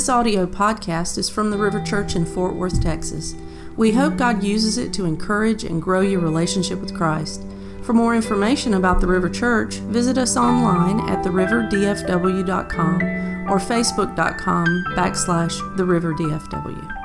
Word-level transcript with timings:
This 0.00 0.08
audio 0.08 0.46
podcast 0.46 1.18
is 1.18 1.28
from 1.28 1.50
the 1.50 1.58
River 1.58 1.78
Church 1.82 2.16
in 2.16 2.24
Fort 2.24 2.54
Worth, 2.54 2.82
Texas. 2.82 3.34
We 3.76 3.92
hope 3.92 4.16
God 4.16 4.42
uses 4.42 4.78
it 4.78 4.94
to 4.94 5.04
encourage 5.04 5.62
and 5.62 5.82
grow 5.82 6.00
your 6.00 6.20
relationship 6.20 6.80
with 6.80 6.96
Christ. 6.96 7.44
For 7.82 7.92
more 7.92 8.16
information 8.16 8.72
about 8.72 9.02
the 9.02 9.06
River 9.06 9.28
Church, 9.28 9.74
visit 9.74 10.16
us 10.16 10.38
online 10.38 11.00
at 11.10 11.22
theriverdfw.com 11.22 13.02
or 13.50 13.58
facebook.com 13.58 14.84
backslash 14.96 15.76
theriverdfw. 15.76 16.96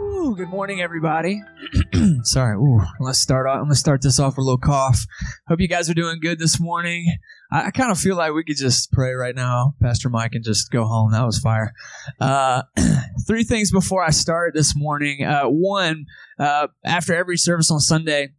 Ooh, 0.00 0.34
good 0.34 0.48
morning, 0.48 0.80
everybody. 0.80 1.40
Sorry. 2.22 2.56
Ooh, 2.56 2.80
let's 3.00 3.18
start 3.18 3.46
off. 3.46 3.56
I'm 3.56 3.64
gonna 3.64 3.74
start 3.74 4.02
this 4.02 4.18
off 4.18 4.32
with 4.32 4.38
a 4.38 4.42
little 4.42 4.58
cough. 4.58 5.04
Hope 5.48 5.60
you 5.60 5.68
guys 5.68 5.88
are 5.88 5.94
doing 5.94 6.18
good 6.20 6.38
this 6.38 6.60
morning. 6.60 7.06
I, 7.52 7.66
I 7.66 7.70
kind 7.70 7.90
of 7.90 7.98
feel 7.98 8.16
like 8.16 8.32
we 8.32 8.44
could 8.44 8.56
just 8.56 8.92
pray 8.92 9.12
right 9.12 9.34
now, 9.34 9.74
Pastor 9.80 10.08
Mike, 10.08 10.34
and 10.34 10.44
just 10.44 10.70
go 10.70 10.84
home. 10.84 11.12
That 11.12 11.24
was 11.24 11.38
fire. 11.38 11.72
Uh, 12.20 12.62
three 13.26 13.44
things 13.44 13.70
before 13.70 14.02
I 14.02 14.10
start 14.10 14.54
this 14.54 14.74
morning. 14.76 15.24
Uh, 15.24 15.44
one, 15.44 16.06
uh, 16.38 16.68
after 16.84 17.14
every 17.14 17.36
service 17.36 17.70
on 17.70 17.80
Sunday, 17.80 18.30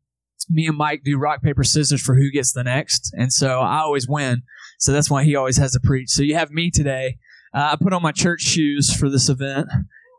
me 0.50 0.68
and 0.68 0.78
Mike 0.78 1.02
do 1.04 1.18
rock 1.18 1.42
paper 1.42 1.64
scissors 1.64 2.02
for 2.02 2.16
who 2.16 2.32
gets 2.32 2.54
the 2.54 2.64
next, 2.64 3.14
and 3.18 3.32
so 3.32 3.60
I 3.60 3.80
always 3.80 4.08
win. 4.08 4.44
So 4.80 4.92
that's 4.92 5.10
why 5.10 5.24
he 5.24 5.36
always 5.36 5.58
has 5.58 5.72
to 5.74 5.80
preach. 5.80 6.10
So 6.10 6.22
you 6.22 6.36
have 6.36 6.52
me 6.52 6.70
today. 6.70 7.18
Uh, 7.54 7.70
I 7.72 7.76
put 7.82 7.94
on 7.94 8.04
my 8.04 8.12
church 8.12 8.42
shoes 8.42 8.94
for 8.94 9.10
this 9.10 9.30
event. 9.30 9.68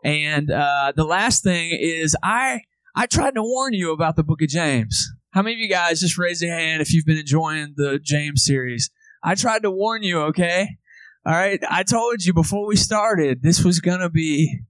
And 0.05 0.51
uh, 0.51 0.93
the 0.95 1.05
last 1.05 1.43
thing 1.43 1.77
is 1.79 2.17
I 2.23 2.61
I 2.95 3.07
tried 3.07 3.35
to 3.35 3.43
warn 3.43 3.75
you 3.75 3.93
about 3.93 4.17
the 4.17 4.25
book 4.25 4.43
of 4.43 4.49
James. 4.49 5.13
How 5.31 5.43
many 5.43 5.55
of 5.55 5.61
you 5.61 5.69
guys 5.69 6.01
just 6.01 6.19
raise 6.19 6.43
your 6.43 6.55
hand 6.55 6.83
if 6.83 6.93
you've 6.93 7.05
been 7.05 7.19
enjoying 7.19 7.75
the 7.77 7.99
James 8.03 8.45
series? 8.45 8.91
I 9.23 9.35
tried 9.35 9.63
to 9.63 9.71
warn 9.71 10.03
you, 10.03 10.21
okay? 10.23 10.79
All 11.27 11.35
right. 11.35 11.61
I 11.69 11.83
told 11.83 12.25
you 12.25 12.33
before 12.33 12.67
we 12.67 12.77
started 12.77 13.43
this 13.43 13.65
was 13.65 13.81
gonna 13.81 14.11
be 14.11 14.61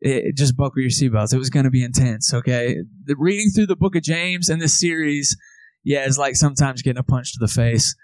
it, 0.00 0.36
just 0.36 0.56
buckle 0.56 0.82
your 0.82 0.90
seatbelts. 0.90 1.34
It 1.34 1.38
was 1.38 1.50
gonna 1.50 1.70
be 1.70 1.82
intense, 1.82 2.32
okay? 2.32 2.76
The 3.04 3.16
reading 3.16 3.50
through 3.50 3.66
the 3.66 3.76
book 3.76 3.96
of 3.96 4.02
James 4.02 4.48
and 4.48 4.60
this 4.60 4.78
series, 4.78 5.36
yeah, 5.84 6.06
is 6.06 6.18
like 6.18 6.36
sometimes 6.36 6.82
getting 6.82 7.00
a 7.00 7.04
punch 7.04 7.32
to 7.32 7.38
the 7.40 7.48
face 7.48 7.94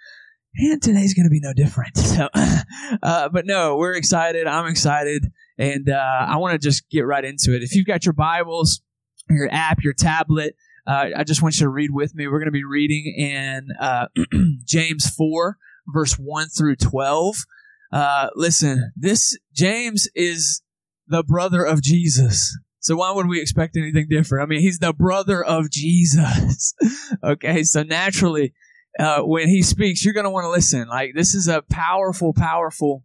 and 0.56 0.82
today's 0.82 1.14
going 1.14 1.26
to 1.26 1.30
be 1.30 1.40
no 1.40 1.52
different. 1.52 1.96
So, 2.14 2.28
uh, 3.02 3.28
but 3.30 3.44
no, 3.44 3.76
we're 3.76 3.94
excited. 3.94 4.46
I'm 4.46 4.66
excited, 4.66 5.32
and 5.58 5.88
uh, 5.88 6.26
I 6.28 6.36
want 6.36 6.52
to 6.52 6.58
just 6.64 6.88
get 6.90 7.00
right 7.00 7.24
into 7.24 7.56
it. 7.56 7.62
If 7.64 7.74
you've 7.74 7.86
got 7.86 8.04
your 8.04 8.12
Bibles, 8.12 8.82
your 9.28 9.48
app, 9.50 9.82
your 9.82 9.94
tablet, 9.94 10.56
uh, 10.86 11.06
I 11.16 11.24
just 11.24 11.42
want 11.42 11.56
you 11.56 11.64
to 11.64 11.70
read 11.70 11.90
with 11.92 12.14
me. 12.14 12.26
We're 12.26 12.38
going 12.38 12.46
to 12.46 12.52
be 12.52 12.64
reading 12.64 13.14
in 13.16 13.68
uh, 13.80 14.08
James 14.66 15.08
four, 15.08 15.56
verse 15.86 16.14
one 16.14 16.48
through 16.48 16.76
twelve. 16.76 17.36
Uh, 17.90 18.28
listen, 18.34 18.92
this 18.96 19.38
James 19.54 20.08
is 20.14 20.62
the 21.06 21.22
brother 21.22 21.64
of 21.64 21.82
Jesus. 21.82 22.56
So 22.80 22.96
why 22.96 23.12
would 23.12 23.28
we 23.28 23.40
expect 23.40 23.76
anything 23.78 24.08
different? 24.10 24.42
I 24.42 24.46
mean, 24.46 24.60
he's 24.60 24.78
the 24.78 24.92
brother 24.92 25.42
of 25.42 25.70
Jesus. 25.70 26.74
okay, 27.24 27.62
so 27.62 27.82
naturally 27.82 28.52
uh, 28.98 29.20
when 29.20 29.48
he 29.48 29.62
speaks, 29.62 30.04
you're 30.04 30.12
going 30.12 30.24
to 30.24 30.30
want 30.30 30.44
to 30.44 30.50
listen. 30.50 30.86
Like 30.88 31.12
this 31.14 31.34
is 31.34 31.48
a 31.48 31.62
powerful, 31.62 32.34
powerful 32.34 33.04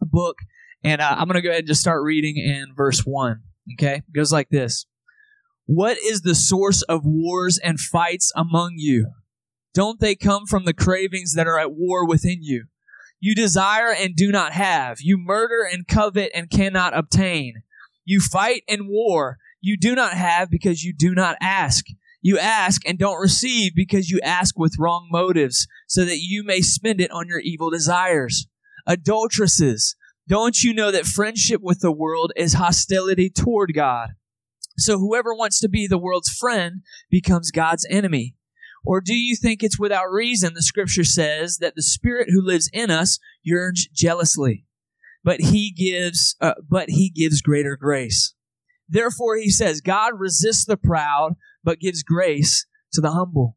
book, 0.00 0.36
and 0.82 1.02
uh, 1.02 1.16
I'm 1.18 1.26
going 1.26 1.34
to 1.34 1.42
go 1.42 1.50
ahead 1.50 1.60
and 1.60 1.68
just 1.68 1.82
start 1.82 2.02
reading 2.02 2.38
in 2.38 2.74
verse 2.74 3.00
one. 3.00 3.42
Okay, 3.74 3.96
it 3.96 4.14
goes 4.14 4.32
like 4.32 4.48
this: 4.48 4.86
What 5.72 5.98
is 5.98 6.22
the 6.22 6.34
source 6.34 6.82
of 6.82 7.02
wars 7.04 7.56
and 7.56 7.78
fights 7.78 8.32
among 8.34 8.72
you? 8.78 9.12
Don't 9.72 10.00
they 10.00 10.16
come 10.16 10.46
from 10.46 10.64
the 10.64 10.74
cravings 10.74 11.34
that 11.34 11.46
are 11.46 11.60
at 11.60 11.70
war 11.70 12.04
within 12.04 12.38
you? 12.42 12.64
You 13.20 13.36
desire 13.36 13.92
and 13.92 14.16
do 14.16 14.32
not 14.32 14.52
have. 14.52 14.98
You 15.00 15.16
murder 15.16 15.62
and 15.62 15.86
covet 15.86 16.32
and 16.34 16.50
cannot 16.50 16.98
obtain. 16.98 17.62
You 18.04 18.18
fight 18.18 18.64
and 18.68 18.88
war. 18.88 19.38
You 19.60 19.76
do 19.76 19.94
not 19.94 20.14
have 20.14 20.50
because 20.50 20.82
you 20.82 20.92
do 20.92 21.14
not 21.14 21.36
ask. 21.40 21.84
You 22.20 22.36
ask 22.36 22.84
and 22.84 22.98
don't 22.98 23.20
receive 23.20 23.70
because 23.76 24.10
you 24.10 24.18
ask 24.24 24.58
with 24.58 24.74
wrong 24.76 25.06
motives, 25.08 25.68
so 25.86 26.04
that 26.04 26.18
you 26.18 26.42
may 26.42 26.62
spend 26.62 27.00
it 27.00 27.12
on 27.12 27.28
your 27.28 27.38
evil 27.38 27.70
desires. 27.70 28.48
Adulteresses, 28.88 29.94
don't 30.26 30.64
you 30.64 30.74
know 30.74 30.90
that 30.90 31.06
friendship 31.06 31.60
with 31.62 31.78
the 31.78 31.92
world 31.92 32.32
is 32.34 32.54
hostility 32.54 33.30
toward 33.30 33.72
God? 33.72 34.08
So 34.80 34.98
whoever 34.98 35.34
wants 35.34 35.60
to 35.60 35.68
be 35.68 35.86
the 35.86 35.98
world's 35.98 36.30
friend 36.30 36.82
becomes 37.10 37.50
God's 37.50 37.86
enemy. 37.90 38.34
Or 38.84 39.00
do 39.00 39.14
you 39.14 39.36
think 39.36 39.62
it's 39.62 39.78
without 39.78 40.10
reason 40.10 40.54
the 40.54 40.62
scripture 40.62 41.04
says 41.04 41.58
that 41.58 41.74
the 41.74 41.82
spirit 41.82 42.28
who 42.30 42.40
lives 42.40 42.70
in 42.72 42.90
us 42.90 43.18
yearns 43.42 43.86
jealously, 43.92 44.64
but 45.22 45.40
he 45.40 45.70
gives, 45.70 46.34
uh, 46.40 46.54
but 46.66 46.88
he 46.88 47.10
gives 47.10 47.42
greater 47.42 47.76
grace. 47.76 48.34
Therefore 48.88 49.36
he 49.36 49.50
says, 49.50 49.82
God 49.82 50.18
resists 50.18 50.64
the 50.64 50.78
proud, 50.78 51.34
but 51.62 51.78
gives 51.78 52.02
grace 52.02 52.66
to 52.94 53.02
the 53.02 53.12
humble. 53.12 53.56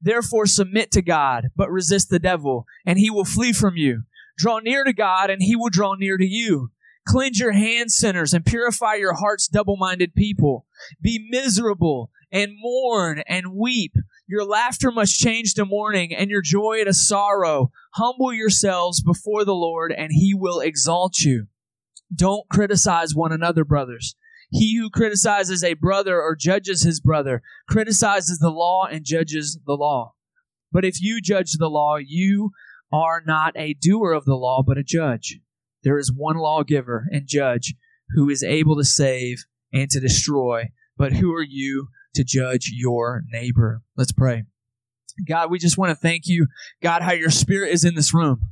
Therefore 0.00 0.46
submit 0.46 0.90
to 0.92 1.02
God, 1.02 1.48
but 1.56 1.70
resist 1.70 2.08
the 2.08 2.18
devil, 2.18 2.66
and 2.86 2.98
he 2.98 3.10
will 3.10 3.24
flee 3.24 3.52
from 3.52 3.76
you. 3.76 4.02
Draw 4.38 4.60
near 4.60 4.84
to 4.84 4.92
God, 4.92 5.28
and 5.28 5.42
he 5.42 5.56
will 5.56 5.68
draw 5.70 5.94
near 5.94 6.16
to 6.16 6.26
you. 6.26 6.70
Cleanse 7.06 7.40
your 7.40 7.52
hands, 7.52 7.96
sinners, 7.96 8.32
and 8.32 8.44
purify 8.44 8.94
your 8.94 9.14
hearts, 9.14 9.48
double 9.48 9.76
minded 9.76 10.14
people. 10.14 10.66
Be 11.00 11.26
miserable 11.30 12.10
and 12.30 12.52
mourn 12.56 13.22
and 13.26 13.54
weep. 13.54 13.94
Your 14.26 14.44
laughter 14.44 14.90
must 14.90 15.18
change 15.18 15.54
to 15.54 15.64
mourning, 15.64 16.14
and 16.14 16.30
your 16.30 16.42
joy 16.42 16.84
to 16.84 16.94
sorrow. 16.94 17.70
Humble 17.94 18.32
yourselves 18.32 19.02
before 19.02 19.44
the 19.44 19.54
Lord, 19.54 19.92
and 19.92 20.10
he 20.12 20.32
will 20.32 20.60
exalt 20.60 21.20
you. 21.20 21.48
Don't 22.14 22.48
criticize 22.48 23.14
one 23.14 23.32
another, 23.32 23.64
brothers. 23.64 24.14
He 24.50 24.76
who 24.76 24.90
criticizes 24.90 25.64
a 25.64 25.74
brother 25.74 26.20
or 26.20 26.36
judges 26.36 26.82
his 26.82 27.00
brother 27.00 27.42
criticizes 27.68 28.38
the 28.38 28.50
law 28.50 28.86
and 28.86 29.04
judges 29.04 29.58
the 29.66 29.72
law. 29.72 30.12
But 30.70 30.84
if 30.84 31.00
you 31.00 31.20
judge 31.22 31.52
the 31.52 31.70
law, 31.70 31.96
you 31.96 32.50
are 32.92 33.22
not 33.26 33.54
a 33.56 33.74
doer 33.74 34.12
of 34.12 34.26
the 34.26 34.34
law, 34.34 34.62
but 34.62 34.76
a 34.76 34.82
judge. 34.82 35.40
There 35.84 35.98
is 35.98 36.12
one 36.14 36.36
lawgiver 36.36 37.06
and 37.10 37.26
judge 37.26 37.74
who 38.14 38.28
is 38.28 38.42
able 38.42 38.76
to 38.76 38.84
save 38.84 39.44
and 39.72 39.90
to 39.90 40.00
destroy. 40.00 40.70
But 40.96 41.12
who 41.14 41.34
are 41.34 41.42
you 41.42 41.88
to 42.14 42.24
judge 42.24 42.70
your 42.72 43.22
neighbor? 43.30 43.82
Let's 43.96 44.12
pray. 44.12 44.44
God, 45.26 45.50
we 45.50 45.58
just 45.58 45.78
want 45.78 45.90
to 45.90 45.96
thank 45.96 46.26
you, 46.26 46.46
God, 46.82 47.02
how 47.02 47.12
your 47.12 47.30
spirit 47.30 47.72
is 47.72 47.84
in 47.84 47.94
this 47.94 48.14
room. 48.14 48.48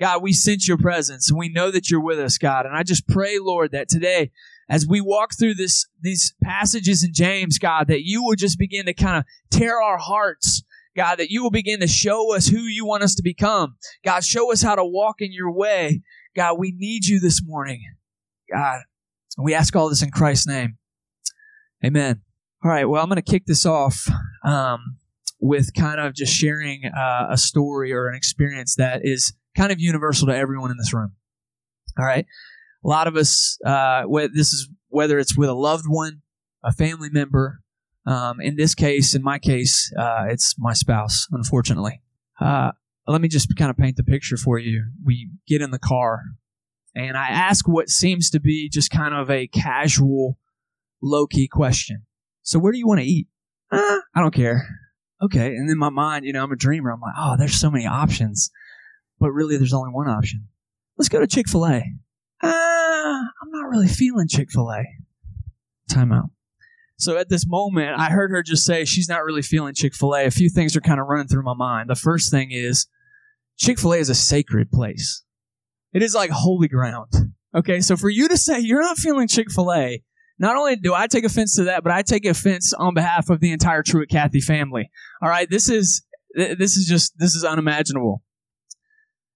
God, 0.00 0.22
we 0.22 0.32
sense 0.32 0.66
your 0.66 0.78
presence 0.78 1.28
and 1.28 1.38
we 1.38 1.50
know 1.50 1.70
that 1.70 1.90
you're 1.90 2.02
with 2.02 2.18
us, 2.18 2.38
God. 2.38 2.64
And 2.64 2.74
I 2.74 2.82
just 2.82 3.06
pray, 3.06 3.38
Lord, 3.38 3.72
that 3.72 3.88
today 3.88 4.30
as 4.68 4.86
we 4.86 5.00
walk 5.00 5.32
through 5.38 5.54
this 5.54 5.86
these 6.00 6.34
passages 6.42 7.04
in 7.04 7.12
James, 7.12 7.58
God, 7.58 7.88
that 7.88 8.06
you 8.06 8.24
will 8.24 8.36
just 8.36 8.58
begin 8.58 8.86
to 8.86 8.94
kind 8.94 9.18
of 9.18 9.24
tear 9.50 9.82
our 9.82 9.98
hearts. 9.98 10.62
God, 10.96 11.18
that 11.18 11.30
you 11.30 11.42
will 11.42 11.50
begin 11.50 11.80
to 11.80 11.86
show 11.86 12.34
us 12.34 12.48
who 12.48 12.60
you 12.60 12.86
want 12.86 13.02
us 13.02 13.14
to 13.16 13.22
become. 13.22 13.76
God, 14.04 14.24
show 14.24 14.52
us 14.52 14.62
how 14.62 14.74
to 14.74 14.84
walk 14.84 15.16
in 15.20 15.32
your 15.32 15.52
way. 15.52 16.02
God, 16.34 16.58
we 16.58 16.72
need 16.76 17.06
you 17.06 17.20
this 17.20 17.40
morning. 17.44 17.82
God, 18.52 18.80
we 19.38 19.54
ask 19.54 19.74
all 19.74 19.88
this 19.88 20.02
in 20.02 20.10
Christ's 20.10 20.46
name. 20.46 20.78
Amen. 21.84 22.22
All 22.64 22.70
right, 22.70 22.84
well, 22.84 23.02
I'm 23.02 23.08
going 23.08 23.16
to 23.16 23.22
kick 23.22 23.46
this 23.46 23.64
off 23.64 24.06
um, 24.44 24.98
with 25.40 25.72
kind 25.74 26.00
of 26.00 26.14
just 26.14 26.34
sharing 26.34 26.84
uh, 26.84 27.28
a 27.30 27.38
story 27.38 27.92
or 27.92 28.08
an 28.08 28.14
experience 28.14 28.74
that 28.76 29.00
is 29.02 29.32
kind 29.56 29.72
of 29.72 29.80
universal 29.80 30.26
to 30.28 30.36
everyone 30.36 30.70
in 30.70 30.76
this 30.76 30.92
room. 30.92 31.12
All 31.98 32.04
right 32.04 32.26
a 32.84 32.88
lot 32.88 33.06
of 33.06 33.16
us, 33.16 33.58
uh, 33.64 34.04
this 34.32 34.52
is 34.52 34.68
whether 34.88 35.18
it's 35.18 35.36
with 35.36 35.48
a 35.48 35.54
loved 35.54 35.84
one, 35.86 36.22
a 36.64 36.72
family 36.72 37.10
member. 37.10 37.60
Um, 38.06 38.40
in 38.40 38.56
this 38.56 38.74
case, 38.74 39.14
in 39.14 39.22
my 39.22 39.38
case, 39.38 39.92
uh, 39.98 40.24
it's 40.28 40.54
my 40.58 40.72
spouse, 40.72 41.26
unfortunately. 41.30 42.00
Uh, 42.40 42.72
let 43.10 43.20
me 43.20 43.28
just 43.28 43.54
kind 43.56 43.70
of 43.70 43.76
paint 43.76 43.96
the 43.96 44.04
picture 44.04 44.36
for 44.36 44.58
you. 44.58 44.84
We 45.04 45.30
get 45.46 45.62
in 45.62 45.70
the 45.70 45.78
car, 45.78 46.22
and 46.94 47.16
I 47.16 47.28
ask 47.28 47.68
what 47.68 47.88
seems 47.88 48.30
to 48.30 48.40
be 48.40 48.68
just 48.68 48.90
kind 48.90 49.14
of 49.14 49.30
a 49.30 49.46
casual, 49.46 50.38
low 51.02 51.26
key 51.26 51.48
question. 51.48 52.06
So, 52.42 52.58
where 52.58 52.72
do 52.72 52.78
you 52.78 52.86
want 52.86 53.00
to 53.00 53.06
eat? 53.06 53.28
Uh, 53.70 54.00
I 54.14 54.20
don't 54.20 54.34
care. 54.34 54.66
Okay. 55.22 55.54
And 55.54 55.70
in 55.70 55.78
my 55.78 55.90
mind, 55.90 56.24
you 56.24 56.32
know, 56.32 56.42
I'm 56.42 56.52
a 56.52 56.56
dreamer. 56.56 56.90
I'm 56.90 57.00
like, 57.00 57.14
oh, 57.18 57.36
there's 57.38 57.60
so 57.60 57.70
many 57.70 57.86
options. 57.86 58.50
But 59.18 59.32
really, 59.32 59.58
there's 59.58 59.74
only 59.74 59.90
one 59.92 60.08
option. 60.08 60.48
Let's 60.96 61.10
go 61.10 61.20
to 61.20 61.26
Chick 61.26 61.48
fil 61.48 61.66
A 61.66 61.82
uh, 62.42 62.48
I'm 62.48 63.50
not 63.50 63.68
really 63.68 63.88
feeling 63.88 64.28
Chick 64.28 64.50
fil 64.50 64.70
A. 64.70 64.84
Timeout. 65.90 66.30
So 66.96 67.16
at 67.16 67.28
this 67.28 67.46
moment, 67.46 67.98
I 67.98 68.10
heard 68.10 68.30
her 68.30 68.42
just 68.42 68.64
say 68.64 68.84
she's 68.84 69.08
not 69.08 69.24
really 69.24 69.42
feeling 69.42 69.74
Chick 69.74 69.94
fil 69.94 70.14
A. 70.14 70.26
A 70.26 70.30
few 70.30 70.48
things 70.48 70.76
are 70.76 70.80
kind 70.80 71.00
of 71.00 71.06
running 71.06 71.28
through 71.28 71.42
my 71.42 71.54
mind. 71.54 71.88
The 71.88 71.94
first 71.94 72.30
thing 72.30 72.50
is 72.50 72.86
Chick 73.60 73.78
fil 73.78 73.92
A 73.92 73.98
is 73.98 74.08
a 74.08 74.14
sacred 74.14 74.72
place, 74.72 75.22
it 75.92 76.02
is 76.02 76.14
like 76.14 76.30
holy 76.30 76.68
ground. 76.68 77.12
Okay, 77.54 77.80
so 77.80 77.96
for 77.96 78.08
you 78.08 78.28
to 78.28 78.36
say 78.36 78.58
you're 78.60 78.82
not 78.82 78.96
feeling 78.96 79.28
Chick 79.28 79.50
fil 79.50 79.72
A, 79.72 80.02
not 80.38 80.56
only 80.56 80.76
do 80.76 80.94
I 80.94 81.06
take 81.06 81.24
offense 81.24 81.56
to 81.56 81.64
that, 81.64 81.84
but 81.84 81.92
I 81.92 82.02
take 82.02 82.24
offense 82.24 82.72
on 82.72 82.94
behalf 82.94 83.28
of 83.28 83.40
the 83.40 83.52
entire 83.52 83.82
Truett 83.82 84.08
Cathy 84.08 84.40
family. 84.40 84.90
All 85.22 85.28
right, 85.28 85.48
this 85.50 85.68
is 85.68 86.02
this 86.34 86.76
is 86.76 86.86
just 86.86 87.12
this 87.18 87.34
is 87.34 87.44
unimaginable. 87.44 88.22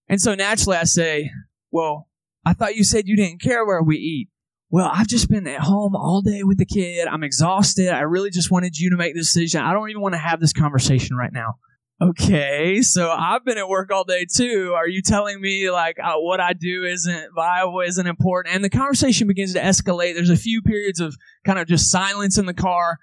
And 0.09 0.21
so 0.21 0.35
naturally, 0.35 0.79
I 0.79 0.85
say, 0.85 1.31
well, 1.71 2.09
I 2.47 2.55
thought 2.55 2.77
you 2.77 2.85
said 2.85 3.07
you 3.07 3.17
didn't 3.17 3.43
care 3.43 3.67
where 3.67 3.83
we 3.83 3.97
eat. 3.97 4.29
Well, 4.71 4.91
I've 4.93 5.07
just 5.07 5.29
been 5.29 5.47
at 5.47 5.61
home 5.61 5.95
all 5.95 6.23
day 6.23 6.43
with 6.43 6.59
the 6.59 6.67
kid. 6.67 7.09
I'm 7.09 7.23
exhausted. 7.23 7.91
I 7.91 8.01
really 8.01 8.31
just 8.31 8.51
wanted 8.51 8.77
you 8.77 8.91
to 8.91 8.97
make 8.97 9.15
the 9.15 9.21
decision. 9.21 9.61
I 9.61 9.73
don't 9.73 9.91
even 9.91 10.03
want 10.03 10.15
to 10.15 10.19
have 10.19 10.41
this 10.41 10.53
conversation 10.53 11.17
right 11.17 11.33
now. 11.33 11.55
Okay, 12.03 12.83
so 12.83 13.09
I've 13.11 13.45
been 13.45 13.57
at 13.57 13.69
work 13.69 13.93
all 13.93 14.03
day 14.03 14.27
too. 14.27 14.75
Are 14.77 14.89
you 14.89 15.01
telling 15.01 15.41
me 15.41 15.71
like 15.71 15.97
uh, 16.03 16.17
what 16.17 16.41
I 16.41 16.53
do 16.53 16.85
isn't 16.85 17.29
viable, 17.35 17.81
isn't 17.81 18.07
important? 18.07 18.55
And 18.55 18.65
the 18.65 18.71
conversation 18.71 19.29
begins 19.29 19.53
to 19.55 19.61
escalate. 19.61 20.15
There's 20.15 20.31
a 20.31 20.37
few 20.37 20.61
periods 20.61 20.99
of 20.99 21.17
kind 21.47 21.59
of 21.59 21.69
just 21.69 21.91
silence 21.91 22.37
in 22.37 22.47
the 22.47 22.55
car, 22.55 22.99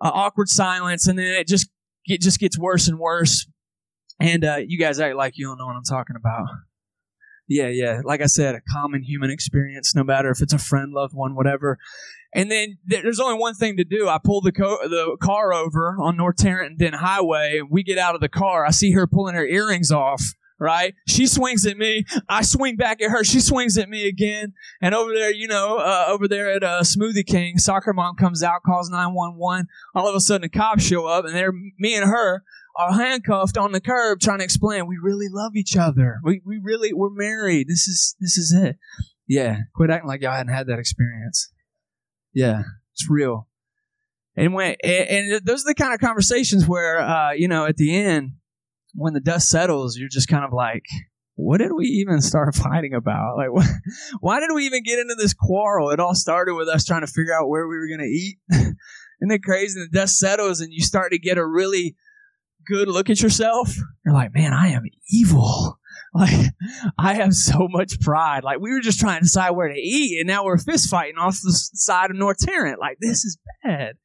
uh, 0.00 0.10
awkward 0.14 0.48
silence, 0.48 1.08
and 1.08 1.18
then 1.18 1.26
it 1.26 1.48
just 1.48 1.68
it 2.04 2.20
just 2.20 2.38
gets 2.38 2.56
worse 2.56 2.86
and 2.86 2.98
worse. 2.98 3.46
And 4.20 4.44
uh, 4.44 4.58
you 4.64 4.78
guys 4.78 5.00
act 5.00 5.16
like 5.16 5.34
you 5.36 5.46
don't 5.46 5.58
know 5.58 5.66
what 5.66 5.76
I'm 5.76 5.82
talking 5.82 6.16
about. 6.16 6.46
Yeah, 7.48 7.68
yeah. 7.68 8.02
Like 8.04 8.20
I 8.20 8.26
said, 8.26 8.54
a 8.54 8.60
common 8.60 9.02
human 9.02 9.30
experience, 9.30 9.94
no 9.94 10.04
matter 10.04 10.30
if 10.30 10.42
it's 10.42 10.52
a 10.52 10.58
friend, 10.58 10.92
loved 10.92 11.14
one, 11.14 11.34
whatever. 11.34 11.78
And 12.34 12.50
then 12.50 12.76
there's 12.84 13.20
only 13.20 13.38
one 13.38 13.54
thing 13.54 13.78
to 13.78 13.84
do. 13.84 14.06
I 14.06 14.18
pull 14.22 14.42
the, 14.42 14.52
co- 14.52 14.86
the 14.86 15.16
car 15.20 15.54
over 15.54 15.96
on 15.98 16.18
North 16.18 16.36
Tarranton 16.36 16.92
Highway. 16.92 17.62
We 17.68 17.82
get 17.82 17.96
out 17.96 18.14
of 18.14 18.20
the 18.20 18.28
car. 18.28 18.66
I 18.66 18.70
see 18.70 18.92
her 18.92 19.06
pulling 19.06 19.34
her 19.34 19.46
earrings 19.46 19.90
off. 19.90 20.22
Right? 20.60 20.96
She 21.06 21.28
swings 21.28 21.64
at 21.66 21.78
me. 21.78 22.04
I 22.28 22.42
swing 22.42 22.74
back 22.74 23.00
at 23.00 23.12
her. 23.12 23.22
She 23.22 23.38
swings 23.38 23.78
at 23.78 23.88
me 23.88 24.08
again. 24.08 24.54
And 24.82 24.92
over 24.92 25.14
there, 25.14 25.32
you 25.32 25.46
know, 25.46 25.76
uh, 25.76 26.06
over 26.08 26.26
there 26.26 26.50
at 26.50 26.64
uh, 26.64 26.80
Smoothie 26.80 27.24
King, 27.24 27.58
soccer 27.58 27.92
mom 27.92 28.16
comes 28.16 28.42
out, 28.42 28.64
calls 28.66 28.90
911. 28.90 29.68
All 29.94 30.08
of 30.08 30.16
a 30.16 30.20
sudden, 30.20 30.42
the 30.42 30.48
cops 30.48 30.82
show 30.82 31.06
up, 31.06 31.24
and 31.24 31.32
they're 31.32 31.52
me 31.52 31.94
and 31.94 32.10
her 32.10 32.42
are 32.78 32.92
handcuffed 32.92 33.58
on 33.58 33.72
the 33.72 33.80
curb 33.80 34.20
trying 34.20 34.38
to 34.38 34.44
explain 34.44 34.86
we 34.86 34.98
really 35.02 35.28
love 35.30 35.56
each 35.56 35.76
other. 35.76 36.20
We 36.22 36.40
we 36.44 36.60
really 36.62 36.92
we're 36.92 37.10
married. 37.10 37.68
This 37.68 37.88
is 37.88 38.16
this 38.20 38.38
is 38.38 38.54
it. 38.56 38.76
Yeah. 39.26 39.58
Quit 39.74 39.90
acting 39.90 40.08
like 40.08 40.22
y'all 40.22 40.32
hadn't 40.32 40.54
had 40.54 40.68
that 40.68 40.78
experience. 40.78 41.52
Yeah, 42.32 42.62
it's 42.94 43.10
real. 43.10 43.48
And 44.36 44.54
when 44.54 44.76
and 44.84 45.40
those 45.44 45.64
are 45.64 45.70
the 45.70 45.74
kind 45.74 45.92
of 45.92 46.00
conversations 46.00 46.66
where 46.66 47.00
uh, 47.00 47.32
you 47.32 47.48
know 47.48 47.66
at 47.66 47.76
the 47.76 47.94
end 47.94 48.32
when 48.94 49.14
the 49.14 49.20
dust 49.20 49.48
settles, 49.48 49.96
you're 49.96 50.08
just 50.08 50.28
kind 50.28 50.44
of 50.44 50.52
like, 50.52 50.84
what 51.34 51.58
did 51.58 51.72
we 51.76 51.86
even 51.86 52.20
start 52.20 52.54
fighting 52.54 52.94
about? 52.94 53.36
Like, 53.36 53.52
what, 53.52 53.66
why 54.20 54.40
did 54.40 54.50
we 54.54 54.66
even 54.66 54.82
get 54.82 54.98
into 54.98 55.14
this 55.14 55.34
quarrel? 55.34 55.90
It 55.90 56.00
all 56.00 56.14
started 56.14 56.54
with 56.54 56.68
us 56.68 56.84
trying 56.84 57.02
to 57.02 57.06
figure 57.06 57.34
out 57.34 57.48
where 57.48 57.66
we 57.66 57.76
were 57.76 57.88
going 57.88 58.00
to 58.00 58.04
eat. 58.04 58.38
Isn't 58.50 59.32
it 59.32 59.42
crazy? 59.42 59.80
The 59.80 59.88
dust 59.98 60.18
settles 60.18 60.60
and 60.60 60.72
you 60.72 60.80
start 60.80 61.12
to 61.12 61.18
get 61.18 61.38
a 61.38 61.46
really 61.46 61.96
good 62.68 62.88
look 62.88 63.10
at 63.10 63.22
yourself. 63.22 63.74
You're 64.04 64.14
like, 64.14 64.34
man, 64.34 64.52
I 64.52 64.68
am 64.68 64.84
evil. 65.10 65.78
Like, 66.14 66.46
I 66.98 67.14
have 67.14 67.34
so 67.34 67.68
much 67.68 68.00
pride. 68.00 68.44
Like, 68.44 68.60
we 68.60 68.72
were 68.72 68.80
just 68.80 69.00
trying 69.00 69.20
to 69.20 69.24
decide 69.24 69.50
where 69.50 69.68
to 69.68 69.78
eat, 69.78 70.18
and 70.18 70.26
now 70.26 70.44
we're 70.44 70.58
fist 70.58 70.88
fighting 70.88 71.18
off 71.18 71.38
the 71.42 71.52
side 71.52 72.10
of 72.10 72.16
North 72.16 72.38
Tarrant. 72.38 72.80
Like, 72.80 72.98
this 73.00 73.24
is 73.24 73.38
bad. 73.62 73.96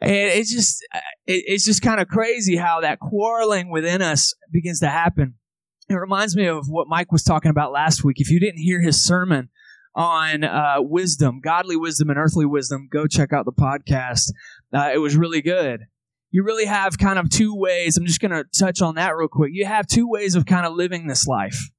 And 0.00 0.12
it's 0.12 0.52
just, 0.52 0.82
it, 1.26 1.44
it's 1.46 1.64
just 1.64 1.80
kind 1.80 2.00
of 2.00 2.08
crazy 2.08 2.56
how 2.56 2.80
that 2.80 2.98
quarreling 2.98 3.70
within 3.70 4.02
us 4.02 4.34
begins 4.50 4.80
to 4.80 4.88
happen. 4.88 5.34
It 5.88 5.94
reminds 5.94 6.36
me 6.36 6.46
of 6.46 6.66
what 6.68 6.88
Mike 6.88 7.12
was 7.12 7.22
talking 7.22 7.50
about 7.50 7.72
last 7.72 8.02
week. 8.04 8.20
If 8.20 8.30
you 8.30 8.40
didn't 8.40 8.60
hear 8.60 8.80
his 8.80 9.04
sermon 9.04 9.48
on 9.94 10.42
uh, 10.44 10.76
wisdom, 10.78 11.40
godly 11.42 11.76
wisdom 11.76 12.10
and 12.10 12.18
earthly 12.18 12.46
wisdom, 12.46 12.88
go 12.90 13.06
check 13.06 13.32
out 13.32 13.44
the 13.44 13.52
podcast. 13.52 14.32
Uh, 14.72 14.90
it 14.92 14.98
was 14.98 15.16
really 15.16 15.42
good 15.42 15.86
you 16.32 16.42
really 16.42 16.64
have 16.64 16.98
kind 16.98 17.18
of 17.18 17.30
two 17.30 17.54
ways. 17.54 17.96
I'm 17.96 18.06
just 18.06 18.20
going 18.20 18.32
to 18.32 18.44
touch 18.58 18.80
on 18.80 18.96
that 18.96 19.14
real 19.14 19.28
quick. 19.28 19.50
You 19.52 19.66
have 19.66 19.86
two 19.86 20.08
ways 20.08 20.34
of 20.34 20.46
kind 20.46 20.66
of 20.66 20.72
living 20.72 21.06
this 21.06 21.26
life. 21.26 21.70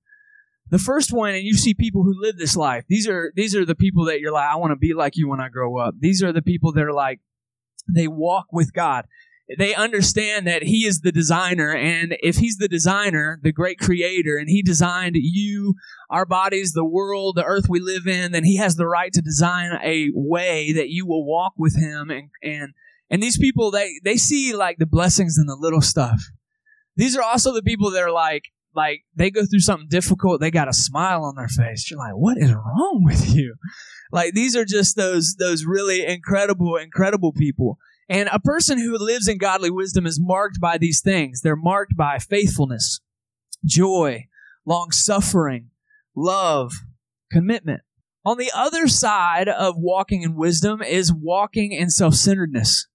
The 0.70 0.80
first 0.80 1.12
one, 1.12 1.34
and 1.34 1.44
you 1.44 1.56
see 1.56 1.74
people 1.74 2.04
who 2.04 2.14
live 2.16 2.38
this 2.38 2.56
life. 2.56 2.86
These 2.88 3.08
are 3.08 3.34
these 3.36 3.56
are 3.56 3.66
the 3.66 3.76
people 3.76 4.06
that 4.06 4.22
you're 4.22 4.32
like, 4.32 4.48
I 4.48 4.56
want 4.56 4.72
to 4.72 4.78
be 4.78 4.94
like 4.94 5.18
you 5.18 5.28
when 5.28 5.42
I 5.42 5.50
grow 5.50 5.78
up. 5.78 5.96
These 6.00 6.24
are 6.24 6.32
the 6.32 6.42
people 6.42 6.72
that 6.74 6.84
are 6.84 6.94
like, 6.94 7.20
they 7.94 8.08
walk 8.08 8.46
with 8.52 8.74
God. 8.74 9.06
They 9.58 9.76
understand 9.76 10.48
that 10.48 10.64
He 10.64 10.86
is 10.86 11.02
the 11.02 11.12
designer, 11.12 11.76
and 11.76 12.16
if 12.22 12.38
He's 12.38 12.58
the 12.58 12.70
designer, 12.70 13.40
the 13.44 13.52
great 13.52 13.78
creator, 13.78 14.38
and 14.38 14.50
He 14.50 14.64
designed 14.64 15.16
you, 15.16 15.76
our 16.10 16.26
bodies, 16.26 16.72
the 16.72 16.86
world, 16.86 17.36
the 17.36 17.44
earth 17.44 17.66
we 17.68 17.80
live 17.80 18.08
in, 18.08 18.32
then 18.32 18.46
He 18.46 18.58
has 18.58 18.76
the 18.76 18.88
right 18.88 19.12
to 19.14 19.22
design 19.22 19.78
a 19.84 20.12
way 20.14 20.72
that 20.72 20.90
you 20.90 21.06
will 21.06 21.26
walk 21.26 21.54
with 21.58 21.78
Him 21.78 22.10
and 22.10 22.30
and 22.42 22.74
and 23.14 23.22
these 23.22 23.38
people, 23.38 23.70
they, 23.70 24.00
they 24.04 24.18
see 24.18 24.56
like 24.56 24.80
the 24.80 24.88
blessings 24.88 25.38
in 25.38 25.46
the 25.46 25.56
little 25.56 25.82
stuff. 25.82 26.20
These 26.96 27.16
are 27.16 27.22
also 27.22 27.54
the 27.54 27.62
people 27.62 27.92
that 27.92 28.02
are 28.02 28.12
like, 28.12 28.46
like 28.76 29.04
they 29.16 29.30
go 29.30 29.46
through 29.46 29.60
something 29.60 29.88
difficult, 29.88 30.42
they 30.42 30.50
got 30.50 30.68
a 30.68 30.74
smile 30.74 31.24
on 31.24 31.36
their 31.36 31.48
face. 31.48 31.92
You're 31.92 32.00
like, 32.00 32.16
what 32.16 32.40
is 32.40 32.52
wrong 32.52 33.04
with 33.06 33.30
you? 33.30 33.54
Like 34.12 34.34
these 34.34 34.56
are 34.56 34.66
just 34.66 34.96
those, 34.96 35.36
those 35.38 35.64
really 35.64 36.04
incredible, 36.04 36.76
incredible 36.76 37.34
people. 37.34 37.78
And 38.10 38.30
a 38.34 38.40
person 38.40 38.80
who 38.80 38.98
lives 38.98 39.28
in 39.28 39.38
godly 39.38 39.70
wisdom 39.70 40.08
is 40.08 40.20
marked 40.20 40.60
by 40.60 40.80
these 40.80 41.00
things. 41.00 41.42
They're 41.42 41.56
marked 41.56 41.96
by 41.96 42.18
faithfulness, 42.18 43.00
joy, 43.64 44.26
long 44.66 44.90
suffering, 44.90 45.70
love, 46.16 46.74
commitment. 47.32 47.82
On 48.26 48.40
the 48.40 48.52
other 48.56 48.88
side 48.88 49.50
of 49.50 49.76
walking 49.78 50.24
in 50.24 50.34
wisdom 50.34 50.82
is 50.82 51.14
walking 51.14 51.74
in 51.74 51.92
self 51.92 52.16
centeredness. 52.16 52.88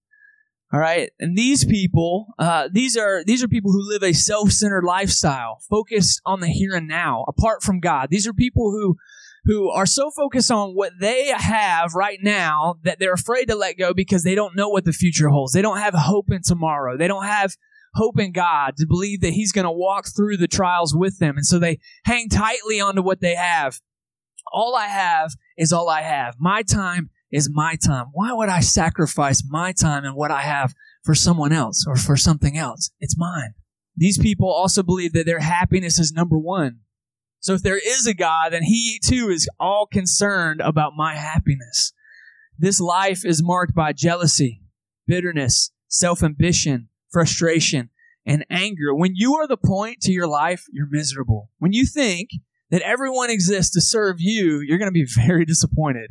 All 0.70 0.81
right. 0.81 1.11
And 1.19 1.37
these 1.37 1.65
people, 1.65 2.26
uh, 2.38 2.69
these 2.70 2.97
are, 2.97 3.25
these 3.25 3.43
are 3.43 3.49
people 3.49 3.73
who 3.73 3.88
live 3.88 4.03
a 4.03 4.12
self-centered 4.12 4.85
lifestyle, 4.85 5.61
focused 5.69 6.20
on 6.26 6.41
the 6.41 6.49
here 6.49 6.75
and 6.75 6.87
now, 6.87 7.25
apart 7.26 7.62
from 7.62 7.81
God. 7.81 8.09
These 8.11 8.26
are 8.26 8.35
people 8.35 8.70
who, 8.70 8.97
who 9.44 9.70
are 9.70 9.87
so 9.87 10.11
focused 10.11 10.50
on 10.50 10.75
what 10.75 10.93
they 11.00 11.29
have 11.29 11.94
right 11.94 12.19
now 12.23 12.75
that 12.82 12.99
they're 12.99 13.15
afraid 13.15 13.47
to 13.47 13.55
let 13.55 13.79
go 13.79 13.94
because 13.94 14.25
they 14.25 14.35
don't 14.35 14.56
know 14.56 14.69
what 14.69 14.85
the 14.85 14.93
future 14.93 15.31
holds. 15.31 15.55
They 15.55 15.62
don't 15.62 15.79
have 15.79 15.94
hope 15.94 16.31
in 16.31 16.43
tomorrow. 16.43 16.99
They 16.99 17.09
don't 17.09 17.25
have 17.25 17.56
hope 17.94 18.19
in 18.20 18.32
God 18.32 18.76
to 18.76 18.87
believe 18.87 19.23
that 19.23 19.32
He's 19.32 19.53
going 19.53 19.65
to 19.65 19.70
walk 19.70 20.06
through 20.15 20.37
the 20.37 20.49
trials 20.49 20.94
with 20.94 21.19
them. 21.19 21.37
And 21.38 21.47
so 21.47 21.59
they 21.59 21.79
hang 22.05 22.29
tightly 22.29 22.79
onto 22.79 23.03
what 23.03 23.23
they 23.23 23.37
have. 23.37 23.81
All 24.53 24.76
I 24.76 24.87
have 24.87 25.32
is 25.56 25.73
all 25.73 25.88
I 25.88 26.03
have. 26.03 26.37
My 26.38 26.62
time 26.62 27.09
is 27.30 27.50
my 27.52 27.76
time. 27.76 28.06
Why 28.12 28.32
would 28.32 28.48
I 28.48 28.60
sacrifice 28.60 29.42
my 29.48 29.72
time 29.72 30.04
and 30.04 30.14
what 30.14 30.30
I 30.30 30.42
have 30.42 30.75
for 31.04 31.14
someone 31.14 31.52
else 31.52 31.84
or 31.86 31.96
for 31.96 32.16
something 32.16 32.56
else? 32.56 32.90
It's 33.00 33.19
mine. 33.19 33.54
These 33.96 34.19
people 34.19 34.48
also 34.48 34.82
believe 34.82 35.12
that 35.12 35.26
their 35.26 35.40
happiness 35.40 35.98
is 35.98 36.12
number 36.12 36.38
one. 36.38 36.81
So 37.41 37.55
if 37.55 37.62
there 37.62 37.79
is 37.79 38.06
a 38.06 38.14
God, 38.14 38.53
then 38.53 38.62
he 38.62 39.00
too 39.05 39.29
is 39.29 39.48
all 39.60 39.86
concerned 39.86 40.60
about 40.60 40.93
my 40.96 41.14
happiness. 41.14 41.93
This 42.58 42.81
life 42.81 43.24
is 43.24 43.43
marked 43.43 43.74
by 43.74 43.93
jealousy, 43.93 44.62
bitterness, 45.06 45.70
self-ambition, 45.88 46.88
frustration, 47.10 47.91
and 48.26 48.44
anger. 48.50 48.94
When 48.94 49.12
you 49.14 49.34
are 49.36 49.46
the 49.46 49.56
point 49.56 50.00
to 50.03 50.12
your 50.12 50.26
life, 50.26 50.64
you're 50.72 50.88
miserable. 50.91 51.50
When 51.58 51.72
you 51.72 51.86
think 51.86 52.31
that 52.70 52.82
everyone 52.82 53.31
exists 53.31 53.72
to 53.74 53.81
serve 53.81 54.17
you, 54.19 54.60
you're 54.60 54.79
going 54.79 54.93
to 54.93 54.93
be 54.93 55.06
very 55.26 55.44
disappointed. 55.44 56.10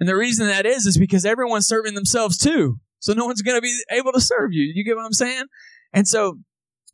And 0.00 0.08
the 0.08 0.16
reason 0.16 0.46
that 0.48 0.66
is, 0.66 0.86
is 0.86 0.98
because 0.98 1.24
everyone's 1.24 1.68
serving 1.68 1.94
themselves 1.94 2.36
too. 2.36 2.78
So 2.98 3.12
no 3.12 3.26
one's 3.26 3.42
going 3.42 3.56
to 3.56 3.62
be 3.62 3.78
able 3.90 4.12
to 4.12 4.20
serve 4.20 4.52
you. 4.52 4.70
You 4.74 4.84
get 4.84 4.96
what 4.96 5.04
I'm 5.04 5.12
saying? 5.12 5.44
And 5.92 6.08
so 6.08 6.38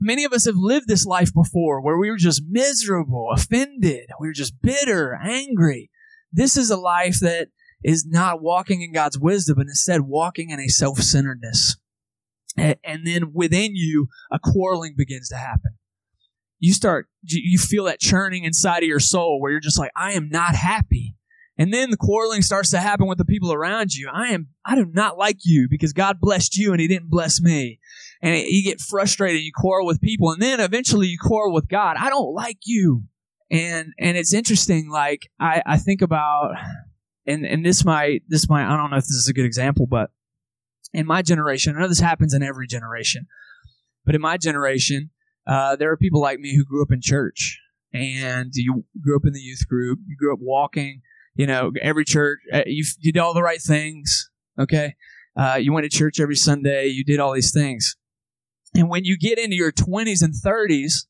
many 0.01 0.25
of 0.25 0.33
us 0.33 0.45
have 0.45 0.57
lived 0.57 0.89
this 0.89 1.07
life 1.07 1.33
before 1.33 1.81
where 1.81 1.97
we 1.97 2.11
were 2.11 2.17
just 2.17 2.43
miserable, 2.49 3.29
offended. 3.33 4.07
We 4.21 4.29
were 4.29 4.35
just 4.35 4.61
bitter, 4.61 5.19
angry. 5.23 5.91
This 6.33 6.57
is 6.57 6.71
a 6.71 6.77
life 6.77 7.21
that 7.21 7.49
is 7.83 8.07
not 8.07 8.43
walking 8.43 8.83
in 8.83 8.93
God's 8.93 9.19
wisdom, 9.19 9.57
but 9.57 9.67
instead 9.67 10.03
walking 10.03 10.51
in 10.51 10.61
a 10.61 10.69
self-centeredness. 10.69 11.77
And 12.57 13.07
then 13.07 13.33
within 13.33 13.75
you, 13.75 14.09
a 14.31 14.39
quarreling 14.39 14.95
begins 14.97 15.29
to 15.31 15.37
happen. 15.37 15.77
You 16.59 16.75
start, 16.75 17.09
you 17.23 17.57
feel 17.57 17.85
that 17.85 18.01
churning 18.01 18.45
inside 18.45 18.83
of 18.83 18.89
your 18.89 19.01
soul 19.01 19.41
where 19.41 19.51
you're 19.51 19.61
just 19.61 19.79
like, 19.79 19.93
I 19.97 20.13
am 20.13 20.29
not 20.29 20.55
happy. 20.55 21.15
And 21.61 21.75
then 21.75 21.91
the 21.91 21.99
quarreling 21.99 22.41
starts 22.41 22.71
to 22.71 22.79
happen 22.79 23.07
with 23.07 23.19
the 23.19 23.25
people 23.27 23.53
around 23.53 23.93
you. 23.93 24.09
I 24.11 24.29
am, 24.29 24.49
I 24.65 24.77
do 24.77 24.87
not 24.87 25.19
like 25.19 25.41
you 25.45 25.69
because 25.69 25.93
God 25.93 26.19
blessed 26.19 26.57
you 26.57 26.73
and 26.73 26.81
He 26.81 26.89
didn't 26.89 27.11
bless 27.11 27.39
me. 27.39 27.79
And 28.23 28.35
you 28.49 28.65
get 28.65 28.81
frustrated, 28.81 29.43
you 29.43 29.53
quarrel 29.55 29.87
with 29.87 30.01
people, 30.01 30.31
and 30.31 30.41
then 30.41 30.59
eventually 30.59 31.09
you 31.09 31.19
quarrel 31.21 31.53
with 31.53 31.69
God. 31.69 31.99
I 31.99 32.09
don't 32.09 32.33
like 32.33 32.61
you. 32.65 33.03
And, 33.51 33.93
and 33.99 34.17
it's 34.17 34.33
interesting, 34.33 34.89
like, 34.89 35.29
I, 35.39 35.63
I 35.67 35.77
think 35.77 36.01
about, 36.01 36.55
and, 37.27 37.45
and 37.45 37.63
this 37.63 37.85
might, 37.85 38.23
this 38.27 38.49
might, 38.49 38.65
I 38.65 38.79
don't 38.79 38.91
know 38.91 38.97
if 38.97 39.05
this 39.05 39.11
is 39.11 39.29
a 39.29 39.35
good 39.35 39.45
example, 39.45 39.87
but 39.87 40.13
in 40.95 41.07
my 41.07 41.21
generation, 41.21 41.77
I 41.77 41.81
know 41.81 41.89
this 41.89 42.01
happens 42.01 42.33
in 42.33 42.43
every 42.43 42.69
generation, 42.69 43.27
but 44.07 44.15
in 44.15 44.23
my 44.23 44.39
generation, 44.39 45.11
uh, 45.47 45.77
there 45.77 45.91
are 45.91 45.99
people 45.99 46.23
like 46.23 46.39
me 46.39 46.57
who 46.57 46.65
grew 46.65 46.81
up 46.81 46.91
in 46.91 47.03
church 47.03 47.61
and 47.93 48.51
you 48.55 48.87
grew 49.03 49.17
up 49.17 49.27
in 49.27 49.35
the 49.35 49.41
youth 49.41 49.69
group, 49.69 49.99
you 50.07 50.17
grew 50.17 50.33
up 50.33 50.39
walking 50.41 51.03
you 51.35 51.47
know, 51.47 51.73
every 51.81 52.05
church, 52.05 52.41
uh, 52.53 52.63
you, 52.67 52.85
you 52.99 53.13
did 53.13 53.21
all 53.21 53.35
the 53.35 53.43
right 53.43 53.61
things. 53.61 54.31
Okay. 54.59 54.95
Uh, 55.37 55.59
you 55.61 55.73
went 55.73 55.91
to 55.91 55.97
church 55.97 56.21
every 56.21 56.37
Sunday. 56.37 56.87
You 56.87 57.05
did 57.05 57.21
all 57.21 57.33
these 57.33 57.53
things. 57.53 57.97
And 58.75 58.89
when 58.89 59.05
you 59.05 59.17
get 59.19 59.39
into 59.39 59.57
your 59.57 59.73
20s 59.73 60.23
and 60.23 60.35
30s, 60.35 61.07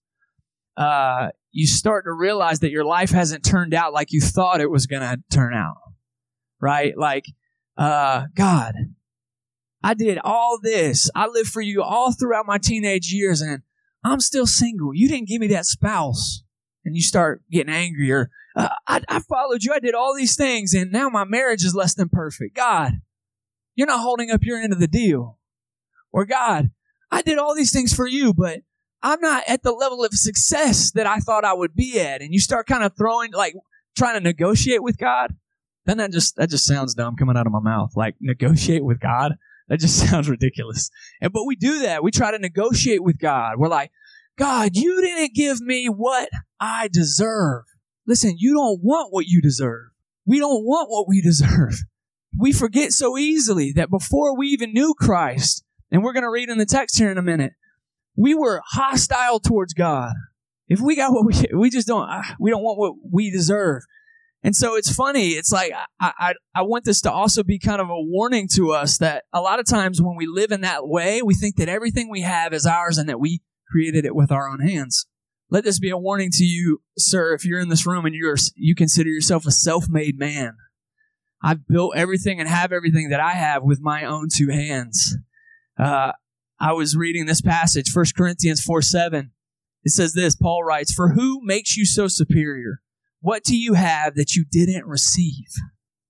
uh, 0.77 1.31
you 1.53 1.67
start 1.67 2.05
to 2.05 2.13
realize 2.13 2.61
that 2.61 2.71
your 2.71 2.85
life 2.85 3.11
hasn't 3.11 3.45
turned 3.45 3.75
out 3.75 3.93
like 3.93 4.13
you 4.13 4.21
thought 4.21 4.61
it 4.61 4.71
was 4.71 4.87
going 4.87 5.03
to 5.03 5.23
turn 5.31 5.53
out. 5.55 5.77
Right? 6.61 6.97
Like, 6.97 7.25
uh, 7.77 8.27
God, 8.35 8.75
I 9.83 9.95
did 9.95 10.19
all 10.23 10.59
this. 10.63 11.11
I 11.15 11.27
lived 11.27 11.49
for 11.49 11.63
you 11.63 11.83
all 11.83 12.13
throughout 12.13 12.47
my 12.47 12.59
teenage 12.59 13.13
years 13.13 13.41
and 13.41 13.63
I'm 14.05 14.21
still 14.21 14.47
single. 14.47 14.95
You 14.95 15.09
didn't 15.09 15.29
give 15.29 15.41
me 15.41 15.49
that 15.49 15.67
spouse. 15.67 16.43
And 16.85 16.97
you 16.97 17.03
start 17.03 17.43
getting 17.51 17.73
angry 17.73 18.11
or, 18.11 18.31
uh, 18.61 18.69
I, 18.87 19.01
I 19.09 19.21
followed 19.21 19.63
you. 19.63 19.73
I 19.73 19.79
did 19.79 19.95
all 19.95 20.15
these 20.15 20.37
things 20.37 20.75
and 20.75 20.93
now 20.93 21.09
my 21.09 21.25
marriage 21.25 21.65
is 21.65 21.75
less 21.75 21.95
than 21.95 22.09
perfect. 22.09 22.55
God, 22.55 23.01
you're 23.75 23.87
not 23.87 24.01
holding 24.01 24.31
up 24.31 24.43
your 24.43 24.59
end 24.59 24.73
of 24.73 24.81
the 24.81 24.89
deal. 24.89 25.39
Or 26.13 26.25
God, 26.25 26.71
I 27.11 27.23
did 27.23 27.39
all 27.39 27.55
these 27.55 27.73
things 27.73 27.95
for 27.95 28.07
you, 28.07 28.35
but 28.35 28.61
I'm 29.03 29.21
not 29.21 29.45
at 29.49 29.63
the 29.63 29.73
level 29.73 30.05
of 30.05 30.13
success 30.13 30.91
that 30.93 31.07
I 31.07 31.19
thought 31.19 31.45
I 31.45 31.55
would 31.55 31.75
be 31.75 32.01
at. 32.01 32.21
And 32.21 32.33
you 32.35 32.41
start 32.41 32.67
kind 32.67 32.85
of 32.85 32.97
throwing, 32.97 33.33
like, 33.33 33.55
trying 33.97 34.15
to 34.15 34.21
negotiate 34.21 34.83
with 34.83 34.99
God. 34.99 35.35
Then 35.87 35.99
that 35.99 36.13
just, 36.13 36.37
that 36.37 36.51
just 36.51 36.67
sounds 36.67 36.95
dumb 36.95 37.17
coming 37.17 37.37
out 37.37 37.47
of 37.47 37.53
my 37.53 37.61
mouth. 37.61 37.93
Like, 37.97 38.17
negotiate 38.21 38.85
with 38.85 39.01
God? 39.01 39.37
That 39.69 39.81
just 39.81 39.99
sounds 40.11 40.29
ridiculous. 40.29 40.91
And, 41.21 41.33
but 41.33 41.47
we 41.47 41.57
do 41.57 41.81
that. 41.81 42.03
We 42.03 42.11
try 42.11 42.33
to 42.33 42.39
negotiate 42.39 43.03
with 43.03 43.19
God. 43.19 43.55
We're 43.57 43.69
like, 43.69 43.93
God, 44.37 44.77
you 44.77 45.01
didn't 45.01 45.35
give 45.35 45.61
me 45.61 45.87
what 45.87 46.29
I 46.59 46.89
deserve. 46.89 47.65
Listen, 48.11 48.35
you 48.37 48.55
don't 48.55 48.81
want 48.83 49.13
what 49.13 49.27
you 49.27 49.41
deserve. 49.41 49.91
We 50.27 50.41
don't 50.41 50.65
want 50.65 50.91
what 50.91 51.07
we 51.07 51.21
deserve. 51.23 51.85
We 52.37 52.53
forget 52.53 52.91
so 52.91 53.17
easily 53.17 53.71
that 53.77 53.89
before 53.89 54.37
we 54.37 54.49
even 54.49 54.73
knew 54.73 54.95
Christ, 54.99 55.63
and 55.93 56.03
we're 56.03 56.13
going 56.13 56.25
to 56.25 56.31
read 56.31 56.49
in 56.49 56.59
the 56.59 56.67
text 56.67 56.99
here 56.99 57.13
in 57.13 57.19
a 57.19 57.23
minute, 57.23 57.53
we 58.17 58.35
were 58.35 58.63
hostile 58.67 59.39
towards 59.39 59.75
God. 59.75 60.13
If 60.67 60.81
we 60.81 60.97
got 60.97 61.13
what 61.13 61.25
we, 61.25 61.57
we 61.57 61.71
just 61.71 61.87
don't, 61.87 62.03
ah, 62.03 62.35
we 62.41 62.51
don't 62.51 62.65
want 62.65 62.79
what 62.79 62.95
we 63.13 63.31
deserve. 63.31 63.83
And 64.43 64.57
so 64.57 64.75
it's 64.75 64.93
funny. 64.93 65.31
It's 65.31 65.53
like 65.53 65.71
I, 66.01 66.13
I, 66.19 66.35
I 66.53 66.63
want 66.63 66.87
this 66.87 67.01
to 67.03 67.13
also 67.13 67.45
be 67.45 67.61
kind 67.61 67.81
of 67.81 67.91
a 67.91 68.01
warning 68.01 68.49
to 68.55 68.73
us 68.73 68.99
that 68.99 69.23
a 69.33 69.41
lot 69.41 69.61
of 69.61 69.67
times 69.67 70.03
when 70.03 70.17
we 70.17 70.27
live 70.27 70.51
in 70.51 70.63
that 70.63 70.89
way, 70.89 71.23
we 71.23 71.35
think 71.35 71.57
that 71.57 71.69
everything 71.69 72.11
we 72.11 72.23
have 72.23 72.53
is 72.53 72.67
ours 72.67 72.99
and 72.99 73.09
that 73.09 73.21
we 73.21 73.41
created 73.71 74.05
it 74.05 74.17
with 74.17 74.33
our 74.33 74.49
own 74.49 74.59
hands. 74.67 75.07
Let 75.51 75.65
this 75.65 75.81
be 75.81 75.91
a 75.91 75.99
warning 75.99 76.31
to 76.33 76.45
you, 76.45 76.81
sir, 76.97 77.35
if 77.35 77.45
you're 77.45 77.61
in 77.61 77.69
this 77.69 77.87
room 77.87 78.07
and 78.07 78.15
you're 78.15 78.37
you 78.55 78.75
consider 78.75 79.11
yourself 79.11 79.47
a 79.47 79.51
self-made 79.51 80.19
man. 80.19 80.57
I've 81.43 81.67
built 81.67 81.97
everything 81.97 82.39
and 82.39 82.49
have 82.49 82.73
everything 82.73 83.09
that 83.11 83.21
I 83.21 83.33
have 83.33 83.63
with 83.63 83.81
my 83.81 84.05
own 84.05 84.29
two 84.35 84.49
hands. 84.49 85.17
Uh, 85.79 86.13
I 86.61 86.73
was 86.73 86.97
reading 86.97 87.27
this 87.27 87.41
passage, 87.41 87.87
1 87.93 88.05
Corinthians 88.17 88.61
4 88.61 88.83
7. 88.83 89.33
It 89.83 89.91
says 89.91 90.13
this 90.13 90.37
Paul 90.37 90.63
writes, 90.63 90.93
For 90.93 91.11
who 91.11 91.41
makes 91.43 91.77
you 91.77 91.87
so 91.87 92.07
superior? 92.07 92.83
What 93.21 93.43
do 93.43 93.57
you 93.57 93.75
have 93.75 94.15
that 94.15 94.35
you 94.35 94.45
didn't 94.51 94.87
receive? 94.87 95.49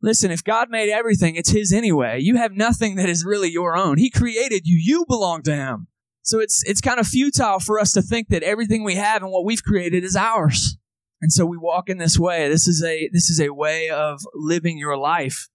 Listen, 0.02 0.30
if 0.30 0.42
God 0.42 0.70
made 0.70 0.90
everything, 0.90 1.36
it's 1.36 1.50
His 1.50 1.72
anyway. 1.72 2.18
You 2.20 2.36
have 2.36 2.52
nothing 2.52 2.96
that 2.96 3.08
is 3.08 3.24
really 3.24 3.50
your 3.50 3.76
own. 3.76 3.98
He 3.98 4.10
created 4.10 4.62
you. 4.64 4.78
You 4.80 5.04
belong 5.06 5.42
to 5.42 5.54
Him. 5.54 5.86
So 6.22 6.40
it's, 6.40 6.62
it's 6.66 6.80
kind 6.80 7.00
of 7.00 7.06
futile 7.06 7.60
for 7.60 7.78
us 7.78 7.92
to 7.92 8.02
think 8.02 8.28
that 8.28 8.42
everything 8.42 8.84
we 8.84 8.96
have 8.96 9.22
and 9.22 9.32
what 9.32 9.44
we've 9.44 9.62
created 9.62 10.04
is 10.04 10.16
ours. 10.16 10.76
And 11.22 11.32
so 11.32 11.44
we 11.44 11.56
walk 11.56 11.88
in 11.88 11.98
this 11.98 12.18
way. 12.18 12.48
This 12.48 12.66
is 12.66 12.82
a, 12.82 13.08
this 13.12 13.30
is 13.30 13.40
a 13.40 13.52
way 13.52 13.90
of 13.90 14.20
living 14.34 14.78
your 14.78 14.96
life. 14.96 15.48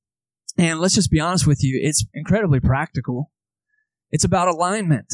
And 0.57 0.79
let's 0.79 0.95
just 0.95 1.11
be 1.11 1.19
honest 1.19 1.47
with 1.47 1.63
you. 1.63 1.79
It's 1.81 2.05
incredibly 2.13 2.59
practical. 2.59 3.31
It's 4.11 4.23
about 4.23 4.47
alignment, 4.47 5.11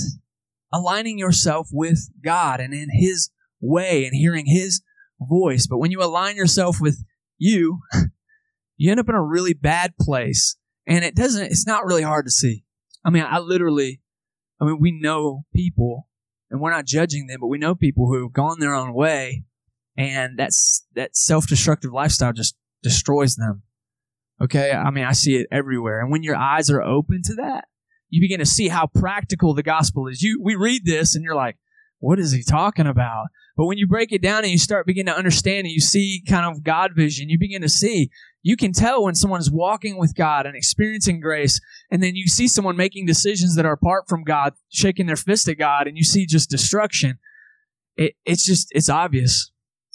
aligning 0.72 1.18
yourself 1.18 1.70
with 1.72 2.10
God 2.24 2.60
and 2.60 2.74
in 2.74 2.90
His 2.92 3.32
way 3.60 4.06
and 4.06 4.14
hearing 4.14 4.46
His 4.46 4.82
voice. 5.20 5.68
But 5.68 5.80
when 5.80 5.92
you 5.92 6.04
align 6.04 6.36
yourself 6.36 6.78
with 6.80 7.04
you, 7.38 7.80
you 8.78 8.92
end 8.92 9.00
up 9.00 9.10
in 9.10 9.16
a 9.16 9.24
really 9.24 9.54
bad 9.54 9.94
place. 10.00 10.58
And 10.88 11.06
it 11.06 11.16
doesn't, 11.16 11.46
it's 11.46 11.68
not 11.68 11.86
really 11.86 12.04
hard 12.04 12.26
to 12.26 12.32
see. 12.32 12.64
I 13.06 13.10
mean, 13.10 13.26
I 13.28 13.40
literally, 13.40 14.01
I 14.62 14.66
mean, 14.66 14.78
we 14.80 14.92
know 14.92 15.46
people 15.56 16.08
and 16.50 16.62
we're 16.62 16.72
not 16.72 16.86
judging 16.86 17.28
them, 17.28 17.40
but 17.42 17.48
we 17.48 17.58
know 17.58 17.74
people 17.74 18.08
who 18.08 18.22
have 18.22 18.34
gone 18.34 18.60
their 18.60 18.76
own 18.76 18.94
way 18.94 19.44
and 19.98 20.38
that's, 20.38 20.86
that 20.96 21.16
self-destructive 21.16 21.92
lifestyle 21.92 22.32
just 22.32 22.56
destroys 22.84 23.36
them. 23.36 23.64
Okay. 24.42 24.72
I 24.72 24.92
mean, 24.92 25.04
I 25.04 25.14
see 25.14 25.36
it 25.36 25.48
everywhere. 25.52 26.00
And 26.00 26.12
when 26.12 26.24
your 26.24 26.36
eyes 26.36 26.70
are 26.70 26.82
open 26.82 27.22
to 27.26 27.36
that, 27.36 27.66
you 28.10 28.22
begin 28.22 28.40
to 28.40 28.46
see 28.46 28.68
how 28.68 28.88
practical 28.88 29.54
the 29.54 29.64
gospel 29.64 30.08
is. 30.08 30.22
You, 30.22 30.40
we 30.44 30.56
read 30.56 30.84
this 30.86 31.16
and 31.16 31.24
you're 31.24 31.36
like, 31.36 31.58
what 32.02 32.20
is 32.20 32.32
he 32.32 32.44
talking 32.44 32.88
about? 32.88 33.28
But 33.56 33.68
when 33.68 33.78
you 33.78 33.88
break 33.88 34.12
it 34.12 34.22
down 34.22 34.44
and 34.44 34.52
you 34.52 34.58
start 34.58 34.88
begin 34.88 35.06
to 35.06 35.16
understand 35.16 35.66
and 35.66 35.72
you 35.72 35.80
see 35.80 36.24
kind 36.28 36.46
of 36.46 36.64
God 36.64 36.92
vision, 36.96 37.30
you 37.30 37.38
begin 37.38 37.62
to 37.62 37.70
see, 37.70 38.10
you 38.42 38.58
can 38.58 38.74
tell 38.74 39.04
when 39.04 39.14
someone 39.14 39.40
is 39.40 39.52
walking 39.52 39.98
with 39.98 40.16
God 40.16 40.48
and 40.48 40.56
experiencing 40.56 41.20
grace, 41.20 41.62
and 41.92 42.02
then 42.02 42.16
you 42.16 42.28
see 42.28 42.48
someone 42.48 42.76
making 42.76 43.06
decisions 43.06 43.56
that 43.56 43.66
are 43.66 43.74
apart 43.74 44.06
from 44.10 44.24
God, 44.24 44.54
shaking 44.70 45.06
their 45.06 45.16
fist 45.16 45.48
at 45.48 45.60
God, 45.60 45.88
and 45.88 45.96
you 45.96 46.04
see 46.04 46.26
just 46.26 46.50
destruction. 46.50 47.20
It, 47.96 48.16
it's 48.26 48.44
just, 48.44 48.70
it's 48.72 48.90
obvious. 48.90 49.52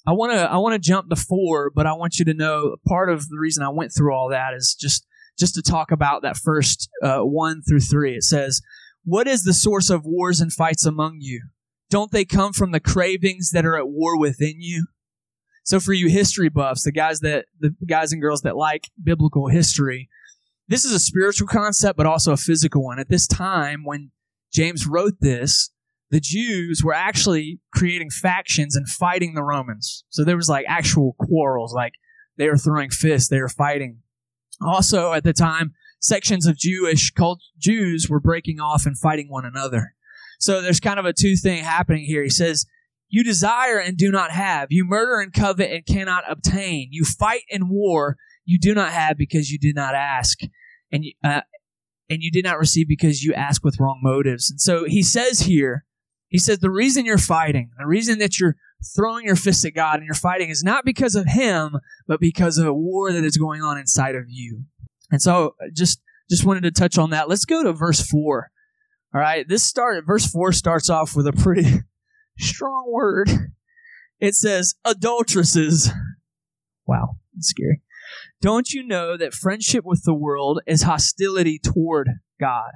I 0.06 0.12
want 0.12 0.32
to, 0.32 0.50
I 0.50 0.58
want 0.58 0.74
to 0.74 0.78
jump 0.78 1.10
to 1.10 1.16
four, 1.16 1.70
but 1.74 1.86
I 1.86 1.94
want 1.94 2.20
you 2.20 2.24
to 2.26 2.34
know 2.34 2.76
part 2.86 3.10
of 3.10 3.28
the 3.28 3.38
reason 3.38 3.64
I 3.64 3.70
went 3.70 3.92
through 3.92 4.14
all 4.14 4.30
that 4.30 4.54
is 4.54 4.76
just 4.78 5.04
just 5.38 5.54
to 5.54 5.62
talk 5.62 5.90
about 5.90 6.22
that 6.22 6.36
first 6.36 6.88
uh, 7.02 7.20
one 7.20 7.62
through 7.62 7.80
three. 7.80 8.14
It 8.14 8.22
says, 8.22 8.62
What 9.04 9.26
is 9.26 9.42
the 9.42 9.52
source 9.52 9.90
of 9.90 10.04
wars 10.04 10.40
and 10.40 10.52
fights 10.52 10.86
among 10.86 11.18
you? 11.20 11.42
Don't 11.90 12.10
they 12.10 12.24
come 12.24 12.52
from 12.52 12.72
the 12.72 12.80
cravings 12.80 13.50
that 13.52 13.64
are 13.64 13.76
at 13.76 13.88
war 13.88 14.18
within 14.18 14.56
you? 14.60 14.86
So 15.64 15.80
for 15.80 15.92
you 15.92 16.08
history 16.08 16.48
buffs, 16.48 16.84
the 16.84 16.92
guys 16.92 17.20
that 17.20 17.46
the 17.58 17.74
guys 17.88 18.12
and 18.12 18.22
girls 18.22 18.42
that 18.42 18.56
like 18.56 18.90
biblical 19.02 19.48
history, 19.48 20.08
this 20.68 20.84
is 20.84 20.92
a 20.92 20.98
spiritual 20.98 21.48
concept, 21.48 21.96
but 21.96 22.06
also 22.06 22.32
a 22.32 22.36
physical 22.36 22.84
one. 22.84 22.98
At 22.98 23.08
this 23.08 23.26
time, 23.26 23.84
when 23.84 24.10
James 24.52 24.86
wrote 24.86 25.14
this, 25.20 25.70
the 26.10 26.20
Jews 26.20 26.82
were 26.84 26.94
actually 26.94 27.60
creating 27.74 28.10
factions 28.10 28.76
and 28.76 28.88
fighting 28.88 29.34
the 29.34 29.42
Romans. 29.42 30.04
So 30.08 30.24
there 30.24 30.36
was 30.36 30.48
like 30.48 30.66
actual 30.68 31.16
quarrels, 31.18 31.74
like 31.74 31.94
they 32.36 32.48
were 32.48 32.56
throwing 32.56 32.90
fists, 32.90 33.28
they 33.28 33.40
were 33.40 33.48
fighting. 33.48 34.02
Also, 34.64 35.12
at 35.12 35.24
the 35.24 35.32
time, 35.32 35.74
sections 36.00 36.46
of 36.46 36.56
Jewish 36.56 37.10
cult 37.10 37.40
Jews 37.58 38.08
were 38.08 38.20
breaking 38.20 38.60
off 38.60 38.86
and 38.86 38.96
fighting 38.96 39.28
one 39.28 39.44
another. 39.44 39.95
So 40.38 40.60
there's 40.60 40.80
kind 40.80 40.98
of 40.98 41.04
a 41.04 41.12
two 41.12 41.36
thing 41.36 41.64
happening 41.64 42.04
here. 42.04 42.22
He 42.22 42.30
says, 42.30 42.66
You 43.08 43.24
desire 43.24 43.78
and 43.78 43.96
do 43.96 44.10
not 44.10 44.30
have. 44.30 44.68
You 44.70 44.84
murder 44.84 45.20
and 45.20 45.32
covet 45.32 45.70
and 45.70 45.86
cannot 45.86 46.24
obtain. 46.28 46.88
You 46.90 47.04
fight 47.04 47.42
in 47.48 47.68
war 47.68 48.16
you 48.44 48.58
do 48.58 48.74
not 48.74 48.92
have 48.92 49.18
because 49.18 49.50
you 49.50 49.58
did 49.58 49.74
not 49.74 49.94
ask. 49.94 50.38
And, 50.92 51.04
uh, 51.22 51.40
and 52.08 52.22
you 52.22 52.30
did 52.30 52.44
not 52.44 52.58
receive 52.58 52.86
because 52.88 53.22
you 53.22 53.34
ask 53.34 53.64
with 53.64 53.80
wrong 53.80 54.00
motives. 54.02 54.50
And 54.50 54.60
so 54.60 54.84
he 54.84 55.02
says 55.02 55.40
here, 55.40 55.84
he 56.28 56.38
says, 56.38 56.60
the 56.60 56.70
reason 56.70 57.04
you're 57.04 57.18
fighting, 57.18 57.70
the 57.78 57.86
reason 57.86 58.18
that 58.20 58.38
you're 58.38 58.56
throwing 58.94 59.26
your 59.26 59.36
fist 59.36 59.64
at 59.64 59.74
God 59.74 59.96
and 59.96 60.04
you're 60.04 60.14
fighting 60.14 60.48
is 60.48 60.62
not 60.62 60.84
because 60.84 61.14
of 61.14 61.26
him, 61.26 61.76
but 62.06 62.20
because 62.20 62.58
of 62.58 62.66
a 62.66 62.74
war 62.74 63.12
that 63.12 63.24
is 63.24 63.36
going 63.36 63.62
on 63.62 63.78
inside 63.78 64.14
of 64.14 64.24
you. 64.28 64.64
And 65.10 65.20
so 65.20 65.54
just 65.72 66.00
just 66.28 66.44
wanted 66.44 66.64
to 66.64 66.72
touch 66.72 66.98
on 66.98 67.10
that. 67.10 67.28
Let's 67.28 67.44
go 67.44 67.62
to 67.62 67.72
verse 67.72 68.00
4. 68.00 68.50
All 69.16 69.22
right, 69.22 69.48
this 69.48 69.64
start 69.64 70.04
verse 70.04 70.26
4 70.26 70.52
starts 70.52 70.90
off 70.90 71.16
with 71.16 71.26
a 71.26 71.32
pretty 71.32 71.64
strong 72.38 72.84
word. 72.92 73.30
It 74.20 74.34
says 74.34 74.74
adulteresses. 74.84 75.90
Wow, 76.86 77.16
it's 77.34 77.48
scary. 77.48 77.80
Don't 78.42 78.72
you 78.72 78.86
know 78.86 79.16
that 79.16 79.32
friendship 79.32 79.86
with 79.86 80.02
the 80.04 80.12
world 80.12 80.60
is 80.66 80.82
hostility 80.82 81.58
toward 81.58 82.10
God? 82.38 82.72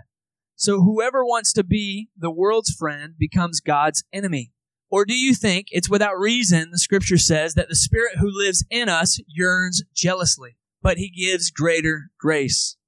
So 0.57 0.81
whoever 0.81 1.27
wants 1.27 1.53
to 1.53 1.63
be 1.63 2.09
the 2.17 2.31
world's 2.31 2.75
friend 2.75 3.17
becomes 3.19 3.61
God's 3.61 4.03
enemy. 4.11 4.51
Or 4.91 5.05
do 5.05 5.15
you 5.15 5.35
think 5.35 5.67
it's 5.71 5.91
without 5.91 6.19
reason 6.19 6.71
the 6.71 6.79
scripture 6.79 7.19
says 7.19 7.53
that 7.53 7.69
the 7.69 7.77
spirit 7.77 8.17
who 8.19 8.31
lives 8.33 8.65
in 8.71 8.89
us 8.89 9.21
yearns 9.27 9.83
jealously, 9.95 10.57
but 10.81 10.97
he 10.97 11.11
gives 11.11 11.51
greater 11.51 12.13
grace? 12.19 12.79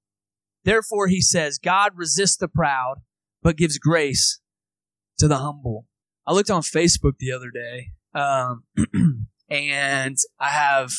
Therefore, 0.65 1.09
he 1.09 1.21
says, 1.21 1.59
God 1.59 1.93
resists 1.97 2.39
the 2.39 2.49
proud, 2.49 3.03
but 3.43 3.57
gives 3.57 3.79
grace 3.79 4.41
to 5.19 5.29
the 5.29 5.39
humble. 5.39 5.87
I 6.27 6.33
looked 6.33 6.51
on 6.51 6.63
Facebook 6.63 7.19
the 7.19 7.33
other 7.33 7.51
day, 7.51 7.93
um, 8.15 8.65
and 9.51 10.17
I 10.39 10.49
have 10.49 10.91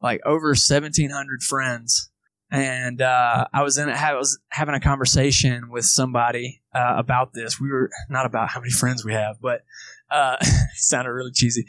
like 0.00 0.20
over 0.24 0.48
1,700 0.48 1.42
friends. 1.42 2.10
And 2.50 3.00
uh, 3.00 3.46
I 3.54 3.62
was 3.62 3.78
in, 3.78 3.88
I 3.88 4.12
was 4.14 4.38
having 4.50 4.74
a 4.74 4.80
conversation 4.80 5.70
with 5.70 5.86
somebody 5.86 6.60
uh, 6.74 6.96
about 6.98 7.32
this. 7.32 7.58
We 7.58 7.70
were 7.70 7.88
not 8.10 8.26
about 8.26 8.50
how 8.50 8.60
many 8.60 8.72
friends 8.72 9.06
we 9.06 9.14
have, 9.14 9.36
but 9.40 9.62
uh, 10.10 10.36
sounded 10.74 11.12
really 11.12 11.32
cheesy. 11.32 11.64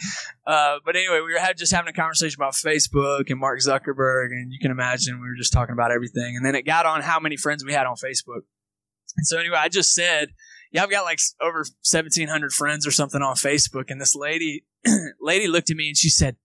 Uh, 0.45 0.79
but 0.85 0.97
anyway, 0.97 1.21
we 1.25 1.31
were 1.31 1.39
had, 1.39 1.57
just 1.57 1.71
having 1.71 1.87
a 1.87 1.93
conversation 1.93 2.37
about 2.37 2.53
Facebook 2.53 3.29
and 3.29 3.39
Mark 3.39 3.59
Zuckerberg, 3.59 4.31
and 4.31 4.51
you 4.51 4.59
can 4.59 4.71
imagine 4.71 5.21
we 5.21 5.27
were 5.29 5.37
just 5.37 5.53
talking 5.53 5.71
about 5.71 5.91
everything. 5.91 6.35
And 6.35 6.45
then 6.45 6.53
it 6.53 6.63
got 6.63 6.85
on 6.85 7.01
how 7.01 7.21
many 7.21 7.37
friends 7.37 7.63
we 7.63 7.71
had 7.71 7.87
on 7.87 7.95
Facebook. 7.95 8.41
So 9.21 9.37
anyway, 9.37 9.57
I 9.57 9.69
just 9.69 9.93
said, 9.93 10.29
yeah, 10.71 10.83
I've 10.83 10.89
got 10.89 11.05
like 11.05 11.19
over 11.39 11.59
1,700 11.59 12.51
friends 12.51 12.87
or 12.87 12.91
something 12.91 13.21
on 13.21 13.35
Facebook. 13.35 13.89
And 13.89 14.01
this 14.01 14.15
lady 14.15 14.65
lady 15.21 15.47
looked 15.47 15.69
at 15.69 15.77
me 15.77 15.87
and 15.87 15.97
she 15.97 16.09
said, 16.09 16.35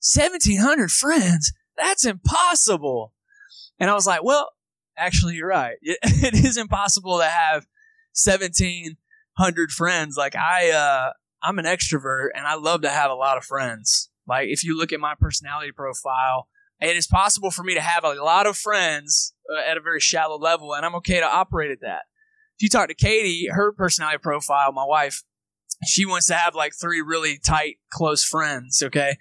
1700 0.00 0.90
friends? 0.90 1.52
That's 1.76 2.04
impossible. 2.04 3.12
And 3.78 3.90
I 3.90 3.94
was 3.94 4.06
like, 4.06 4.22
well, 4.22 4.50
actually, 4.96 5.34
you're 5.34 5.48
right. 5.48 5.76
It 5.82 6.34
is 6.34 6.56
impossible 6.56 7.18
to 7.18 7.24
have 7.24 7.66
1700 8.14 9.70
friends. 9.70 10.16
Like 10.16 10.36
I, 10.36 10.70
uh, 10.70 11.12
I'm 11.42 11.58
an 11.58 11.64
extrovert 11.64 12.28
and 12.34 12.46
I 12.46 12.54
love 12.54 12.82
to 12.82 12.90
have 12.90 13.10
a 13.10 13.14
lot 13.14 13.38
of 13.38 13.44
friends. 13.44 14.10
Like 14.26 14.48
if 14.48 14.62
you 14.62 14.76
look 14.76 14.92
at 14.92 15.00
my 15.00 15.14
personality 15.18 15.72
profile, 15.72 16.48
it 16.80 16.96
is 16.96 17.06
possible 17.06 17.50
for 17.50 17.62
me 17.62 17.74
to 17.74 17.80
have 17.80 18.04
a 18.04 18.14
lot 18.14 18.46
of 18.46 18.56
friends 18.56 19.34
uh, 19.50 19.70
at 19.70 19.76
a 19.76 19.80
very 19.80 20.00
shallow 20.00 20.38
level 20.38 20.74
and 20.74 20.84
I'm 20.84 20.94
okay 20.96 21.20
to 21.20 21.26
operate 21.26 21.70
at 21.70 21.80
that. 21.80 22.02
You 22.60 22.68
talk 22.68 22.88
to 22.88 22.94
Katie, 22.94 23.48
her 23.50 23.72
personality 23.72 24.18
profile, 24.18 24.72
my 24.72 24.84
wife, 24.84 25.22
she 25.86 26.04
wants 26.04 26.26
to 26.26 26.34
have 26.34 26.54
like 26.54 26.72
three 26.78 27.00
really 27.00 27.38
tight, 27.38 27.76
close 27.90 28.24
friends. 28.24 28.82
Okay. 28.82 29.16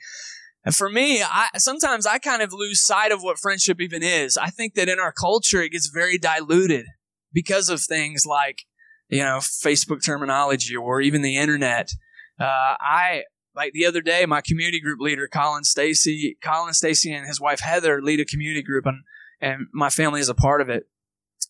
And 0.66 0.76
for 0.76 0.90
me, 0.90 1.24
I 1.24 1.48
sometimes 1.58 2.06
I 2.06 2.20
kind 2.20 2.42
of 2.42 2.52
lose 2.52 2.86
sight 2.86 3.12
of 3.12 3.24
what 3.24 3.40
friendship 3.40 3.80
even 3.80 4.04
is. 4.04 4.38
I 4.38 4.48
think 4.50 4.76
that 4.76 4.90
in 4.90 5.00
our 5.00 5.14
culture, 5.14 5.62
it 5.62 5.72
gets 5.72 5.88
very 5.88 6.18
diluted 6.18 6.86
because 7.32 7.70
of 7.70 7.82
things 7.82 8.26
like, 8.26 8.64
you 9.08 9.20
know, 9.20 9.38
Facebook 9.38 10.04
terminology 10.04 10.76
or 10.76 11.00
even 11.00 11.22
the 11.22 11.38
internet. 11.38 11.92
Uh, 12.40 12.76
I 12.80 13.24
like 13.56 13.72
the 13.74 13.86
other 13.86 14.02
day, 14.02 14.26
my 14.26 14.42
community 14.42 14.82
group 14.82 15.00
leader, 15.00 15.28
Colin 15.28 15.64
Stacy, 15.64 16.38
Colin 16.44 16.74
Stacy 16.74 17.14
and 17.14 17.26
his 17.26 17.40
wife 17.40 17.62
Heather 17.62 18.02
lead 18.02 18.20
a 18.20 18.26
community 18.26 18.62
group, 18.62 18.86
and 18.86 19.04
and 19.42 19.68
my 19.74 19.90
family 19.90 20.20
is 20.20 20.30
a 20.30 20.36
part 20.36 20.60
of 20.60 20.70
it. 20.70 20.84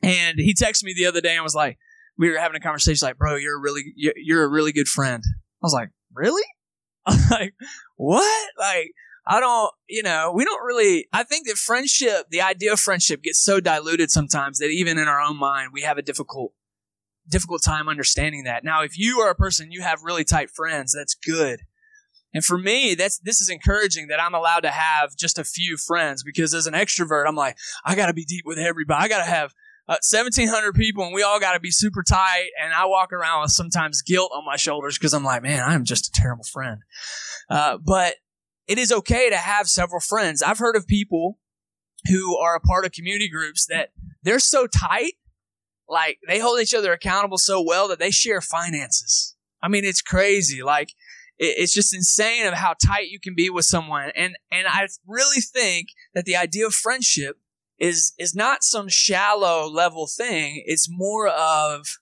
And 0.01 0.39
he 0.39 0.53
texted 0.53 0.83
me 0.83 0.93
the 0.93 1.05
other 1.05 1.21
day 1.21 1.35
and 1.35 1.43
was 1.43 1.55
like, 1.55 1.77
we 2.17 2.29
were 2.29 2.37
having 2.37 2.55
a 2.57 2.59
conversation, 2.59 3.05
like, 3.05 3.17
bro, 3.17 3.35
you're 3.35 3.57
a 3.57 3.61
really, 3.61 3.93
you're 3.95 4.43
a 4.43 4.49
really 4.49 4.71
good 4.71 4.87
friend. 4.87 5.23
I 5.25 5.31
was 5.61 5.73
like, 5.73 5.89
really? 6.13 6.43
I'm 7.05 7.19
like, 7.29 7.53
what? 7.95 8.49
Like, 8.57 8.91
I 9.25 9.39
don't, 9.39 9.71
you 9.87 10.03
know, 10.03 10.31
we 10.33 10.43
don't 10.43 10.65
really, 10.65 11.07
I 11.13 11.23
think 11.23 11.47
that 11.47 11.57
friendship, 11.57 12.25
the 12.29 12.41
idea 12.41 12.73
of 12.73 12.79
friendship 12.79 13.21
gets 13.21 13.39
so 13.39 13.59
diluted 13.59 14.09
sometimes 14.09 14.57
that 14.57 14.69
even 14.69 14.97
in 14.97 15.07
our 15.07 15.21
own 15.21 15.37
mind, 15.37 15.69
we 15.73 15.81
have 15.83 15.97
a 15.97 16.01
difficult, 16.01 16.53
difficult 17.27 17.61
time 17.63 17.87
understanding 17.87 18.43
that. 18.45 18.63
Now, 18.63 18.83
if 18.83 18.97
you 18.97 19.19
are 19.19 19.29
a 19.29 19.35
person, 19.35 19.71
you 19.71 19.81
have 19.81 20.03
really 20.03 20.23
tight 20.23 20.49
friends, 20.49 20.95
that's 20.97 21.13
good. 21.13 21.61
And 22.33 22.43
for 22.43 22.57
me, 22.57 22.95
that's, 22.95 23.19
this 23.19 23.39
is 23.39 23.49
encouraging 23.49 24.07
that 24.07 24.21
I'm 24.21 24.35
allowed 24.35 24.61
to 24.61 24.71
have 24.71 25.15
just 25.15 25.39
a 25.39 25.43
few 25.43 25.77
friends 25.77 26.23
because 26.23 26.53
as 26.53 26.67
an 26.67 26.73
extrovert, 26.73 27.27
I'm 27.27 27.35
like, 27.35 27.57
I 27.85 27.95
gotta 27.95 28.13
be 28.13 28.25
deep 28.25 28.45
with 28.45 28.57
everybody. 28.57 29.03
I 29.03 29.07
gotta 29.07 29.29
have, 29.29 29.53
uh, 29.89 29.97
1700 30.07 30.73
people 30.75 31.03
and 31.03 31.13
we 31.13 31.23
all 31.23 31.39
got 31.39 31.53
to 31.53 31.59
be 31.59 31.71
super 31.71 32.03
tight 32.03 32.49
and 32.63 32.73
i 32.73 32.85
walk 32.85 33.11
around 33.11 33.41
with 33.41 33.51
sometimes 33.51 34.03
guilt 34.03 34.31
on 34.33 34.45
my 34.45 34.55
shoulders 34.55 34.97
because 34.97 35.13
i'm 35.13 35.23
like 35.23 35.41
man 35.43 35.63
i'm 35.67 35.83
just 35.83 36.07
a 36.07 36.11
terrible 36.11 36.43
friend. 36.43 36.81
Uh, 37.49 37.77
but 37.77 38.15
it 38.67 38.77
is 38.77 38.91
okay 38.91 39.29
to 39.29 39.37
have 39.37 39.67
several 39.67 39.99
friends. 39.99 40.43
I've 40.43 40.59
heard 40.59 40.75
of 40.75 40.85
people 40.85 41.39
who 42.07 42.37
are 42.37 42.55
a 42.55 42.59
part 42.59 42.85
of 42.85 42.91
community 42.91 43.27
groups 43.27 43.65
that 43.65 43.89
they're 44.23 44.39
so 44.39 44.67
tight 44.67 45.13
like 45.89 46.19
they 46.27 46.37
hold 46.39 46.61
each 46.61 46.75
other 46.75 46.93
accountable 46.93 47.39
so 47.39 47.61
well 47.61 47.87
that 47.87 47.99
they 47.99 48.11
share 48.11 48.41
finances. 48.41 49.35
I 49.61 49.67
mean 49.67 49.83
it's 49.83 50.01
crazy 50.01 50.61
like 50.61 50.93
it's 51.41 51.73
just 51.73 51.95
insane 51.95 52.45
of 52.45 52.53
how 52.53 52.75
tight 52.85 53.09
you 53.09 53.19
can 53.19 53.33
be 53.33 53.49
with 53.49 53.65
someone. 53.65 54.11
And 54.15 54.37
and 54.51 54.67
i 54.67 54.87
really 55.07 55.41
think 55.41 55.89
that 56.13 56.25
the 56.25 56.35
idea 56.35 56.67
of 56.67 56.73
friendship 56.73 57.37
is 57.79 58.13
is 58.19 58.35
not 58.35 58.63
some 58.63 58.87
shallow 58.89 59.67
level 59.67 60.07
thing. 60.07 60.63
It's 60.65 60.89
more 60.89 61.27
of 61.27 61.99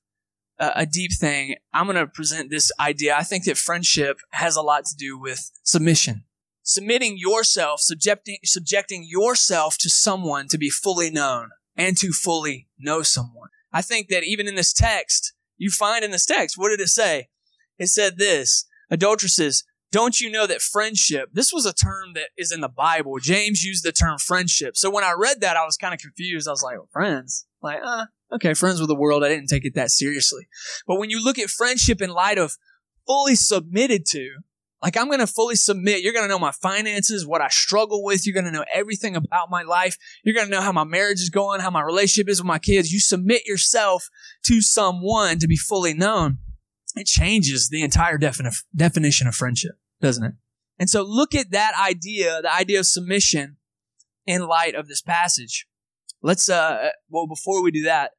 a, 0.59 0.71
a 0.75 0.85
deep 0.85 1.11
thing. 1.13 1.55
I'm 1.73 1.85
going 1.85 1.97
to 1.97 2.07
present 2.07 2.49
this 2.49 2.71
idea. 2.79 3.15
I 3.15 3.23
think 3.23 3.45
that 3.45 3.57
friendship 3.57 4.19
has 4.31 4.55
a 4.55 4.61
lot 4.61 4.85
to 4.85 4.95
do 4.95 5.17
with 5.17 5.51
submission. 5.63 6.23
Submitting 6.63 7.17
yourself, 7.17 7.79
subjecting 7.79 8.37
subjecting 8.43 9.05
yourself 9.07 9.77
to 9.79 9.89
someone 9.89 10.47
to 10.49 10.57
be 10.57 10.69
fully 10.69 11.09
known 11.09 11.51
and 11.75 11.97
to 11.97 12.11
fully 12.11 12.67
know 12.77 13.03
someone. 13.03 13.49
I 13.71 13.81
think 13.81 14.09
that 14.09 14.23
even 14.23 14.47
in 14.47 14.55
this 14.55 14.73
text, 14.73 15.33
you 15.57 15.69
find 15.69 16.03
in 16.03 16.11
this 16.11 16.25
text, 16.25 16.57
what 16.57 16.69
did 16.69 16.81
it 16.81 16.89
say? 16.89 17.29
It 17.77 17.87
said 17.87 18.17
this, 18.17 18.65
adulteresses, 18.89 19.63
don't 19.91 20.19
you 20.19 20.29
know 20.29 20.45
that 20.47 20.61
friendship, 20.61 21.29
this 21.33 21.53
was 21.53 21.65
a 21.65 21.73
term 21.73 22.13
that 22.13 22.29
is 22.37 22.51
in 22.51 22.61
the 22.61 22.69
Bible. 22.69 23.17
James 23.21 23.63
used 23.63 23.83
the 23.83 23.91
term 23.91 24.17
friendship. 24.17 24.75
So 24.75 24.89
when 24.89 25.03
I 25.03 25.13
read 25.17 25.41
that, 25.41 25.57
I 25.57 25.65
was 25.65 25.77
kind 25.77 25.93
of 25.93 25.99
confused. 25.99 26.47
I 26.47 26.51
was 26.51 26.63
like, 26.63 26.77
friends? 26.91 27.45
Like, 27.61 27.79
uh, 27.83 28.05
okay, 28.33 28.53
friends 28.53 28.79
with 28.79 28.89
the 28.89 28.95
world. 28.95 29.23
I 29.23 29.29
didn't 29.29 29.47
take 29.47 29.65
it 29.65 29.75
that 29.75 29.91
seriously. 29.91 30.47
But 30.85 30.99
when 30.99 31.09
you 31.09 31.23
look 31.23 31.39
at 31.39 31.49
friendship 31.49 32.01
in 32.01 32.09
light 32.09 32.37
of 32.37 32.57
fully 33.07 33.35
submitted 33.35 34.05
to, 34.07 34.29
like 34.81 34.97
I'm 34.97 35.07
going 35.07 35.19
to 35.19 35.27
fully 35.27 35.55
submit. 35.55 36.01
You're 36.01 36.13
going 36.13 36.25
to 36.25 36.29
know 36.29 36.37
my 36.37 36.51
finances, 36.51 37.25
what 37.25 37.41
I 37.41 37.47
struggle 37.47 38.03
with. 38.03 38.27
You're 38.27 38.33
going 38.33 38.45
to 38.45 38.51
know 38.51 38.65
everything 38.71 39.15
about 39.15 39.49
my 39.49 39.63
life. 39.63 39.97
You're 40.23 40.35
going 40.35 40.47
to 40.47 40.51
know 40.51 40.61
how 40.61 40.71
my 40.71 40.83
marriage 40.83 41.19
is 41.19 41.29
going, 41.29 41.61
how 41.61 41.71
my 41.71 41.81
relationship 41.81 42.29
is 42.29 42.39
with 42.39 42.47
my 42.47 42.59
kids. 42.59 42.91
You 42.91 42.99
submit 42.99 43.47
yourself 43.47 44.09
to 44.45 44.61
someone 44.61 45.39
to 45.39 45.47
be 45.47 45.55
fully 45.55 45.93
known 45.93 46.37
it 46.97 47.07
changes 47.07 47.69
the 47.69 47.83
entire 47.83 48.17
defini- 48.17 48.63
definition 48.75 49.27
of 49.27 49.35
friendship, 49.35 49.73
doesn't 50.01 50.23
it? 50.23 50.33
And 50.79 50.89
so 50.89 51.03
look 51.03 51.33
at 51.33 51.51
that 51.51 51.73
idea, 51.79 52.41
the 52.41 52.53
idea 52.53 52.79
of 52.79 52.85
submission 52.85 53.57
in 54.25 54.47
light 54.47 54.75
of 54.75 54.87
this 54.87 55.01
passage. 55.01 55.67
Let's, 56.21 56.49
uh, 56.49 56.89
well, 57.09 57.27
before 57.27 57.63
we 57.63 57.71
do 57.71 57.83
that, 57.83 58.11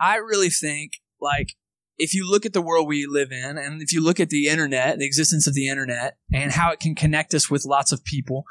I 0.00 0.16
really 0.16 0.50
think, 0.50 0.94
like, 1.20 1.54
if 1.98 2.14
you 2.14 2.28
look 2.28 2.44
at 2.44 2.52
the 2.52 2.62
world 2.62 2.88
we 2.88 3.06
live 3.06 3.30
in, 3.30 3.58
and 3.58 3.80
if 3.80 3.92
you 3.92 4.02
look 4.02 4.18
at 4.18 4.30
the 4.30 4.48
internet, 4.48 4.98
the 4.98 5.06
existence 5.06 5.46
of 5.46 5.54
the 5.54 5.68
internet, 5.68 6.16
and 6.32 6.50
how 6.50 6.72
it 6.72 6.80
can 6.80 6.94
connect 6.94 7.34
us 7.34 7.50
with 7.50 7.64
lots 7.64 7.92
of 7.92 8.04
people, 8.04 8.44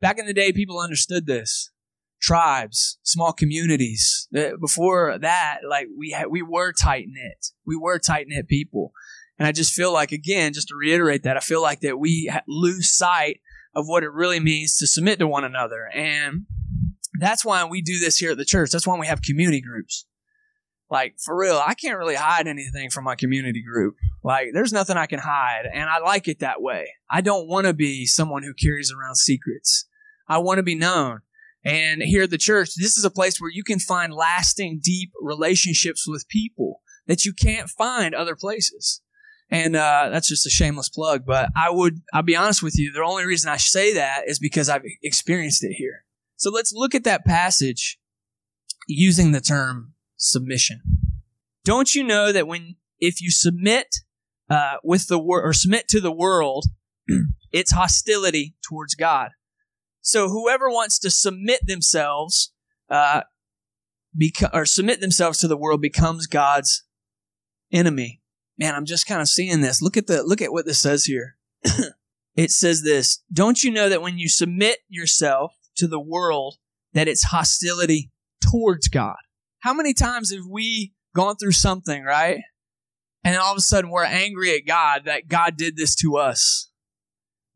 back 0.00 0.18
in 0.18 0.26
the 0.26 0.34
day, 0.34 0.52
people 0.52 0.78
understood 0.78 1.26
this. 1.26 1.70
Tribes, 2.20 2.98
small 3.04 3.32
communities. 3.32 4.28
Before 4.60 5.16
that, 5.18 5.60
like 5.68 5.86
we 5.96 6.16
we 6.28 6.42
were 6.42 6.72
tight 6.72 7.06
knit. 7.08 7.52
We 7.64 7.76
were 7.76 8.00
tight 8.00 8.26
knit 8.28 8.48
people. 8.48 8.92
And 9.38 9.46
I 9.46 9.52
just 9.52 9.72
feel 9.72 9.92
like, 9.92 10.12
again, 10.12 10.52
just 10.52 10.68
to 10.68 10.76
reiterate 10.76 11.22
that, 11.22 11.36
I 11.36 11.40
feel 11.40 11.62
like 11.62 11.80
that 11.80 11.98
we 11.98 12.30
lose 12.48 12.96
sight 12.96 13.40
of 13.74 13.86
what 13.86 14.02
it 14.02 14.12
really 14.12 14.40
means 14.40 14.76
to 14.78 14.86
submit 14.86 15.18
to 15.20 15.28
one 15.28 15.44
another. 15.44 15.88
And 15.94 16.46
that's 17.20 17.44
why 17.44 17.64
we 17.64 17.80
do 17.80 17.98
this 17.98 18.16
here 18.18 18.32
at 18.32 18.38
the 18.38 18.44
church. 18.44 18.70
That's 18.70 18.86
why 18.86 18.98
we 18.98 19.06
have 19.06 19.22
community 19.22 19.60
groups. 19.60 20.06
Like, 20.90 21.16
for 21.22 21.36
real, 21.38 21.62
I 21.64 21.74
can't 21.74 21.98
really 21.98 22.14
hide 22.14 22.46
anything 22.46 22.90
from 22.90 23.04
my 23.04 23.14
community 23.14 23.62
group. 23.62 23.96
Like, 24.24 24.48
there's 24.54 24.72
nothing 24.72 24.96
I 24.96 25.06
can 25.06 25.18
hide. 25.18 25.64
And 25.72 25.88
I 25.88 25.98
like 25.98 26.28
it 26.28 26.40
that 26.40 26.62
way. 26.62 26.88
I 27.10 27.20
don't 27.20 27.46
want 27.46 27.66
to 27.66 27.74
be 27.74 28.06
someone 28.06 28.42
who 28.42 28.54
carries 28.54 28.90
around 28.90 29.16
secrets. 29.16 29.86
I 30.28 30.38
want 30.38 30.58
to 30.58 30.62
be 30.62 30.74
known. 30.74 31.20
And 31.64 32.02
here 32.02 32.22
at 32.22 32.30
the 32.30 32.38
church, 32.38 32.70
this 32.76 32.96
is 32.96 33.04
a 33.04 33.10
place 33.10 33.38
where 33.38 33.50
you 33.50 33.62
can 33.64 33.78
find 33.78 34.14
lasting, 34.14 34.80
deep 34.82 35.12
relationships 35.20 36.06
with 36.08 36.28
people 36.28 36.80
that 37.06 37.24
you 37.24 37.32
can't 37.34 37.68
find 37.68 38.14
other 38.14 38.34
places. 38.34 39.02
And 39.50 39.76
uh, 39.76 40.10
that's 40.10 40.28
just 40.28 40.46
a 40.46 40.50
shameless 40.50 40.88
plug. 40.88 41.24
But 41.24 41.50
I 41.56 41.70
would, 41.70 42.02
I'll 42.12 42.22
be 42.22 42.36
honest 42.36 42.62
with 42.62 42.78
you, 42.78 42.92
the 42.92 43.02
only 43.02 43.24
reason 43.24 43.50
I 43.50 43.56
say 43.56 43.94
that 43.94 44.24
is 44.26 44.38
because 44.38 44.68
I've 44.68 44.84
experienced 45.02 45.64
it 45.64 45.72
here. 45.72 46.04
So 46.36 46.50
let's 46.50 46.72
look 46.72 46.94
at 46.94 47.04
that 47.04 47.24
passage 47.24 47.98
using 48.86 49.32
the 49.32 49.40
term 49.40 49.94
submission. 50.16 50.80
Don't 51.64 51.94
you 51.94 52.04
know 52.04 52.32
that 52.32 52.46
when, 52.46 52.76
if 52.98 53.20
you 53.20 53.30
submit 53.30 53.96
uh, 54.50 54.76
with 54.84 55.08
the 55.08 55.18
word 55.18 55.46
or 55.46 55.52
submit 55.52 55.88
to 55.88 56.00
the 56.00 56.12
world, 56.12 56.66
it's 57.52 57.72
hostility 57.72 58.54
towards 58.66 58.94
God. 58.94 59.30
So 60.00 60.28
whoever 60.28 60.68
wants 60.68 60.98
to 61.00 61.10
submit 61.10 61.60
themselves, 61.66 62.52
uh, 62.88 63.22
beca- 64.18 64.50
or 64.52 64.64
submit 64.64 65.00
themselves 65.00 65.38
to 65.38 65.48
the 65.48 65.56
world 65.56 65.82
becomes 65.82 66.26
God's 66.26 66.84
enemy 67.72 68.22
man, 68.58 68.74
I'm 68.74 68.84
just 68.84 69.06
kind 69.06 69.20
of 69.20 69.28
seeing 69.28 69.60
this. 69.60 69.80
Look 69.80 69.96
at 69.96 70.06
the 70.06 70.22
look 70.22 70.42
at 70.42 70.52
what 70.52 70.66
this 70.66 70.80
says 70.80 71.04
here. 71.04 71.36
it 72.36 72.50
says 72.50 72.82
this, 72.82 73.22
don't 73.32 73.62
you 73.62 73.70
know 73.70 73.88
that 73.88 74.02
when 74.02 74.18
you 74.18 74.28
submit 74.28 74.78
yourself 74.88 75.54
to 75.76 75.86
the 75.86 76.00
world 76.00 76.56
that 76.92 77.08
it's 77.08 77.24
hostility 77.24 78.10
towards 78.40 78.88
God? 78.88 79.16
How 79.60 79.74
many 79.74 79.92
times 79.92 80.32
have 80.32 80.46
we 80.48 80.92
gone 81.14 81.36
through 81.36 81.52
something, 81.52 82.04
right? 82.04 82.40
And 83.24 83.36
all 83.36 83.52
of 83.52 83.58
a 83.58 83.62
sudden 83.62 83.90
we're 83.90 84.04
angry 84.04 84.54
at 84.54 84.66
God 84.66 85.02
that 85.06 85.28
God 85.28 85.56
did 85.56 85.76
this 85.76 85.94
to 85.96 86.16
us. 86.16 86.70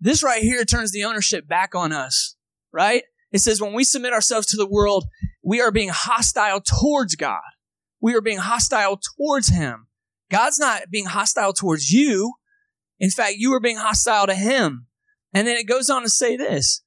This 0.00 0.22
right 0.22 0.42
here 0.42 0.64
turns 0.64 0.90
the 0.90 1.04
ownership 1.04 1.46
back 1.46 1.74
on 1.74 1.92
us, 1.92 2.34
right? 2.72 3.04
It 3.30 3.38
says 3.38 3.60
when 3.60 3.72
we 3.72 3.84
submit 3.84 4.12
ourselves 4.12 4.48
to 4.48 4.56
the 4.56 4.68
world, 4.68 5.06
we 5.44 5.60
are 5.60 5.70
being 5.70 5.90
hostile 5.92 6.60
towards 6.60 7.14
God. 7.14 7.40
We 8.00 8.14
are 8.14 8.20
being 8.20 8.38
hostile 8.38 8.98
towards 9.16 9.48
Him. 9.48 9.86
God's 10.32 10.58
not 10.58 10.90
being 10.90 11.04
hostile 11.04 11.52
towards 11.52 11.90
you. 11.90 12.32
In 12.98 13.10
fact, 13.10 13.34
you 13.36 13.52
are 13.52 13.60
being 13.60 13.76
hostile 13.76 14.26
to 14.26 14.34
him. 14.34 14.86
And 15.34 15.46
then 15.46 15.58
it 15.58 15.68
goes 15.68 15.90
on 15.90 16.02
to 16.02 16.08
say 16.08 16.36
this. 16.36 16.82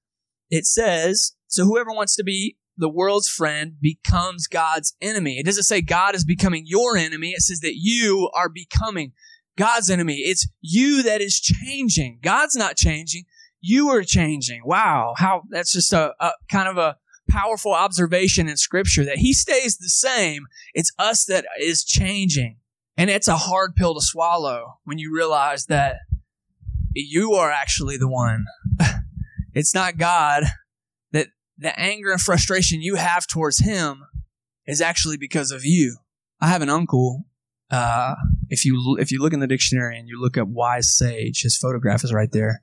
It 0.49 0.65
says, 0.65 1.35
so 1.47 1.63
whoever 1.63 1.91
wants 1.91 2.15
to 2.15 2.23
be 2.23 2.57
the 2.77 2.89
world's 2.89 3.29
friend 3.29 3.73
becomes 3.79 4.47
God's 4.47 4.95
enemy. 4.99 5.37
It 5.37 5.45
doesn't 5.45 5.63
say 5.63 5.81
God 5.81 6.15
is 6.15 6.25
becoming 6.25 6.63
your 6.65 6.97
enemy. 6.97 7.29
It 7.29 7.41
says 7.41 7.59
that 7.59 7.75
you 7.75 8.29
are 8.33 8.49
becoming 8.49 9.13
God's 9.57 9.89
enemy. 9.89 10.15
It's 10.17 10.47
you 10.61 11.03
that 11.03 11.21
is 11.21 11.39
changing. 11.39 12.19
God's 12.21 12.55
not 12.55 12.75
changing. 12.75 13.23
You 13.61 13.89
are 13.89 14.03
changing. 14.03 14.61
Wow. 14.65 15.13
How 15.17 15.43
that's 15.49 15.71
just 15.71 15.93
a, 15.93 16.13
a 16.19 16.31
kind 16.51 16.67
of 16.67 16.77
a 16.77 16.97
powerful 17.29 17.73
observation 17.73 18.49
in 18.49 18.57
scripture 18.57 19.05
that 19.05 19.17
he 19.17 19.33
stays 19.33 19.77
the 19.77 19.89
same. 19.89 20.45
It's 20.73 20.91
us 20.99 21.25
that 21.25 21.45
is 21.59 21.83
changing. 21.83 22.57
And 22.97 23.09
it's 23.09 23.27
a 23.27 23.35
hard 23.35 23.75
pill 23.75 23.93
to 23.95 24.01
swallow 24.01 24.79
when 24.85 24.97
you 24.97 25.13
realize 25.13 25.65
that 25.65 25.97
you 26.93 27.33
are 27.33 27.51
actually 27.51 27.97
the 27.97 28.07
one. 28.07 28.45
it's 29.53 29.75
not 29.75 29.97
God 29.97 30.43
that 31.11 31.27
the 31.57 31.77
anger 31.77 32.11
and 32.11 32.21
frustration 32.21 32.81
you 32.81 32.95
have 32.95 33.27
towards 33.27 33.59
him 33.59 34.03
is 34.65 34.81
actually 34.81 35.17
because 35.17 35.51
of 35.51 35.65
you. 35.65 35.97
I 36.41 36.47
have 36.47 36.61
an 36.61 36.69
uncle. 36.69 37.25
Uh, 37.69 38.15
if 38.49 38.63
you 38.63 38.97
if 38.99 39.11
you 39.11 39.19
look 39.19 39.33
in 39.33 39.39
the 39.39 39.47
dictionary 39.47 39.97
and 39.97 40.07
you 40.07 40.21
look 40.21 40.37
up 40.37 40.47
wise 40.47 40.95
sage, 40.95 41.41
his 41.41 41.57
photograph 41.57 42.03
is 42.03 42.13
right 42.13 42.31
there. 42.31 42.61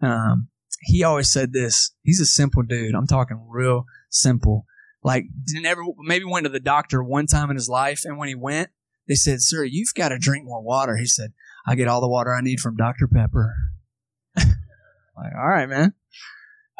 Um, 0.00 0.48
he 0.80 1.02
always 1.02 1.30
said 1.30 1.52
this. 1.52 1.92
He's 2.02 2.20
a 2.20 2.26
simple 2.26 2.62
dude. 2.62 2.94
I'm 2.94 3.06
talking 3.06 3.44
real 3.48 3.84
simple. 4.10 4.66
Like 5.02 5.24
never 5.52 5.82
maybe 5.98 6.24
went 6.24 6.44
to 6.44 6.50
the 6.50 6.60
doctor 6.60 7.02
one 7.02 7.26
time 7.26 7.50
in 7.50 7.56
his 7.56 7.68
life, 7.68 8.02
and 8.04 8.16
when 8.16 8.28
he 8.28 8.34
went, 8.34 8.70
they 9.08 9.14
said, 9.14 9.42
"Sir, 9.42 9.64
you've 9.64 9.94
got 9.94 10.10
to 10.10 10.18
drink 10.18 10.44
more 10.44 10.62
water." 10.62 10.96
He 10.96 11.06
said, 11.06 11.32
"I 11.66 11.74
get 11.74 11.88
all 11.88 12.00
the 12.00 12.08
water 12.08 12.34
I 12.34 12.40
need 12.40 12.60
from 12.60 12.76
Dr 12.76 13.08
Pepper." 13.08 13.54
like, 14.36 15.32
all 15.36 15.48
right, 15.48 15.68
man. 15.68 15.94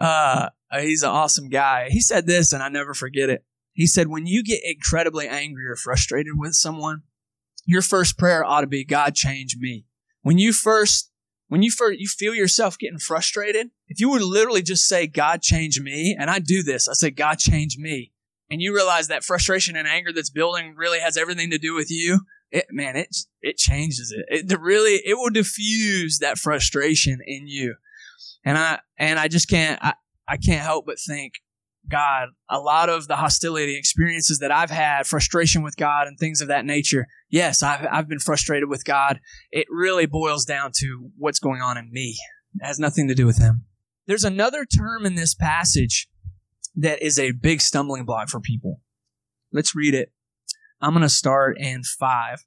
Uh, 0.00 0.48
he's 0.80 1.02
an 1.02 1.10
awesome 1.10 1.48
guy. 1.48 1.88
He 1.90 2.00
said 2.00 2.26
this, 2.26 2.52
and 2.52 2.62
I 2.62 2.68
never 2.68 2.94
forget 2.94 3.30
it. 3.30 3.44
He 3.74 3.86
said, 3.86 4.08
when 4.08 4.26
you 4.26 4.42
get 4.44 4.60
incredibly 4.64 5.28
angry 5.28 5.66
or 5.66 5.76
frustrated 5.76 6.34
with 6.36 6.54
someone, 6.54 7.02
your 7.66 7.82
first 7.82 8.16
prayer 8.16 8.44
ought 8.44 8.60
to 8.60 8.66
be, 8.66 8.84
God, 8.84 9.14
change 9.14 9.56
me. 9.58 9.86
When 10.22 10.38
you 10.38 10.52
first, 10.52 11.10
when 11.48 11.62
you 11.62 11.70
first, 11.70 11.98
you 11.98 12.06
feel 12.06 12.34
yourself 12.34 12.78
getting 12.78 12.98
frustrated, 12.98 13.70
if 13.88 14.00
you 14.00 14.10
would 14.10 14.22
literally 14.22 14.62
just 14.62 14.86
say, 14.86 15.06
God, 15.06 15.42
change 15.42 15.80
me, 15.80 16.16
and 16.18 16.30
I 16.30 16.38
do 16.38 16.62
this, 16.62 16.88
I 16.88 16.94
say, 16.94 17.10
God, 17.10 17.38
change 17.38 17.76
me, 17.76 18.12
and 18.54 18.62
you 18.62 18.72
realize 18.72 19.08
that 19.08 19.24
frustration 19.24 19.74
and 19.74 19.88
anger 19.88 20.12
that's 20.12 20.30
building 20.30 20.74
really 20.76 21.00
has 21.00 21.16
everything 21.16 21.50
to 21.50 21.58
do 21.58 21.74
with 21.74 21.90
you, 21.90 22.20
it, 22.52 22.66
man, 22.70 22.94
it, 22.94 23.08
it 23.42 23.56
changes 23.56 24.14
it. 24.16 24.48
It 24.48 24.60
really, 24.60 25.02
it 25.04 25.18
will 25.18 25.30
diffuse 25.30 26.18
that 26.20 26.38
frustration 26.38 27.18
in 27.26 27.48
you. 27.48 27.74
And 28.44 28.56
I, 28.56 28.78
and 28.96 29.18
I 29.18 29.26
just 29.26 29.50
can't, 29.50 29.82
I, 29.82 29.94
I 30.28 30.36
can't 30.36 30.62
help 30.62 30.86
but 30.86 31.00
think 31.04 31.32
God, 31.90 32.28
a 32.48 32.60
lot 32.60 32.88
of 32.88 33.08
the 33.08 33.16
hostility 33.16 33.76
experiences 33.76 34.38
that 34.38 34.52
I've 34.52 34.70
had, 34.70 35.08
frustration 35.08 35.64
with 35.64 35.76
God 35.76 36.06
and 36.06 36.16
things 36.16 36.40
of 36.40 36.46
that 36.46 36.64
nature. 36.64 37.08
Yes, 37.28 37.60
I've, 37.60 37.84
I've 37.90 38.08
been 38.08 38.20
frustrated 38.20 38.68
with 38.68 38.84
God. 38.84 39.18
It 39.50 39.66
really 39.68 40.06
boils 40.06 40.44
down 40.44 40.70
to 40.76 41.10
what's 41.18 41.40
going 41.40 41.60
on 41.60 41.76
in 41.76 41.90
me. 41.90 42.16
It 42.60 42.64
has 42.64 42.78
nothing 42.78 43.08
to 43.08 43.16
do 43.16 43.26
with 43.26 43.38
Him. 43.38 43.64
There's 44.06 44.22
another 44.22 44.64
term 44.64 45.04
in 45.04 45.16
this 45.16 45.34
passage 45.34 46.06
that 46.76 47.02
is 47.02 47.18
a 47.18 47.32
big 47.32 47.60
stumbling 47.60 48.04
block 48.04 48.28
for 48.28 48.40
people. 48.40 48.80
Let's 49.52 49.74
read 49.74 49.94
it. 49.94 50.12
I'm 50.80 50.92
going 50.92 51.02
to 51.02 51.08
start 51.08 51.58
in 51.58 51.82
five. 51.82 52.44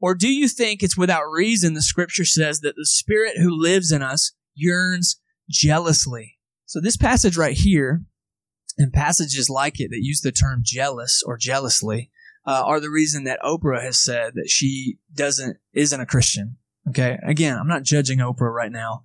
Or 0.00 0.14
do 0.14 0.28
you 0.28 0.48
think 0.48 0.82
it's 0.82 0.96
without 0.96 1.30
reason 1.30 1.74
the 1.74 1.82
scripture 1.82 2.24
says 2.24 2.60
that 2.60 2.76
the 2.76 2.86
spirit 2.86 3.38
who 3.38 3.50
lives 3.50 3.92
in 3.92 4.02
us 4.02 4.32
yearns 4.54 5.20
jealously? 5.50 6.38
So 6.66 6.80
this 6.80 6.96
passage 6.96 7.36
right 7.36 7.56
here 7.56 8.02
and 8.76 8.92
passages 8.92 9.50
like 9.50 9.80
it 9.80 9.90
that 9.90 10.04
use 10.04 10.20
the 10.20 10.32
term 10.32 10.60
jealous 10.62 11.22
or 11.26 11.36
jealously 11.36 12.10
uh, 12.46 12.62
are 12.64 12.80
the 12.80 12.90
reason 12.90 13.24
that 13.24 13.40
Oprah 13.42 13.82
has 13.82 13.98
said 13.98 14.34
that 14.34 14.48
she 14.48 14.98
doesn't 15.12 15.58
isn't 15.74 16.00
a 16.00 16.06
Christian. 16.06 16.56
Okay, 16.88 17.18
again, 17.22 17.58
I'm 17.58 17.68
not 17.68 17.82
judging 17.82 18.20
Oprah 18.20 18.52
right 18.52 18.72
now. 18.72 19.02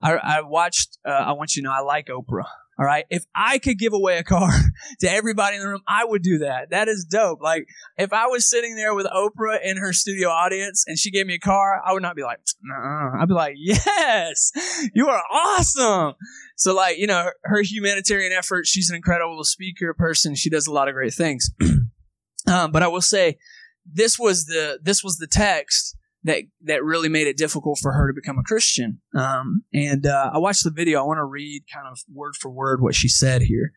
I, 0.00 0.12
I 0.12 0.40
watched. 0.42 0.98
Uh, 1.04 1.10
I 1.10 1.32
want 1.32 1.56
you 1.56 1.62
to 1.62 1.68
know 1.68 1.74
I 1.74 1.80
like 1.80 2.06
Oprah. 2.06 2.44
All 2.78 2.84
right. 2.84 3.04
If 3.08 3.24
I 3.34 3.58
could 3.58 3.78
give 3.78 3.92
away 3.92 4.18
a 4.18 4.24
car 4.24 4.50
to 5.00 5.10
everybody 5.10 5.56
in 5.56 5.62
the 5.62 5.68
room, 5.68 5.82
I 5.86 6.04
would 6.04 6.22
do 6.22 6.38
that. 6.38 6.70
That 6.70 6.88
is 6.88 7.06
dope. 7.08 7.40
Like, 7.40 7.68
if 7.96 8.12
I 8.12 8.26
was 8.26 8.48
sitting 8.48 8.74
there 8.74 8.94
with 8.94 9.06
Oprah 9.06 9.58
in 9.62 9.76
her 9.76 9.92
studio 9.92 10.28
audience 10.28 10.84
and 10.86 10.98
she 10.98 11.10
gave 11.10 11.26
me 11.26 11.34
a 11.34 11.38
car, 11.38 11.80
I 11.84 11.92
would 11.92 12.02
not 12.02 12.16
be 12.16 12.22
like, 12.22 12.40
nah. 12.62 13.20
I'd 13.20 13.28
be 13.28 13.34
like, 13.34 13.54
yes, 13.56 14.50
you 14.92 15.08
are 15.08 15.22
awesome. 15.30 16.14
So, 16.56 16.74
like, 16.74 16.98
you 16.98 17.06
know, 17.06 17.30
her, 17.44 17.62
humanitarian 17.62 18.32
effort, 18.32 18.66
she's 18.66 18.90
an 18.90 18.96
incredible 18.96 19.42
speaker 19.44 19.94
person. 19.94 20.34
She 20.34 20.50
does 20.50 20.66
a 20.66 20.72
lot 20.72 20.88
of 20.88 20.94
great 20.94 21.14
things. 21.14 21.50
um, 22.48 22.72
but 22.72 22.82
I 22.82 22.88
will 22.88 23.00
say, 23.00 23.38
this 23.86 24.18
was 24.18 24.46
the, 24.46 24.78
this 24.82 25.04
was 25.04 25.18
the 25.18 25.26
text 25.26 25.96
that 26.24 26.44
that 26.62 26.82
really 26.82 27.08
made 27.08 27.26
it 27.26 27.36
difficult 27.36 27.78
for 27.80 27.92
her 27.92 28.08
to 28.08 28.14
become 28.14 28.38
a 28.38 28.42
Christian. 28.42 29.00
Um, 29.14 29.64
and 29.72 30.06
uh, 30.06 30.30
I 30.34 30.38
watched 30.38 30.64
the 30.64 30.70
video. 30.70 31.00
I 31.00 31.06
want 31.06 31.18
to 31.18 31.24
read 31.24 31.64
kind 31.72 31.86
of 31.86 31.98
word 32.12 32.34
for 32.34 32.50
word 32.50 32.80
what 32.80 32.94
she 32.94 33.08
said 33.08 33.42
here. 33.42 33.72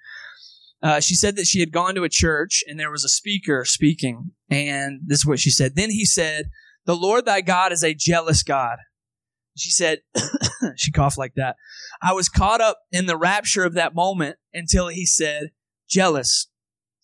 Uh, 0.81 0.99
she 0.99 1.15
said 1.15 1.35
that 1.35 1.47
she 1.47 1.59
had 1.59 1.71
gone 1.71 1.95
to 1.95 2.03
a 2.03 2.09
church 2.09 2.63
and 2.67 2.79
there 2.79 2.91
was 2.91 3.03
a 3.03 3.09
speaker 3.09 3.65
speaking, 3.65 4.31
and 4.49 5.01
this 5.05 5.19
is 5.19 5.25
what 5.25 5.39
she 5.39 5.49
said. 5.49 5.75
Then 5.75 5.91
he 5.91 6.05
said, 6.05 6.49
"The 6.85 6.95
Lord 6.95 7.25
thy 7.25 7.41
God 7.41 7.71
is 7.71 7.83
a 7.83 7.93
jealous 7.93 8.43
God." 8.43 8.77
She 9.57 9.71
said, 9.71 10.01
she 10.75 10.91
coughed 10.91 11.17
like 11.17 11.33
that. 11.35 11.55
I 11.99 12.13
was 12.13 12.29
caught 12.29 12.61
up 12.61 12.77
in 12.91 13.07
the 13.07 13.17
rapture 13.17 13.65
of 13.65 13.73
that 13.73 13.95
moment 13.95 14.37
until 14.53 14.87
he 14.87 15.05
said, 15.05 15.49
"Jealous," 15.89 16.47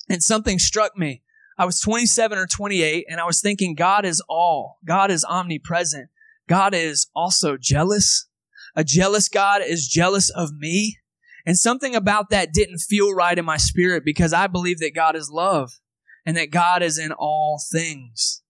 and 0.08 0.24
something 0.24 0.58
struck 0.58 0.96
me. 0.98 1.24
I 1.64 1.66
was 1.66 1.80
27 1.80 2.38
or 2.38 2.46
28 2.46 3.06
and 3.08 3.22
I 3.22 3.26
was 3.26 3.40
thinking 3.40 3.74
God 3.74 4.04
is 4.04 4.22
all. 4.28 4.80
God 4.84 5.10
is 5.10 5.24
omnipresent. 5.24 6.10
God 6.50 6.74
is 6.74 7.08
also 7.16 7.56
jealous. 7.56 8.28
A 8.76 8.84
jealous 8.84 9.30
God 9.30 9.62
is 9.66 9.88
jealous 9.88 10.30
of 10.30 10.58
me. 10.58 10.98
And 11.46 11.58
something 11.58 11.96
about 11.96 12.32
that 12.32 12.52
didn't 12.52 12.80
feel 12.80 13.14
right 13.14 13.40
in 13.40 13.46
my 13.46 13.56
spirit 13.56 14.04
because 14.04 14.34
I 14.34 14.48
believe 14.48 14.80
that 14.80 14.94
God 14.94 15.16
is 15.16 15.32
love 15.32 15.80
and 16.26 16.36
that 16.36 16.52
God 16.52 16.84
is 16.84 16.98
in 16.98 17.14
all 17.14 17.62
things. 17.72 18.44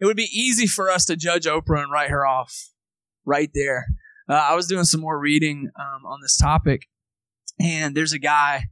It 0.00 0.06
would 0.06 0.16
be 0.16 0.30
easy 0.32 0.66
for 0.66 0.90
us 0.90 1.04
to 1.04 1.14
judge 1.16 1.44
Oprah 1.44 1.82
and 1.82 1.92
write 1.92 2.08
her 2.08 2.26
off 2.26 2.70
right 3.26 3.50
there. 3.52 3.84
Uh, 4.30 4.32
I 4.32 4.54
was 4.54 4.66
doing 4.66 4.84
some 4.84 5.02
more 5.02 5.20
reading 5.20 5.68
um, 5.78 6.06
on 6.06 6.20
this 6.22 6.38
topic, 6.38 6.86
and 7.60 7.94
there's 7.94 8.14
a 8.14 8.18
guy 8.18 8.68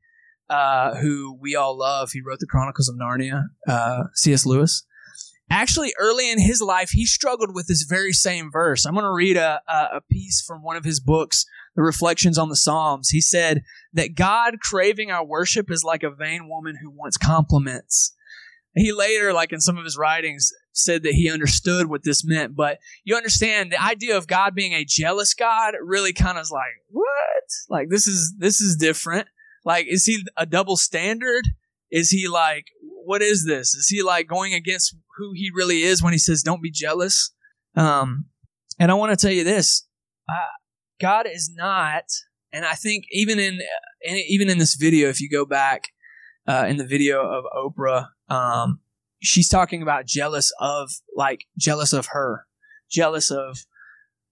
uh, 0.49 0.97
who 0.97 1.37
we 1.41 1.55
all 1.55 1.77
love. 1.77 2.11
He 2.13 2.21
wrote 2.21 2.39
the 2.41 2.47
Chronicles 2.47 2.89
of 2.89 2.97
Narnia, 2.97 3.47
uh, 3.69 4.05
C.S. 4.15 4.47
Lewis. 4.47 4.85
Actually, 5.51 5.93
early 5.99 6.31
in 6.31 6.41
his 6.41 6.63
life, 6.63 6.91
he 6.91 7.05
struggled 7.05 7.55
with 7.55 7.67
this 7.67 7.83
very 7.83 8.13
same 8.13 8.51
verse. 8.51 8.87
I'm 8.87 8.95
going 8.95 9.05
to 9.05 9.13
read 9.13 9.37
a, 9.37 9.61
a 9.69 10.01
piece 10.11 10.43
from 10.43 10.63
one 10.63 10.77
of 10.77 10.85
his 10.85 11.01
books, 11.01 11.45
The 11.77 11.83
Reflections 11.83 12.39
on 12.39 12.49
the 12.49 12.57
Psalms. 12.57 13.11
He 13.11 13.21
said 13.21 13.63
that 13.93 14.15
God 14.15 14.61
craving 14.61 15.11
our 15.11 15.25
worship 15.25 15.71
is 15.71 15.85
like 15.85 16.03
a 16.03 16.11
vain 16.11 16.49
woman 16.49 16.77
who 16.83 16.91
wants 16.91 17.19
compliments. 17.19 18.15
He 18.75 18.91
later, 18.91 19.33
like 19.33 19.53
in 19.53 19.61
some 19.61 19.77
of 19.77 19.85
his 19.85 19.99
writings, 19.99 20.51
said 20.73 21.05
that 21.05 21.13
he 21.13 21.31
understood 21.31 21.89
what 21.89 22.03
this 22.03 22.25
meant. 22.25 22.57
But 22.57 22.79
you 23.05 23.15
understand 23.15 23.71
the 23.71 23.83
idea 23.83 24.17
of 24.17 24.27
God 24.27 24.55
being 24.55 24.73
a 24.73 24.85
jealous 24.85 25.35
God 25.35 25.75
really 25.81 26.13
kind 26.13 26.39
of 26.39 26.43
is 26.43 26.51
like, 26.51 26.73
what? 26.91 27.05
Like 27.69 27.89
this 27.91 28.07
is 28.07 28.35
this 28.39 28.61
is 28.61 28.77
different. 28.77 29.29
Like, 29.65 29.87
is 29.89 30.05
he 30.05 30.25
a 30.37 30.47
double 30.47 30.77
standard? 30.77 31.45
Is 31.91 32.11
he 32.11 32.29
like, 32.29 32.67
what 33.05 33.23
is 33.23 33.45
this? 33.47 33.75
Is 33.75 33.89
he 33.89 34.03
like 34.03 34.27
going 34.27 34.55
against 34.55 34.97
who 35.17 35.33
he 35.35 35.51
really 35.55 35.83
is 35.83 36.03
when 36.03 36.13
he 36.13 36.19
says, 36.19 36.43
don't 36.43 36.63
be 36.63 36.71
jealous? 36.71 37.33
Um, 37.77 38.27
and 38.79 38.91
I 38.91 38.95
want 38.95 39.17
to 39.19 39.27
tell 39.27 39.35
you 39.35 39.45
this 39.45 39.87
uh, 40.29 40.53
God 41.01 41.27
is 41.27 41.51
not, 41.55 42.05
and 42.53 42.65
I 42.65 42.75
think 42.75 43.05
even 43.11 43.39
in, 43.39 43.61
in, 44.03 44.17
even 44.29 44.49
in 44.49 44.59
this 44.59 44.75
video, 44.75 45.09
if 45.09 45.21
you 45.21 45.29
go 45.31 45.45
back 45.45 45.89
uh, 46.47 46.67
in 46.69 46.77
the 46.77 46.87
video 46.87 47.21
of 47.21 47.45
Oprah, 47.57 48.09
um, 48.29 48.81
she's 49.23 49.49
talking 49.49 49.83
about 49.83 50.07
jealous 50.07 50.53
of, 50.61 50.91
like, 51.15 51.45
jealous 51.59 51.93
of 51.93 52.07
her, 52.07 52.47
jealous 52.91 53.31
of 53.31 53.59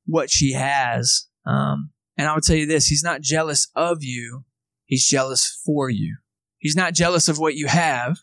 what 0.07 0.31
she 0.31 0.53
has. 0.53 1.27
Um, 1.47 1.91
and 2.17 2.29
I 2.29 2.35
would 2.35 2.45
tell 2.45 2.57
you 2.57 2.67
this 2.67 2.87
He's 2.87 3.03
not 3.03 3.21
jealous 3.21 3.69
of 3.75 3.99
you, 4.01 4.45
He's 4.93 5.09
jealous 5.09 5.59
for 5.65 5.89
you. 5.89 6.19
He's 6.59 6.77
not 6.77 6.93
jealous 6.93 7.27
of 7.27 7.39
what 7.39 7.55
you 7.55 7.67
have. 7.67 8.19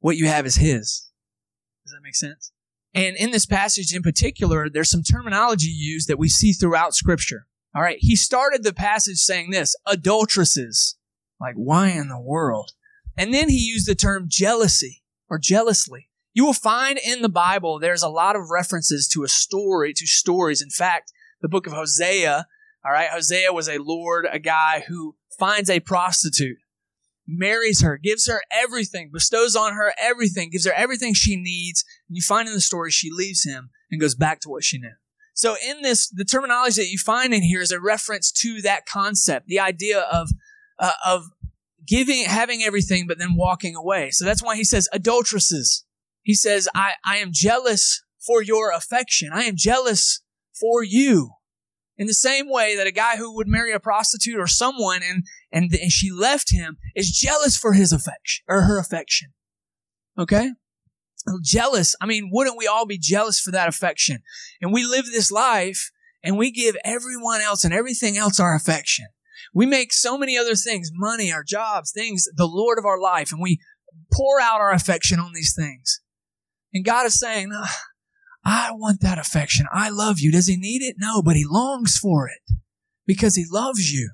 What 0.00 0.16
you 0.16 0.26
have 0.26 0.44
is 0.44 0.56
His. 0.56 1.12
Does 1.84 1.92
that 1.92 2.02
make 2.02 2.16
sense? 2.16 2.50
And 2.92 3.14
in 3.14 3.30
this 3.30 3.46
passage 3.46 3.94
in 3.94 4.02
particular, 4.02 4.68
there's 4.68 4.90
some 4.90 5.04
terminology 5.04 5.68
used 5.68 6.08
that 6.08 6.18
we 6.18 6.28
see 6.28 6.52
throughout 6.52 6.96
Scripture. 6.96 7.46
All 7.72 7.82
right, 7.82 7.98
he 8.00 8.16
started 8.16 8.64
the 8.64 8.72
passage 8.72 9.18
saying 9.18 9.52
this 9.52 9.76
adulteresses. 9.86 10.96
Like, 11.40 11.54
why 11.54 11.90
in 11.90 12.08
the 12.08 12.20
world? 12.20 12.72
And 13.16 13.32
then 13.32 13.48
he 13.48 13.56
used 13.56 13.88
the 13.88 13.94
term 13.94 14.24
jealousy 14.26 15.04
or 15.30 15.38
jealously. 15.38 16.08
You 16.34 16.44
will 16.44 16.52
find 16.52 16.98
in 16.98 17.22
the 17.22 17.28
Bible 17.28 17.78
there's 17.78 18.02
a 18.02 18.08
lot 18.08 18.34
of 18.34 18.50
references 18.50 19.06
to 19.12 19.22
a 19.22 19.28
story, 19.28 19.92
to 19.92 20.06
stories. 20.08 20.60
In 20.60 20.70
fact, 20.70 21.12
the 21.42 21.48
book 21.48 21.68
of 21.68 21.74
Hosea, 21.74 22.48
all 22.86 22.92
right, 22.92 23.10
Hosea 23.10 23.52
was 23.52 23.68
a 23.68 23.78
lord, 23.78 24.28
a 24.30 24.38
guy 24.38 24.84
who 24.86 25.16
finds 25.36 25.68
a 25.68 25.80
prostitute, 25.80 26.58
marries 27.26 27.82
her, 27.82 27.98
gives 27.98 28.28
her 28.28 28.42
everything, 28.52 29.10
bestows 29.12 29.56
on 29.56 29.74
her 29.74 29.92
everything, 30.00 30.50
gives 30.50 30.66
her 30.66 30.72
everything 30.72 31.12
she 31.12 31.34
needs. 31.34 31.84
And 32.08 32.16
you 32.16 32.22
find 32.22 32.46
in 32.46 32.54
the 32.54 32.60
story 32.60 32.92
she 32.92 33.10
leaves 33.10 33.44
him 33.44 33.70
and 33.90 34.00
goes 34.00 34.14
back 34.14 34.38
to 34.40 34.48
what 34.48 34.62
she 34.62 34.78
knew. 34.78 34.92
So 35.34 35.56
in 35.68 35.82
this, 35.82 36.08
the 36.08 36.24
terminology 36.24 36.80
that 36.80 36.90
you 36.90 36.98
find 36.98 37.34
in 37.34 37.42
here 37.42 37.60
is 37.60 37.72
a 37.72 37.80
reference 37.80 38.30
to 38.32 38.62
that 38.62 38.86
concept, 38.86 39.48
the 39.48 39.60
idea 39.60 40.00
of, 40.00 40.30
uh, 40.78 40.92
of 41.04 41.24
giving, 41.86 42.24
having 42.24 42.62
everything, 42.62 43.06
but 43.08 43.18
then 43.18 43.34
walking 43.36 43.74
away. 43.74 44.10
So 44.12 44.24
that's 44.24 44.42
why 44.42 44.54
he 44.56 44.64
says 44.64 44.88
adulteresses. 44.92 45.84
He 46.22 46.34
says, 46.34 46.68
I, 46.74 46.92
I 47.04 47.16
am 47.16 47.30
jealous 47.32 48.02
for 48.24 48.42
your 48.42 48.70
affection. 48.70 49.30
I 49.32 49.42
am 49.42 49.56
jealous 49.56 50.22
for 50.58 50.82
you. 50.82 51.32
In 51.98 52.06
the 52.06 52.14
same 52.14 52.50
way 52.50 52.76
that 52.76 52.86
a 52.86 52.92
guy 52.92 53.16
who 53.16 53.34
would 53.34 53.48
marry 53.48 53.72
a 53.72 53.80
prostitute 53.80 54.38
or 54.38 54.46
someone 54.46 55.00
and, 55.02 55.24
and, 55.50 55.72
and 55.72 55.90
she 55.90 56.10
left 56.10 56.52
him 56.52 56.76
is 56.94 57.10
jealous 57.10 57.56
for 57.56 57.72
his 57.72 57.92
affection 57.92 58.44
or 58.48 58.62
her 58.62 58.78
affection. 58.78 59.32
Okay? 60.18 60.50
Jealous. 61.42 61.96
I 62.00 62.06
mean, 62.06 62.28
wouldn't 62.30 62.58
we 62.58 62.66
all 62.66 62.86
be 62.86 62.98
jealous 62.98 63.40
for 63.40 63.50
that 63.52 63.68
affection? 63.68 64.18
And 64.60 64.72
we 64.72 64.84
live 64.84 65.06
this 65.06 65.32
life 65.32 65.90
and 66.22 66.36
we 66.36 66.50
give 66.50 66.76
everyone 66.84 67.40
else 67.40 67.64
and 67.64 67.72
everything 67.72 68.16
else 68.16 68.38
our 68.38 68.54
affection. 68.54 69.06
We 69.54 69.64
make 69.64 69.92
so 69.92 70.18
many 70.18 70.36
other 70.36 70.54
things, 70.54 70.90
money, 70.92 71.32
our 71.32 71.44
jobs, 71.44 71.92
things, 71.92 72.28
the 72.36 72.46
Lord 72.46 72.78
of 72.78 72.84
our 72.84 73.00
life, 73.00 73.32
and 73.32 73.40
we 73.40 73.58
pour 74.12 74.40
out 74.40 74.60
our 74.60 74.72
affection 74.72 75.18
on 75.18 75.32
these 75.34 75.54
things. 75.54 76.00
And 76.74 76.84
God 76.84 77.06
is 77.06 77.18
saying, 77.18 77.50
I 78.46 78.70
want 78.72 79.00
that 79.00 79.18
affection. 79.18 79.66
I 79.72 79.90
love 79.90 80.20
you. 80.20 80.30
Does 80.30 80.46
he 80.46 80.56
need 80.56 80.80
it? 80.80 80.94
No, 80.98 81.20
but 81.20 81.34
he 81.34 81.44
longs 81.44 81.98
for 81.98 82.28
it 82.28 82.54
because 83.04 83.34
he 83.34 83.44
loves 83.50 83.92
you, 83.92 84.12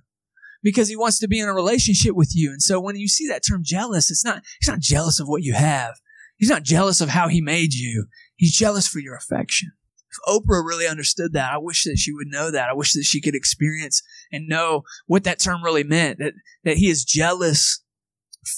because 0.62 0.88
he 0.88 0.96
wants 0.96 1.18
to 1.18 1.28
be 1.28 1.38
in 1.38 1.50
a 1.50 1.54
relationship 1.54 2.14
with 2.14 2.30
you. 2.34 2.50
And 2.50 2.62
so 2.62 2.80
when 2.80 2.96
you 2.96 3.08
see 3.08 3.28
that 3.28 3.42
term 3.46 3.60
jealous, 3.62 4.10
it's 4.10 4.24
not, 4.24 4.42
he's 4.58 4.70
not 4.70 4.80
jealous 4.80 5.20
of 5.20 5.28
what 5.28 5.42
you 5.42 5.52
have. 5.52 5.96
He's 6.38 6.48
not 6.48 6.62
jealous 6.62 7.02
of 7.02 7.10
how 7.10 7.28
he 7.28 7.42
made 7.42 7.74
you. 7.74 8.06
He's 8.34 8.56
jealous 8.56 8.88
for 8.88 9.00
your 9.00 9.14
affection. 9.14 9.72
If 10.10 10.18
Oprah 10.26 10.66
really 10.66 10.86
understood 10.86 11.34
that, 11.34 11.52
I 11.52 11.58
wish 11.58 11.84
that 11.84 11.98
she 11.98 12.12
would 12.12 12.28
know 12.28 12.50
that. 12.50 12.70
I 12.70 12.74
wish 12.74 12.94
that 12.94 13.04
she 13.04 13.20
could 13.20 13.34
experience 13.34 14.02
and 14.32 14.48
know 14.48 14.82
what 15.06 15.24
that 15.24 15.40
term 15.40 15.62
really 15.62 15.84
meant, 15.84 16.18
that, 16.20 16.32
that 16.64 16.78
he 16.78 16.88
is 16.88 17.04
jealous 17.04 17.82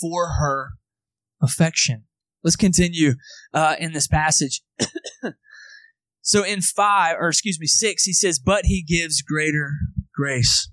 for 0.00 0.34
her 0.38 0.70
affection. 1.42 2.04
Let's 2.44 2.56
continue 2.56 3.14
uh, 3.52 3.74
in 3.80 3.92
this 3.92 4.06
passage. 4.06 4.62
So 6.26 6.42
in 6.42 6.62
five, 6.62 7.16
or 7.20 7.28
excuse 7.28 7.60
me, 7.60 7.66
six, 7.66 8.04
he 8.04 8.14
says, 8.14 8.38
but 8.38 8.64
he 8.64 8.82
gives 8.82 9.20
greater 9.20 9.72
grace. 10.14 10.70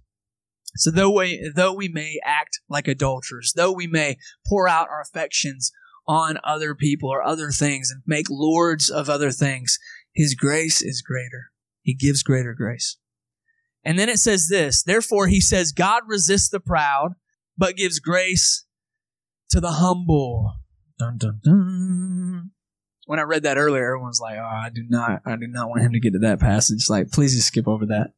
So 0.78 0.92
though 0.92 1.12
we, 1.12 1.52
though 1.54 1.74
we 1.74 1.90
may 1.90 2.22
act 2.24 2.62
like 2.70 2.88
adulterers, 2.88 3.52
though 3.54 3.74
we 3.74 3.86
may 3.86 4.18
pour 4.48 4.70
out 4.70 4.88
our 4.90 5.02
affections 5.02 5.74
on 6.08 6.38
other 6.46 6.74
people 6.74 7.10
or 7.10 7.22
other 7.22 7.52
things 7.52 7.92
and 7.92 8.02
make 8.08 8.28
lords 8.30 8.90
of 8.90 9.10
other 9.10 9.30
things, 9.30 9.78
his 10.16 10.36
grace 10.36 10.82
is 10.82 11.02
greater. 11.02 11.52
He 11.82 11.94
gives 11.96 12.24
greater 12.24 12.54
grace. 12.54 12.98
And 13.84 14.00
then 14.00 14.08
it 14.08 14.20
says 14.20 14.48
this, 14.48 14.82
therefore 14.82 15.28
he 15.28 15.42
says, 15.42 15.74
God 15.74 16.04
resists 16.08 16.48
the 16.48 16.62
proud, 16.62 17.16
but 17.58 17.76
gives 17.76 18.00
grace 18.00 18.66
to 19.50 19.60
the 19.60 19.72
humble. 19.72 20.54
Dun, 20.98 21.18
dun, 21.18 21.42
dun 21.44 22.52
when 23.12 23.20
I 23.20 23.24
read 23.24 23.44
that 23.44 23.58
earlier, 23.58 23.86
everyone's 23.88 24.22
like, 24.22 24.38
"Oh, 24.38 24.42
I 24.42 24.70
do 24.74 24.86
not, 24.88 25.22
I 25.26 25.36
do 25.36 25.46
not 25.46 25.68
want 25.68 25.82
him 25.82 25.92
to 25.92 26.00
get 26.00 26.14
to 26.14 26.20
that 26.20 26.40
passage." 26.40 26.86
Like, 26.90 27.12
please 27.12 27.36
just 27.36 27.50
skip 27.50 27.68
over 27.68 27.86
that. 27.88 28.14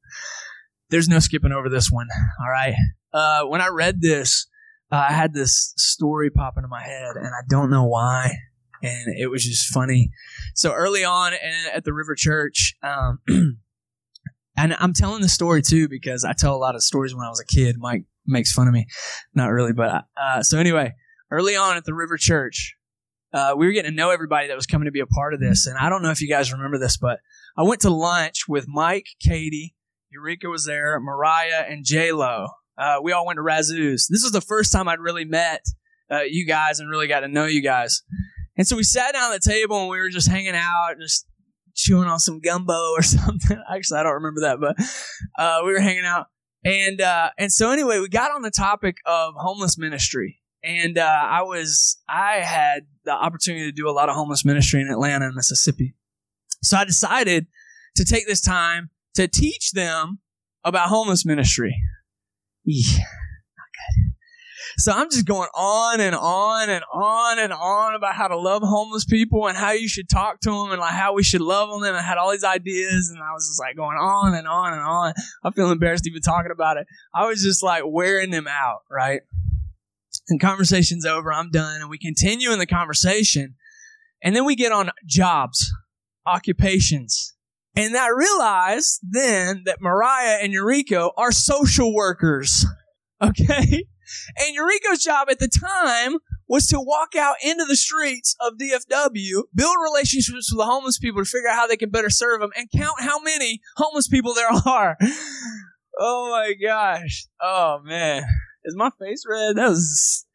There's 0.91 1.09
no 1.09 1.17
skipping 1.17 1.51
over 1.51 1.67
this 1.67 1.89
one. 1.89 2.05
All 2.39 2.47
right. 2.47 2.75
Uh, 3.11 3.45
when 3.45 3.59
I 3.59 3.69
read 3.69 4.01
this, 4.01 4.45
uh, 4.91 5.07
I 5.09 5.13
had 5.13 5.33
this 5.33 5.73
story 5.77 6.29
pop 6.29 6.57
into 6.57 6.67
my 6.67 6.83
head, 6.83 7.15
and 7.15 7.25
I 7.25 7.41
don't 7.49 7.71
know 7.71 7.85
why, 7.85 8.37
and 8.83 9.17
it 9.17 9.31
was 9.31 9.43
just 9.43 9.73
funny. 9.73 10.11
So 10.53 10.73
early 10.73 11.03
on 11.03 11.33
at 11.73 11.85
the 11.85 11.93
River 11.93 12.13
Church, 12.13 12.75
um, 12.83 13.17
and 14.55 14.75
I'm 14.77 14.93
telling 14.93 15.23
the 15.23 15.27
story 15.27 15.63
too 15.63 15.89
because 15.89 16.23
I 16.23 16.33
tell 16.33 16.55
a 16.55 16.61
lot 16.61 16.75
of 16.75 16.83
stories 16.83 17.15
when 17.15 17.25
I 17.25 17.29
was 17.29 17.41
a 17.41 17.51
kid. 17.51 17.77
Mike 17.79 18.05
makes 18.27 18.51
fun 18.51 18.67
of 18.67 18.75
me, 18.75 18.85
not 19.33 19.47
really, 19.47 19.73
but 19.73 20.03
uh, 20.15 20.43
so 20.43 20.59
anyway, 20.59 20.93
early 21.31 21.55
on 21.55 21.77
at 21.77 21.85
the 21.85 21.95
River 21.95 22.15
Church, 22.15 22.75
uh, 23.33 23.55
we 23.57 23.65
were 23.65 23.71
getting 23.71 23.91
to 23.91 23.95
know 23.95 24.11
everybody 24.11 24.47
that 24.47 24.55
was 24.55 24.67
coming 24.67 24.85
to 24.85 24.91
be 24.91 24.99
a 24.99 25.07
part 25.07 25.33
of 25.33 25.39
this. 25.39 25.65
And 25.65 25.77
I 25.77 25.89
don't 25.89 26.03
know 26.03 26.11
if 26.11 26.21
you 26.21 26.29
guys 26.29 26.53
remember 26.53 26.77
this, 26.77 26.97
but 26.97 27.19
I 27.57 27.63
went 27.63 27.81
to 27.81 27.89
lunch 27.89 28.47
with 28.47 28.65
Mike, 28.67 29.07
Katie, 29.19 29.75
Eureka 30.11 30.47
was 30.47 30.65
there, 30.65 30.99
Mariah, 30.99 31.65
and 31.67 31.83
J 31.83 32.11
Lo. 32.11 32.47
Uh, 32.77 32.97
we 33.01 33.11
all 33.11 33.25
went 33.25 33.37
to 33.37 33.43
Razoo's. 33.43 34.07
This 34.07 34.23
was 34.23 34.31
the 34.31 34.41
first 34.41 34.71
time 34.71 34.87
I'd 34.87 34.99
really 34.99 35.25
met 35.25 35.63
uh, 36.11 36.21
you 36.21 36.45
guys 36.45 36.79
and 36.79 36.89
really 36.89 37.07
got 37.07 37.21
to 37.21 37.27
know 37.27 37.45
you 37.45 37.61
guys. 37.61 38.03
And 38.55 38.67
so 38.67 38.75
we 38.75 38.83
sat 38.83 39.13
down 39.13 39.33
at 39.33 39.41
the 39.41 39.49
table 39.49 39.81
and 39.81 39.89
we 39.89 39.97
were 39.97 40.09
just 40.09 40.29
hanging 40.29 40.55
out, 40.55 40.95
just 40.99 41.27
chewing 41.75 42.07
on 42.07 42.19
some 42.19 42.39
gumbo 42.39 42.91
or 42.91 43.01
something. 43.01 43.61
Actually, 43.73 43.99
I 43.99 44.03
don't 44.03 44.13
remember 44.13 44.41
that, 44.41 44.59
but 44.59 44.75
uh, 45.41 45.61
we 45.65 45.73
were 45.73 45.79
hanging 45.79 46.05
out. 46.05 46.27
And 46.63 47.01
uh, 47.01 47.31
and 47.37 47.51
so 47.51 47.71
anyway, 47.71 47.99
we 47.99 48.07
got 48.07 48.31
on 48.31 48.41
the 48.41 48.51
topic 48.51 48.97
of 49.05 49.33
homeless 49.35 49.77
ministry 49.77 50.39
and 50.63 50.97
uh, 50.97 51.01
I 51.03 51.41
was 51.41 51.97
I 52.07 52.35
had 52.35 52.85
the 53.03 53.11
opportunity 53.11 53.65
to 53.65 53.71
do 53.71 53.89
a 53.89 53.91
lot 53.91 54.09
of 54.09 54.15
homeless 54.15 54.45
ministry 54.45 54.81
in 54.81 54.89
Atlanta 54.89 55.25
and 55.25 55.35
Mississippi. 55.35 55.95
So 56.61 56.77
I 56.77 56.85
decided 56.85 57.47
to 57.95 58.05
take 58.05 58.25
this 58.27 58.41
time 58.41 58.89
to 59.15 59.27
teach 59.27 59.71
them 59.71 60.19
about 60.63 60.89
homeless 60.89 61.25
ministry. 61.25 61.75
Yeah, 62.65 62.99
not 62.99 63.67
good. 63.73 64.13
So 64.77 64.91
I'm 64.91 65.09
just 65.11 65.27
going 65.27 65.49
on 65.53 65.99
and 65.99 66.15
on 66.15 66.69
and 66.69 66.83
on 66.91 67.39
and 67.39 67.53
on 67.53 67.95
about 67.95 68.15
how 68.15 68.27
to 68.29 68.37
love 68.37 68.63
homeless 68.63 69.05
people 69.05 69.47
and 69.47 69.57
how 69.57 69.71
you 69.71 69.87
should 69.87 70.09
talk 70.09 70.39
to 70.41 70.49
them 70.49 70.71
and 70.71 70.79
like 70.79 70.93
how 70.93 71.13
we 71.13 71.23
should 71.23 71.41
love 71.41 71.69
them. 71.69 71.83
And 71.83 71.95
I 71.95 72.01
had 72.01 72.17
all 72.17 72.31
these 72.31 72.43
ideas 72.45 73.09
and 73.09 73.21
I 73.21 73.33
was 73.33 73.47
just 73.49 73.59
like 73.59 73.75
going 73.75 73.97
on 73.97 74.33
and 74.33 74.47
on 74.47 74.73
and 74.73 74.81
on. 74.81 75.13
I 75.43 75.51
feel 75.51 75.69
embarrassed 75.69 76.07
even 76.07 76.21
talking 76.21 76.51
about 76.51 76.77
it. 76.77 76.87
I 77.13 77.27
was 77.27 77.43
just 77.43 77.61
like 77.61 77.83
wearing 77.85 78.31
them 78.31 78.47
out, 78.47 78.79
right? 78.89 79.21
And 80.29 80.39
conversation's 80.39 81.05
over. 81.05 81.31
I'm 81.31 81.49
done. 81.49 81.81
And 81.81 81.89
we 81.89 81.97
continue 81.97 82.51
in 82.51 82.59
the 82.59 82.65
conversation. 82.65 83.55
And 84.23 84.35
then 84.35 84.45
we 84.45 84.55
get 84.55 84.71
on 84.71 84.91
jobs, 85.05 85.71
occupations. 86.25 87.33
And 87.75 87.95
I 87.97 88.09
realized 88.09 88.99
then 89.03 89.63
that 89.65 89.81
Mariah 89.81 90.37
and 90.41 90.53
Eureka 90.53 91.09
are 91.17 91.31
social 91.31 91.93
workers. 91.93 92.65
Okay. 93.21 93.85
And 94.37 94.53
Eureka's 94.53 95.01
job 95.01 95.29
at 95.29 95.39
the 95.39 95.47
time 95.47 96.17
was 96.47 96.67
to 96.67 96.77
walk 96.79 97.15
out 97.15 97.35
into 97.41 97.63
the 97.63 97.75
streets 97.75 98.35
of 98.41 98.57
DFW, 98.57 99.43
build 99.55 99.75
relationships 99.81 100.51
with 100.51 100.57
the 100.57 100.65
homeless 100.65 100.99
people 100.99 101.23
to 101.23 101.29
figure 101.29 101.47
out 101.47 101.55
how 101.55 101.67
they 101.67 101.77
can 101.77 101.89
better 101.89 102.09
serve 102.09 102.41
them, 102.41 102.51
and 102.57 102.69
count 102.75 102.99
how 102.99 103.21
many 103.21 103.61
homeless 103.77 104.09
people 104.09 104.33
there 104.33 104.49
are. 104.65 104.97
Oh 105.97 106.29
my 106.31 106.53
gosh. 106.61 107.27
Oh 107.41 107.79
man. 107.83 108.23
Is 108.65 108.75
my 108.75 108.89
face 108.99 109.23
red? 109.29 109.57
That 109.57 109.69
was. 109.69 110.25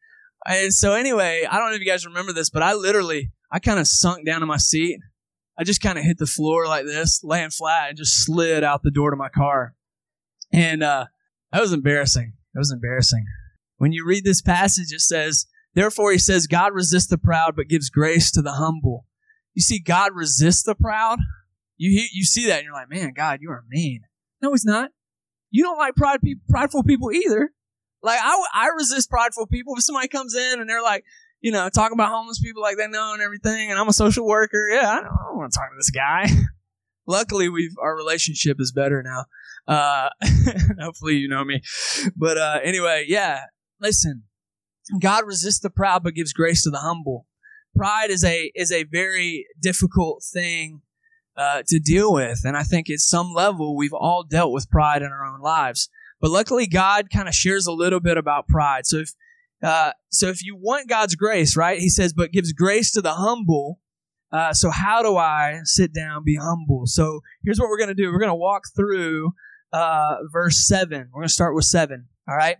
So 0.69 0.93
anyway, 0.93 1.45
I 1.49 1.57
don't 1.57 1.69
know 1.69 1.75
if 1.75 1.81
you 1.81 1.85
guys 1.85 2.05
remember 2.05 2.33
this, 2.33 2.49
but 2.49 2.63
I 2.63 2.73
literally, 2.73 3.31
I 3.51 3.59
kind 3.59 3.79
of 3.79 3.87
sunk 3.87 4.25
down 4.25 4.41
in 4.41 4.47
my 4.47 4.57
seat. 4.57 4.99
I 5.57 5.63
just 5.63 5.81
kind 5.81 5.97
of 5.97 6.05
hit 6.05 6.17
the 6.17 6.25
floor 6.25 6.65
like 6.67 6.85
this, 6.85 7.21
laying 7.23 7.49
flat, 7.49 7.89
and 7.89 7.97
just 7.97 8.23
slid 8.25 8.63
out 8.63 8.81
the 8.81 8.91
door 8.91 9.11
to 9.11 9.17
my 9.17 9.27
car. 9.27 9.75
And 10.53 10.81
uh, 10.81 11.05
that 11.51 11.61
was 11.61 11.73
embarrassing. 11.73 12.33
That 12.53 12.59
was 12.59 12.71
embarrassing. 12.71 13.25
When 13.77 13.91
you 13.91 14.05
read 14.05 14.23
this 14.23 14.41
passage, 14.41 14.93
it 14.93 15.01
says, 15.01 15.45
Therefore, 15.75 16.11
he 16.11 16.17
says, 16.17 16.47
God 16.47 16.73
resists 16.73 17.07
the 17.07 17.17
proud, 17.17 17.55
but 17.55 17.67
gives 17.67 17.89
grace 17.89 18.31
to 18.31 18.41
the 18.41 18.53
humble. 18.53 19.05
You 19.53 19.61
see, 19.61 19.79
God 19.79 20.11
resists 20.15 20.63
the 20.63 20.75
proud. 20.75 21.19
You 21.77 22.07
you 22.11 22.23
see 22.23 22.47
that, 22.47 22.57
and 22.57 22.63
you're 22.65 22.73
like, 22.73 22.89
man, 22.89 23.13
God, 23.15 23.39
you 23.41 23.51
are 23.51 23.63
mean. 23.69 24.01
No, 24.41 24.51
he's 24.51 24.65
not. 24.65 24.91
You 25.51 25.63
don't 25.63 25.77
like 25.77 25.95
pride, 25.95 26.19
prideful 26.49 26.83
people 26.83 27.11
either. 27.11 27.51
Like 28.01 28.19
I, 28.21 28.45
I 28.53 28.67
resist 28.77 29.09
prideful 29.09 29.47
people. 29.47 29.75
If 29.75 29.83
somebody 29.83 30.07
comes 30.07 30.35
in 30.35 30.59
and 30.59 30.69
they're 30.69 30.81
like, 30.81 31.03
you 31.41 31.51
know, 31.51 31.69
talking 31.69 31.93
about 31.93 32.11
homeless 32.11 32.39
people 32.39 32.61
like 32.61 32.77
they 32.77 32.87
know 32.87 33.13
and 33.13 33.21
everything, 33.21 33.71
and 33.71 33.79
I'm 33.79 33.87
a 33.87 33.93
social 33.93 34.25
worker, 34.25 34.67
yeah, 34.69 34.89
I 34.89 34.95
don't, 34.95 35.05
don't 35.05 35.37
want 35.37 35.51
to 35.51 35.59
talk 35.59 35.69
to 35.69 35.77
this 35.77 35.89
guy. 35.89 36.27
Luckily, 37.07 37.49
we've 37.49 37.75
our 37.81 37.95
relationship 37.95 38.57
is 38.59 38.71
better 38.71 39.03
now. 39.03 39.25
Uh, 39.67 40.09
hopefully, 40.79 41.15
you 41.15 41.27
know 41.27 41.43
me. 41.43 41.61
But 42.15 42.37
uh, 42.37 42.59
anyway, 42.63 43.05
yeah. 43.07 43.45
Listen, 43.81 44.23
God 44.99 45.25
resists 45.25 45.59
the 45.59 45.69
proud, 45.69 46.03
but 46.03 46.13
gives 46.13 46.33
grace 46.33 46.63
to 46.63 46.69
the 46.69 46.79
humble. 46.79 47.25
Pride 47.75 48.09
is 48.09 48.23
a 48.23 48.51
is 48.55 48.71
a 48.71 48.83
very 48.83 49.45
difficult 49.61 50.23
thing 50.23 50.81
uh, 51.37 51.63
to 51.67 51.79
deal 51.79 52.13
with, 52.13 52.41
and 52.43 52.57
I 52.57 52.63
think 52.63 52.89
at 52.89 52.99
some 52.99 53.33
level 53.33 53.75
we've 53.75 53.93
all 53.93 54.23
dealt 54.23 54.51
with 54.51 54.69
pride 54.69 55.01
in 55.01 55.11
our 55.11 55.25
own 55.25 55.39
lives. 55.39 55.89
But 56.21 56.31
luckily, 56.31 56.67
God 56.67 57.09
kind 57.13 57.27
of 57.27 57.33
shares 57.33 57.65
a 57.65 57.71
little 57.71 57.99
bit 57.99 58.17
about 58.17 58.47
pride. 58.47 58.85
So 58.85 58.97
if 58.97 59.13
uh, 59.61 59.91
so, 60.09 60.29
if 60.29 60.43
you 60.43 60.55
want 60.55 60.87
God's 60.87 61.15
grace, 61.15 61.57
right? 61.57 61.79
He 61.79 61.89
says, 61.89 62.13
but 62.13 62.31
gives 62.31 62.53
grace 62.53 62.91
to 62.93 63.01
the 63.01 63.13
humble. 63.13 63.79
Uh, 64.31 64.53
so 64.53 64.69
how 64.69 65.01
do 65.01 65.17
I 65.17 65.59
sit 65.63 65.93
down, 65.93 66.23
be 66.23 66.37
humble? 66.37 66.83
So 66.85 67.21
here's 67.43 67.59
what 67.59 67.67
we're 67.67 67.77
going 67.77 67.89
to 67.89 67.93
do. 67.95 68.11
We're 68.11 68.19
going 68.19 68.29
to 68.29 68.35
walk 68.35 68.63
through 68.75 69.33
uh, 69.73 70.15
verse 70.31 70.65
seven. 70.65 71.09
We're 71.11 71.21
going 71.21 71.27
to 71.27 71.33
start 71.33 71.55
with 71.55 71.65
seven. 71.65 72.07
All 72.27 72.35
right. 72.35 72.57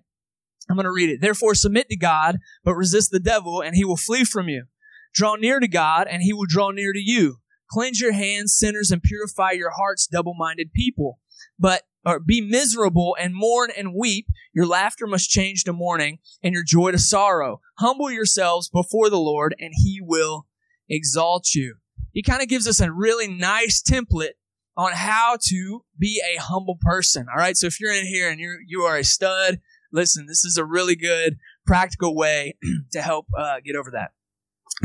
I'm 0.69 0.75
going 0.75 0.85
to 0.85 0.91
read 0.91 1.09
it. 1.09 1.21
Therefore, 1.21 1.55
submit 1.55 1.89
to 1.89 1.97
God, 1.97 2.37
but 2.63 2.75
resist 2.75 3.11
the 3.11 3.19
devil, 3.19 3.61
and 3.61 3.75
he 3.75 3.85
will 3.85 3.97
flee 3.97 4.23
from 4.23 4.49
you. 4.49 4.65
Draw 5.13 5.35
near 5.35 5.59
to 5.59 5.67
God, 5.67 6.07
and 6.07 6.21
he 6.21 6.33
will 6.33 6.45
draw 6.47 6.69
near 6.71 6.93
to 6.93 7.01
you. 7.01 7.37
Cleanse 7.71 7.99
your 7.99 8.11
hands, 8.13 8.55
sinners, 8.55 8.91
and 8.91 9.01
purify 9.01 9.51
your 9.51 9.71
hearts, 9.71 10.05
double 10.05 10.35
minded 10.37 10.71
people. 10.73 11.19
But 11.57 11.83
or 12.05 12.19
be 12.19 12.41
miserable 12.41 13.15
and 13.19 13.35
mourn 13.35 13.69
and 13.77 13.93
weep. 13.93 14.27
Your 14.53 14.65
laughter 14.65 15.07
must 15.07 15.29
change 15.29 15.63
to 15.63 15.73
mourning 15.73 16.19
and 16.43 16.53
your 16.53 16.63
joy 16.63 16.91
to 16.91 16.99
sorrow. 16.99 17.61
Humble 17.77 18.11
yourselves 18.11 18.69
before 18.69 19.09
the 19.09 19.19
Lord 19.19 19.55
and 19.59 19.71
he 19.75 19.99
will 20.01 20.47
exalt 20.89 21.53
you. 21.53 21.75
He 22.13 22.23
kind 22.23 22.41
of 22.41 22.47
gives 22.47 22.67
us 22.67 22.79
a 22.79 22.91
really 22.91 23.27
nice 23.27 23.81
template 23.81 24.33
on 24.75 24.93
how 24.93 25.37
to 25.47 25.83
be 25.97 26.21
a 26.33 26.39
humble 26.39 26.77
person. 26.79 27.27
All 27.29 27.37
right. 27.37 27.57
So 27.57 27.67
if 27.67 27.79
you're 27.79 27.93
in 27.93 28.05
here 28.05 28.29
and 28.29 28.39
you're, 28.39 28.59
you 28.65 28.81
are 28.81 28.97
a 28.97 29.03
stud, 29.03 29.59
listen, 29.91 30.25
this 30.25 30.45
is 30.45 30.57
a 30.57 30.65
really 30.65 30.95
good 30.95 31.37
practical 31.67 32.15
way 32.15 32.57
to 32.93 33.01
help 33.01 33.27
uh, 33.37 33.57
get 33.63 33.75
over 33.75 33.91
that. 33.91 34.11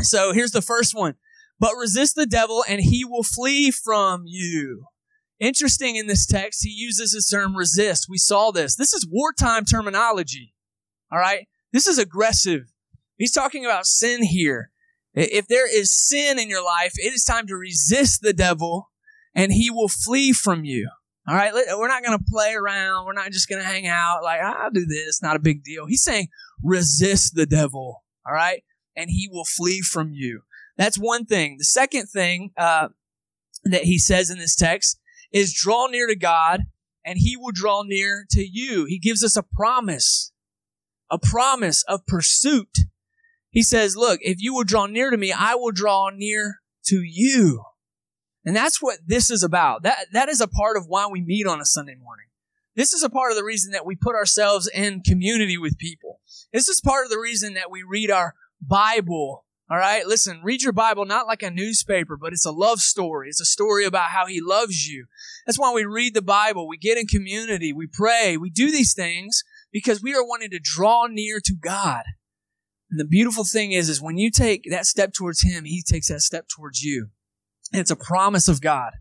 So 0.01 0.33
here's 0.33 0.51
the 0.51 0.61
first 0.61 0.93
one. 0.93 1.15
But 1.59 1.75
resist 1.79 2.15
the 2.15 2.25
devil 2.25 2.65
and 2.67 2.81
he 2.81 3.05
will 3.05 3.23
flee 3.23 3.71
from 3.71 4.23
you. 4.25 4.87
Interesting 5.39 5.97
in 5.97 6.07
this 6.07 6.25
text, 6.25 6.63
he 6.63 6.69
uses 6.69 7.11
the 7.11 7.35
term 7.35 7.55
resist. 7.55 8.07
We 8.09 8.17
saw 8.17 8.51
this. 8.51 8.75
This 8.75 8.93
is 8.93 9.07
wartime 9.09 9.65
terminology. 9.65 10.53
All 11.11 11.19
right. 11.19 11.47
This 11.73 11.87
is 11.87 11.97
aggressive. 11.97 12.71
He's 13.17 13.33
talking 13.33 13.65
about 13.65 13.85
sin 13.85 14.23
here. 14.23 14.71
If 15.13 15.47
there 15.47 15.67
is 15.67 15.95
sin 15.95 16.39
in 16.39 16.49
your 16.49 16.63
life, 16.63 16.93
it 16.97 17.13
is 17.13 17.23
time 17.23 17.47
to 17.47 17.55
resist 17.55 18.21
the 18.21 18.33
devil 18.33 18.91
and 19.33 19.51
he 19.51 19.69
will 19.69 19.89
flee 19.89 20.31
from 20.33 20.63
you. 20.63 20.89
All 21.27 21.35
right. 21.35 21.53
We're 21.53 21.87
not 21.87 22.03
going 22.03 22.17
to 22.17 22.25
play 22.29 22.53
around. 22.53 23.05
We're 23.05 23.13
not 23.13 23.31
just 23.31 23.49
going 23.49 23.61
to 23.61 23.67
hang 23.67 23.87
out 23.87 24.23
like, 24.23 24.41
I'll 24.41 24.71
do 24.71 24.85
this. 24.85 25.21
Not 25.21 25.35
a 25.35 25.39
big 25.39 25.63
deal. 25.63 25.85
He's 25.85 26.03
saying 26.03 26.27
resist 26.63 27.35
the 27.35 27.45
devil. 27.45 28.03
All 28.25 28.33
right. 28.33 28.63
And 28.95 29.09
he 29.09 29.27
will 29.29 29.45
flee 29.45 29.81
from 29.81 30.11
you. 30.13 30.41
That's 30.77 30.97
one 30.97 31.25
thing. 31.25 31.55
The 31.57 31.65
second 31.65 32.07
thing, 32.07 32.51
uh, 32.57 32.89
that 33.65 33.83
he 33.83 33.97
says 33.97 34.29
in 34.29 34.37
this 34.37 34.55
text 34.55 34.99
is 35.31 35.53
draw 35.53 35.87
near 35.87 36.07
to 36.07 36.15
God 36.15 36.61
and 37.05 37.19
he 37.19 37.37
will 37.37 37.51
draw 37.53 37.83
near 37.83 38.25
to 38.31 38.41
you. 38.41 38.85
He 38.85 38.99
gives 38.99 39.23
us 39.23 39.37
a 39.37 39.43
promise, 39.43 40.31
a 41.11 41.19
promise 41.19 41.83
of 41.83 42.05
pursuit. 42.07 42.79
He 43.51 43.61
says, 43.61 43.95
look, 43.95 44.19
if 44.21 44.41
you 44.41 44.53
will 44.53 44.63
draw 44.63 44.85
near 44.85 45.11
to 45.11 45.17
me, 45.17 45.31
I 45.31 45.55
will 45.55 45.71
draw 45.71 46.09
near 46.09 46.61
to 46.87 47.01
you. 47.03 47.63
And 48.43 48.55
that's 48.55 48.81
what 48.81 48.99
this 49.05 49.29
is 49.29 49.43
about. 49.43 49.83
That, 49.83 50.07
that 50.13 50.29
is 50.29 50.41
a 50.41 50.47
part 50.47 50.77
of 50.77 50.85
why 50.87 51.07
we 51.07 51.21
meet 51.21 51.47
on 51.47 51.61
a 51.61 51.65
Sunday 51.65 51.95
morning. 51.95 52.27
This 52.75 52.93
is 52.93 53.03
a 53.03 53.09
part 53.09 53.31
of 53.31 53.37
the 53.37 53.43
reason 53.43 53.71
that 53.71 53.85
we 53.85 53.95
put 53.95 54.15
ourselves 54.15 54.67
in 54.67 55.01
community 55.01 55.57
with 55.57 55.77
people. 55.77 56.19
This 56.51 56.67
is 56.67 56.81
part 56.81 57.05
of 57.05 57.11
the 57.11 57.19
reason 57.19 57.53
that 57.53 57.71
we 57.71 57.83
read 57.83 58.11
our 58.11 58.35
Bible 58.61 59.45
all 59.67 59.77
right, 59.77 60.05
listen, 60.05 60.41
read 60.43 60.61
your 60.61 60.73
Bible 60.73 61.05
not 61.05 61.25
like 61.25 61.41
a 61.41 61.49
newspaper, 61.49 62.17
but 62.17 62.33
it's 62.33 62.45
a 62.45 62.51
love 62.51 62.79
story. 62.81 63.29
It's 63.29 63.41
a 63.41 63.45
story 63.45 63.83
about 63.83 64.11
how 64.11 64.27
He 64.27 64.39
loves 64.39 64.87
you. 64.87 65.07
That's 65.45 65.59
why 65.59 65.71
we 65.73 65.85
read 65.85 66.13
the 66.13 66.21
Bible, 66.21 66.67
we 66.67 66.77
get 66.77 66.97
in 66.97 67.05
community, 67.05 67.71
we 67.71 67.87
pray, 67.87 68.35
we 68.35 68.49
do 68.49 68.71
these 68.71 68.93
things 68.93 69.43
because 69.71 70.01
we 70.01 70.13
are 70.13 70.25
wanting 70.25 70.49
to 70.51 70.59
draw 70.61 71.07
near 71.07 71.39
to 71.43 71.53
God. 71.53 72.03
And 72.89 72.99
the 72.99 73.05
beautiful 73.05 73.43
thing 73.43 73.71
is, 73.71 73.89
is 73.89 74.01
when 74.01 74.17
you 74.17 74.31
take 74.31 74.63
that 74.69 74.85
step 74.85 75.13
towards 75.13 75.41
Him, 75.41 75.65
He 75.65 75.83
takes 75.83 76.07
that 76.07 76.21
step 76.21 76.47
towards 76.47 76.81
you. 76.81 77.09
And 77.71 77.79
it's 77.79 77.91
a 77.91 77.95
promise 77.95 78.47
of 78.47 78.61
God. 78.61 78.93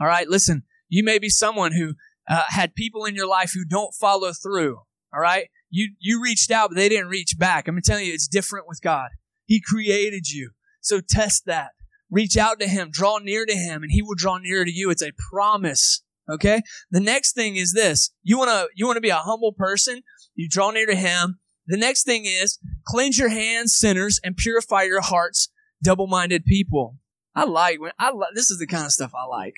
All 0.00 0.06
right, 0.06 0.28
listen, 0.28 0.64
you 0.88 1.04
may 1.04 1.18
be 1.18 1.28
someone 1.28 1.72
who 1.72 1.94
uh, 2.28 2.44
had 2.48 2.74
people 2.74 3.04
in 3.04 3.14
your 3.14 3.26
life 3.26 3.52
who 3.54 3.64
don't 3.64 3.94
follow 3.94 4.32
through. 4.32 4.78
All 5.14 5.20
right, 5.20 5.48
you 5.70 5.94
you 6.00 6.22
reached 6.22 6.50
out, 6.50 6.70
but 6.70 6.76
they 6.76 6.88
didn't 6.88 7.08
reach 7.08 7.38
back. 7.38 7.68
I'm 7.68 7.80
telling 7.82 8.06
you, 8.06 8.12
it's 8.12 8.28
different 8.28 8.66
with 8.66 8.80
God. 8.80 9.10
He 9.44 9.60
created 9.60 10.28
you. 10.28 10.50
So 10.80 11.00
test 11.00 11.44
that. 11.46 11.72
Reach 12.12 12.36
out 12.36 12.60
to 12.60 12.68
Him, 12.68 12.90
draw 12.90 13.18
near 13.18 13.46
to 13.46 13.54
Him, 13.54 13.82
and 13.82 13.90
He 13.90 14.02
will 14.02 14.14
draw 14.14 14.36
near 14.36 14.64
to 14.66 14.70
you. 14.70 14.90
It's 14.90 15.02
a 15.02 15.12
promise. 15.30 16.02
Okay? 16.30 16.60
The 16.90 17.00
next 17.00 17.32
thing 17.32 17.56
is 17.56 17.72
this. 17.72 18.10
You 18.22 18.38
wanna, 18.38 18.66
you 18.76 18.86
wanna 18.86 19.00
be 19.00 19.08
a 19.08 19.16
humble 19.16 19.52
person. 19.52 20.02
You 20.34 20.46
draw 20.48 20.70
near 20.70 20.86
to 20.86 20.94
Him. 20.94 21.40
The 21.66 21.78
next 21.78 22.04
thing 22.04 22.26
is 22.26 22.58
cleanse 22.86 23.18
your 23.18 23.30
hands, 23.30 23.76
sinners, 23.76 24.20
and 24.22 24.36
purify 24.36 24.82
your 24.82 25.00
hearts, 25.00 25.48
double-minded 25.82 26.44
people. 26.44 26.98
I 27.34 27.44
like 27.44 27.80
when 27.80 27.92
I 27.98 28.10
like, 28.10 28.34
this 28.34 28.50
is 28.50 28.58
the 28.58 28.66
kind 28.66 28.84
of 28.84 28.92
stuff 28.92 29.12
I 29.14 29.24
like. 29.24 29.54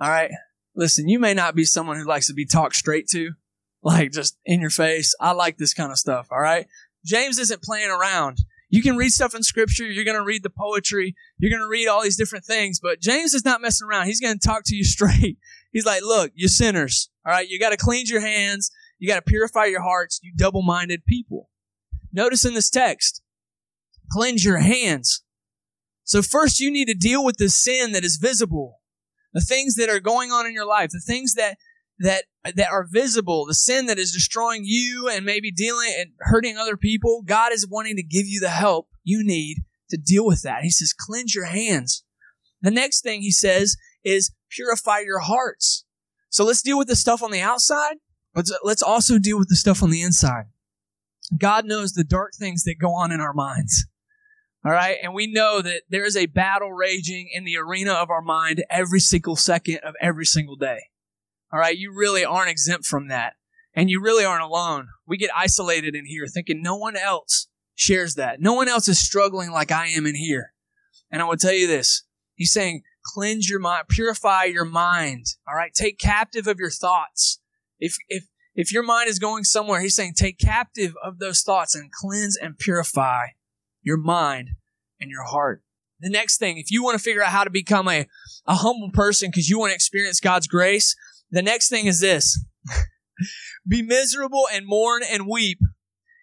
All 0.00 0.08
right. 0.08 0.30
Listen, 0.74 1.08
you 1.08 1.18
may 1.18 1.34
not 1.34 1.54
be 1.54 1.64
someone 1.64 1.98
who 1.98 2.06
likes 2.06 2.28
to 2.28 2.32
be 2.32 2.46
talked 2.46 2.76
straight 2.76 3.06
to, 3.08 3.32
like 3.82 4.12
just 4.12 4.38
in 4.46 4.62
your 4.62 4.70
face. 4.70 5.14
I 5.20 5.32
like 5.32 5.58
this 5.58 5.74
kind 5.74 5.92
of 5.92 5.98
stuff. 5.98 6.28
All 6.30 6.40
right. 6.40 6.66
James 7.04 7.38
isn't 7.38 7.62
playing 7.62 7.90
around. 7.90 8.38
You 8.72 8.82
can 8.82 8.96
read 8.96 9.10
stuff 9.10 9.34
in 9.34 9.42
scripture. 9.42 9.84
You're 9.84 10.06
going 10.06 10.16
to 10.16 10.24
read 10.24 10.42
the 10.42 10.48
poetry. 10.48 11.14
You're 11.36 11.50
going 11.50 11.60
to 11.60 11.68
read 11.68 11.88
all 11.88 12.02
these 12.02 12.16
different 12.16 12.46
things. 12.46 12.80
But 12.82 13.02
James 13.02 13.34
is 13.34 13.44
not 13.44 13.60
messing 13.60 13.86
around. 13.86 14.06
He's 14.06 14.18
going 14.18 14.38
to 14.38 14.48
talk 14.48 14.62
to 14.64 14.74
you 14.74 14.82
straight. 14.84 15.36
He's 15.72 15.84
like, 15.84 16.00
look, 16.00 16.32
you 16.34 16.48
sinners. 16.48 17.10
All 17.26 17.32
right. 17.32 17.46
You 17.46 17.60
got 17.60 17.70
to 17.70 17.76
cleanse 17.76 18.08
your 18.08 18.22
hands. 18.22 18.70
You 18.98 19.06
got 19.06 19.16
to 19.16 19.30
purify 19.30 19.66
your 19.66 19.82
hearts. 19.82 20.20
You 20.22 20.32
double 20.34 20.62
minded 20.62 21.04
people. 21.04 21.50
Notice 22.14 22.46
in 22.46 22.54
this 22.54 22.70
text, 22.70 23.20
cleanse 24.10 24.42
your 24.42 24.58
hands. 24.58 25.22
So 26.04 26.22
first 26.22 26.58
you 26.58 26.70
need 26.70 26.86
to 26.86 26.94
deal 26.94 27.22
with 27.22 27.36
the 27.36 27.50
sin 27.50 27.92
that 27.92 28.04
is 28.04 28.16
visible. 28.16 28.80
The 29.34 29.42
things 29.42 29.74
that 29.74 29.90
are 29.90 30.00
going 30.00 30.32
on 30.32 30.46
in 30.46 30.54
your 30.54 30.66
life. 30.66 30.90
The 30.92 31.02
things 31.06 31.34
that 31.34 31.58
that 31.98 32.24
that 32.44 32.70
are 32.70 32.86
visible, 32.90 33.46
the 33.46 33.54
sin 33.54 33.86
that 33.86 33.98
is 33.98 34.12
destroying 34.12 34.62
you 34.64 35.08
and 35.08 35.24
maybe 35.24 35.52
dealing 35.52 35.94
and 35.98 36.10
hurting 36.20 36.56
other 36.56 36.76
people, 36.76 37.22
God 37.24 37.52
is 37.52 37.68
wanting 37.68 37.96
to 37.96 38.02
give 38.02 38.26
you 38.26 38.40
the 38.40 38.48
help 38.48 38.88
you 39.04 39.22
need 39.24 39.58
to 39.90 39.96
deal 39.96 40.26
with 40.26 40.42
that. 40.42 40.62
He 40.62 40.70
says, 40.70 40.92
cleanse 40.92 41.34
your 41.34 41.44
hands. 41.44 42.04
The 42.60 42.70
next 42.70 43.02
thing 43.02 43.20
he 43.20 43.30
says 43.30 43.76
is 44.04 44.32
purify 44.50 45.00
your 45.00 45.20
hearts. 45.20 45.84
So 46.30 46.44
let's 46.44 46.62
deal 46.62 46.78
with 46.78 46.88
the 46.88 46.96
stuff 46.96 47.22
on 47.22 47.30
the 47.30 47.40
outside, 47.40 47.96
but 48.34 48.46
let's 48.64 48.82
also 48.82 49.18
deal 49.18 49.38
with 49.38 49.48
the 49.48 49.56
stuff 49.56 49.82
on 49.82 49.90
the 49.90 50.02
inside. 50.02 50.46
God 51.38 51.64
knows 51.66 51.92
the 51.92 52.04
dark 52.04 52.32
things 52.38 52.64
that 52.64 52.76
go 52.80 52.92
on 52.92 53.12
in 53.12 53.20
our 53.20 53.34
minds. 53.34 53.86
All 54.64 54.72
right. 54.72 54.96
And 55.02 55.12
we 55.12 55.26
know 55.26 55.60
that 55.60 55.82
there 55.88 56.04
is 56.04 56.16
a 56.16 56.26
battle 56.26 56.72
raging 56.72 57.28
in 57.32 57.44
the 57.44 57.56
arena 57.56 57.92
of 57.92 58.10
our 58.10 58.22
mind 58.22 58.64
every 58.70 59.00
single 59.00 59.36
second 59.36 59.78
of 59.78 59.94
every 60.00 60.24
single 60.24 60.56
day. 60.56 60.84
All 61.52 61.58
right. 61.58 61.76
You 61.76 61.92
really 61.94 62.24
aren't 62.24 62.50
exempt 62.50 62.86
from 62.86 63.08
that. 63.08 63.34
And 63.74 63.90
you 63.90 64.02
really 64.02 64.24
aren't 64.24 64.44
alone. 64.44 64.88
We 65.06 65.16
get 65.16 65.30
isolated 65.34 65.94
in 65.94 66.06
here 66.06 66.26
thinking 66.26 66.62
no 66.62 66.76
one 66.76 66.96
else 66.96 67.48
shares 67.74 68.14
that. 68.14 68.40
No 68.40 68.54
one 68.54 68.68
else 68.68 68.88
is 68.88 69.00
struggling 69.00 69.50
like 69.50 69.70
I 69.70 69.88
am 69.88 70.06
in 70.06 70.14
here. 70.14 70.52
And 71.10 71.22
I 71.22 71.24
will 71.24 71.36
tell 71.36 71.52
you 71.52 71.66
this. 71.66 72.04
He's 72.34 72.52
saying, 72.52 72.82
cleanse 73.14 73.48
your 73.48 73.60
mind, 73.60 73.88
purify 73.88 74.44
your 74.44 74.64
mind. 74.64 75.26
All 75.48 75.54
right. 75.54 75.72
Take 75.74 75.98
captive 75.98 76.46
of 76.46 76.58
your 76.58 76.70
thoughts. 76.70 77.40
If, 77.78 77.96
if, 78.08 78.26
if 78.54 78.72
your 78.72 78.82
mind 78.82 79.08
is 79.08 79.18
going 79.18 79.44
somewhere, 79.44 79.80
he's 79.80 79.96
saying 79.96 80.14
take 80.16 80.38
captive 80.38 80.94
of 81.02 81.18
those 81.18 81.42
thoughts 81.42 81.74
and 81.74 81.90
cleanse 81.90 82.36
and 82.36 82.58
purify 82.58 83.28
your 83.82 83.96
mind 83.96 84.50
and 85.00 85.10
your 85.10 85.24
heart. 85.24 85.62
The 86.00 86.10
next 86.10 86.38
thing, 86.38 86.58
if 86.58 86.70
you 86.70 86.82
want 86.82 86.98
to 86.98 87.02
figure 87.02 87.22
out 87.22 87.30
how 87.30 87.44
to 87.44 87.50
become 87.50 87.88
a, 87.88 88.06
a 88.46 88.54
humble 88.56 88.90
person 88.92 89.30
because 89.30 89.48
you 89.48 89.58
want 89.58 89.70
to 89.70 89.74
experience 89.74 90.20
God's 90.20 90.48
grace, 90.48 90.96
the 91.32 91.42
next 91.42 91.68
thing 91.68 91.86
is 91.86 92.00
this. 92.00 92.44
Be 93.68 93.82
miserable 93.82 94.46
and 94.52 94.66
mourn 94.66 95.02
and 95.08 95.26
weep. 95.26 95.58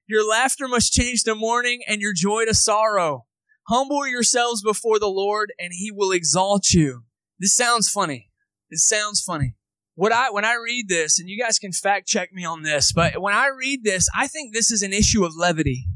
Your 0.07 0.27
laughter 0.27 0.67
must 0.67 0.93
change 0.93 1.23
to 1.23 1.35
mourning 1.35 1.81
and 1.87 2.01
your 2.01 2.13
joy 2.15 2.45
to 2.45 2.53
sorrow. 2.53 3.25
Humble 3.67 4.07
yourselves 4.07 4.63
before 4.63 4.99
the 4.99 5.09
Lord 5.09 5.51
and 5.59 5.71
he 5.73 5.91
will 5.91 6.11
exalt 6.11 6.71
you. 6.71 7.03
This 7.39 7.55
sounds 7.55 7.89
funny. 7.89 8.29
This 8.69 8.87
sounds 8.87 9.21
funny. 9.21 9.55
What 9.95 10.11
I, 10.11 10.31
when 10.31 10.45
I 10.45 10.55
read 10.55 10.87
this, 10.87 11.19
and 11.19 11.27
you 11.27 11.41
guys 11.41 11.59
can 11.59 11.73
fact 11.73 12.07
check 12.07 12.31
me 12.31 12.45
on 12.45 12.61
this, 12.61 12.93
but 12.93 13.21
when 13.21 13.33
I 13.33 13.47
read 13.47 13.83
this, 13.83 14.07
I 14.15 14.27
think 14.27 14.53
this 14.53 14.71
is 14.71 14.81
an 14.81 14.93
issue 14.93 15.25
of 15.25 15.35
levity. 15.35 15.87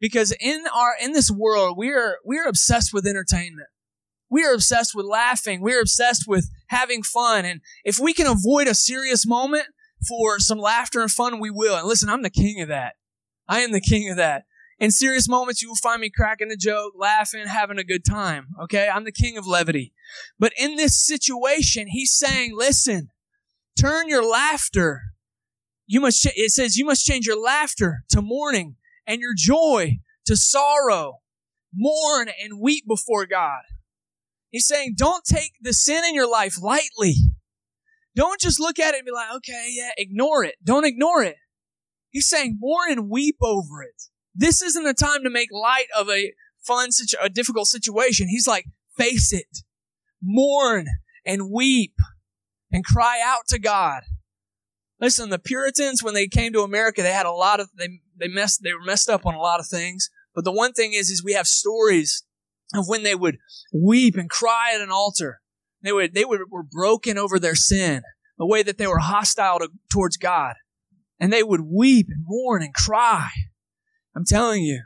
Because 0.00 0.32
in 0.40 0.64
our, 0.74 0.94
in 1.00 1.12
this 1.12 1.30
world, 1.30 1.76
we 1.76 1.90
are, 1.90 2.16
we 2.24 2.38
are 2.38 2.48
obsessed 2.48 2.94
with 2.94 3.06
entertainment. 3.06 3.68
We 4.30 4.44
are 4.44 4.54
obsessed 4.54 4.94
with 4.94 5.06
laughing. 5.06 5.60
We 5.60 5.74
are 5.74 5.80
obsessed 5.80 6.24
with 6.28 6.50
having 6.68 7.02
fun. 7.02 7.44
And 7.44 7.60
if 7.84 7.98
we 7.98 8.14
can 8.14 8.28
avoid 8.28 8.68
a 8.68 8.74
serious 8.74 9.26
moment 9.26 9.66
for 10.08 10.38
some 10.38 10.58
laughter 10.58 11.00
and 11.00 11.10
fun, 11.10 11.40
we 11.40 11.50
will. 11.50 11.76
And 11.76 11.86
listen, 11.86 12.08
I'm 12.08 12.22
the 12.22 12.30
king 12.30 12.60
of 12.60 12.68
that. 12.68 12.94
I 13.48 13.60
am 13.60 13.72
the 13.72 13.80
king 13.80 14.08
of 14.08 14.16
that. 14.16 14.44
In 14.78 14.92
serious 14.92 15.28
moments, 15.28 15.60
you 15.60 15.68
will 15.68 15.76
find 15.76 16.00
me 16.00 16.08
cracking 16.08 16.50
a 16.50 16.56
joke, 16.56 16.94
laughing, 16.96 17.46
having 17.46 17.78
a 17.78 17.84
good 17.84 18.04
time. 18.04 18.48
Okay. 18.62 18.88
I'm 18.88 19.04
the 19.04 19.12
king 19.12 19.36
of 19.36 19.46
levity. 19.46 19.92
But 20.38 20.52
in 20.56 20.76
this 20.76 21.04
situation, 21.04 21.88
he's 21.88 22.12
saying, 22.12 22.52
listen, 22.56 23.10
turn 23.78 24.08
your 24.08 24.24
laughter. 24.24 25.02
You 25.86 26.00
must, 26.00 26.24
it 26.24 26.52
says 26.52 26.76
you 26.76 26.84
must 26.84 27.04
change 27.04 27.26
your 27.26 27.40
laughter 27.40 28.04
to 28.10 28.22
mourning 28.22 28.76
and 29.06 29.20
your 29.20 29.34
joy 29.36 29.98
to 30.26 30.36
sorrow. 30.36 31.18
Mourn 31.74 32.28
and 32.42 32.60
weep 32.60 32.84
before 32.86 33.26
God. 33.26 33.62
He's 34.50 34.66
saying, 34.66 34.94
don't 34.96 35.24
take 35.24 35.52
the 35.60 35.72
sin 35.72 36.02
in 36.04 36.14
your 36.14 36.30
life 36.30 36.60
lightly. 36.60 37.14
Don't 38.16 38.40
just 38.40 38.58
look 38.58 38.78
at 38.78 38.94
it 38.94 38.98
and 38.98 39.06
be 39.06 39.12
like, 39.12 39.32
okay, 39.36 39.68
yeah, 39.70 39.90
ignore 39.96 40.44
it. 40.44 40.56
Don't 40.64 40.84
ignore 40.84 41.22
it. 41.22 41.36
He's 42.10 42.28
saying, 42.28 42.58
mourn 42.60 42.90
and 42.90 43.08
weep 43.08 43.36
over 43.40 43.82
it. 43.82 44.02
This 44.34 44.60
isn't 44.60 44.84
the 44.84 44.94
time 44.94 45.22
to 45.22 45.30
make 45.30 45.48
light 45.52 45.86
of 45.96 46.08
a 46.08 46.32
fun, 46.58 46.90
such 46.90 47.14
a 47.22 47.28
difficult 47.28 47.68
situation. 47.68 48.28
He's 48.28 48.48
like, 48.48 48.66
face 48.96 49.32
it. 49.32 49.62
mourn 50.22 50.86
and 51.24 51.50
weep 51.50 51.94
and 52.72 52.84
cry 52.84 53.20
out 53.24 53.46
to 53.48 53.58
God. 53.58 54.02
Listen, 55.00 55.30
the 55.30 55.38
Puritans, 55.38 56.02
when 56.02 56.14
they 56.14 56.28
came 56.28 56.52
to 56.52 56.60
America, 56.60 57.02
they 57.02 57.12
had 57.12 57.26
a 57.26 57.32
lot 57.32 57.60
of, 57.60 57.70
they, 57.78 58.00
they 58.18 58.28
messed, 58.28 58.62
they 58.62 58.72
were 58.72 58.84
messed 58.84 59.08
up 59.08 59.24
on 59.24 59.34
a 59.34 59.40
lot 59.40 59.60
of 59.60 59.66
things. 59.66 60.10
But 60.34 60.44
the 60.44 60.52
one 60.52 60.72
thing 60.72 60.92
is, 60.92 61.10
is 61.10 61.24
we 61.24 61.32
have 61.32 61.46
stories 61.46 62.22
of 62.74 62.88
when 62.88 63.02
they 63.02 63.14
would 63.14 63.38
weep 63.72 64.16
and 64.16 64.30
cry 64.30 64.72
at 64.74 64.80
an 64.80 64.90
altar. 64.90 65.40
They 65.82 65.92
would, 65.92 66.14
they 66.14 66.24
would, 66.24 66.40
were 66.50 66.62
broken 66.62 67.18
over 67.18 67.38
their 67.38 67.54
sin, 67.54 68.02
the 68.38 68.46
way 68.46 68.62
that 68.62 68.78
they 68.78 68.86
were 68.86 68.98
hostile 68.98 69.58
to, 69.58 69.68
towards 69.90 70.16
God. 70.16 70.54
And 71.18 71.32
they 71.32 71.42
would 71.42 71.62
weep 71.62 72.06
and 72.08 72.24
mourn 72.26 72.62
and 72.62 72.74
cry. 72.74 73.28
I'm 74.14 74.24
telling 74.24 74.62
you, 74.62 74.82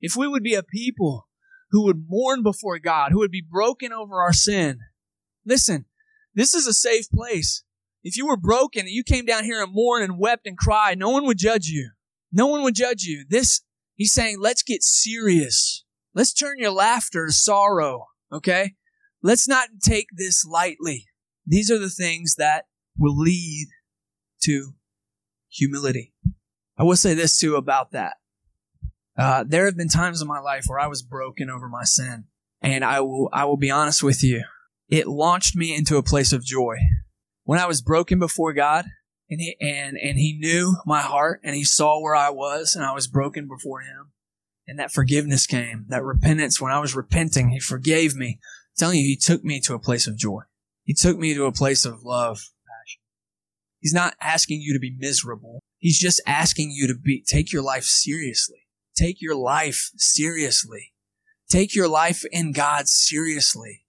if 0.00 0.16
we 0.16 0.28
would 0.28 0.42
be 0.42 0.54
a 0.54 0.62
people 0.62 1.28
who 1.70 1.84
would 1.84 2.04
mourn 2.08 2.42
before 2.42 2.78
God, 2.78 3.12
who 3.12 3.18
would 3.18 3.30
be 3.30 3.44
broken 3.48 3.92
over 3.92 4.20
our 4.20 4.32
sin, 4.32 4.80
listen, 5.44 5.86
this 6.34 6.54
is 6.54 6.66
a 6.66 6.72
safe 6.72 7.08
place. 7.10 7.64
If 8.02 8.16
you 8.16 8.26
were 8.26 8.36
broken 8.36 8.82
and 8.82 8.90
you 8.90 9.04
came 9.04 9.24
down 9.24 9.44
here 9.44 9.62
and 9.62 9.72
mourned 9.72 10.04
and 10.04 10.18
wept 10.18 10.46
and 10.46 10.58
cried, 10.58 10.98
no 10.98 11.10
one 11.10 11.24
would 11.26 11.38
judge 11.38 11.66
you. 11.66 11.90
No 12.32 12.46
one 12.46 12.62
would 12.62 12.74
judge 12.74 13.02
you. 13.02 13.24
This, 13.28 13.62
he's 13.94 14.12
saying, 14.12 14.38
let's 14.40 14.62
get 14.62 14.82
serious. 14.82 15.81
Let's 16.14 16.32
turn 16.32 16.58
your 16.58 16.72
laughter 16.72 17.26
to 17.26 17.32
sorrow. 17.32 18.06
Okay? 18.30 18.74
Let's 19.22 19.46
not 19.46 19.68
take 19.82 20.08
this 20.16 20.44
lightly. 20.44 21.06
These 21.46 21.70
are 21.70 21.78
the 21.78 21.90
things 21.90 22.36
that 22.36 22.66
will 22.98 23.16
lead 23.16 23.68
to 24.44 24.74
humility. 25.48 26.12
I 26.78 26.84
will 26.84 26.96
say 26.96 27.14
this 27.14 27.38
too 27.38 27.56
about 27.56 27.92
that. 27.92 28.14
Uh, 29.16 29.44
there 29.46 29.66
have 29.66 29.76
been 29.76 29.88
times 29.88 30.22
in 30.22 30.28
my 30.28 30.40
life 30.40 30.64
where 30.66 30.80
I 30.80 30.86
was 30.86 31.02
broken 31.02 31.50
over 31.50 31.68
my 31.68 31.84
sin, 31.84 32.24
and 32.62 32.84
I 32.84 33.00
will 33.00 33.28
I 33.32 33.44
will 33.44 33.58
be 33.58 33.70
honest 33.70 34.02
with 34.02 34.22
you. 34.22 34.42
It 34.88 35.06
launched 35.06 35.54
me 35.54 35.74
into 35.74 35.96
a 35.96 36.02
place 36.02 36.32
of 36.32 36.44
joy 36.44 36.76
when 37.44 37.58
I 37.58 37.66
was 37.66 37.82
broken 37.82 38.18
before 38.18 38.52
God, 38.52 38.86
and 39.28 39.40
he 39.40 39.56
and 39.60 39.98
and 39.98 40.18
He 40.18 40.38
knew 40.38 40.76
my 40.86 41.00
heart, 41.00 41.40
and 41.44 41.54
He 41.54 41.64
saw 41.64 42.00
where 42.00 42.14
I 42.14 42.30
was, 42.30 42.74
and 42.74 42.84
I 42.84 42.92
was 42.92 43.06
broken 43.06 43.48
before 43.48 43.80
Him, 43.80 44.01
and 44.72 44.78
that 44.78 44.90
forgiveness 44.90 45.46
came, 45.46 45.84
that 45.88 46.02
repentance. 46.02 46.58
When 46.58 46.72
I 46.72 46.78
was 46.78 46.96
repenting, 46.96 47.50
He 47.50 47.60
forgave 47.60 48.16
me. 48.16 48.38
I'm 48.40 48.78
telling 48.78 49.00
you, 49.00 49.04
He 49.04 49.18
took 49.18 49.44
me 49.44 49.60
to 49.60 49.74
a 49.74 49.78
place 49.78 50.06
of 50.06 50.16
joy. 50.16 50.44
He 50.82 50.94
took 50.94 51.18
me 51.18 51.34
to 51.34 51.44
a 51.44 51.52
place 51.52 51.84
of 51.84 52.04
love, 52.04 52.38
passion. 52.66 53.02
He's 53.80 53.92
not 53.92 54.14
asking 54.18 54.62
you 54.62 54.72
to 54.72 54.78
be 54.78 54.96
miserable. 54.98 55.60
He's 55.76 55.98
just 55.98 56.22
asking 56.26 56.70
you 56.70 56.86
to 56.86 56.94
be 56.94 57.22
take 57.26 57.52
your 57.52 57.60
life 57.60 57.84
seriously. 57.84 58.60
Take 58.96 59.20
your 59.20 59.36
life 59.36 59.90
seriously. 59.96 60.94
Take 61.50 61.74
your 61.74 61.88
life 61.88 62.22
in 62.32 62.52
God 62.52 62.88
seriously. 62.88 63.84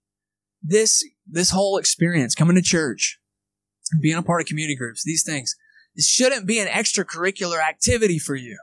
This, 0.62 1.02
this 1.26 1.50
whole 1.50 1.78
experience, 1.78 2.34
coming 2.34 2.56
to 2.56 2.62
church, 2.62 3.18
being 4.02 4.18
a 4.18 4.22
part 4.22 4.42
of 4.42 4.48
community 4.48 4.76
groups, 4.76 5.02
these 5.02 5.22
things, 5.22 5.56
this 5.96 6.06
shouldn't 6.06 6.46
be 6.46 6.58
an 6.58 6.68
extracurricular 6.68 7.66
activity 7.66 8.18
for 8.18 8.34
you. 8.34 8.58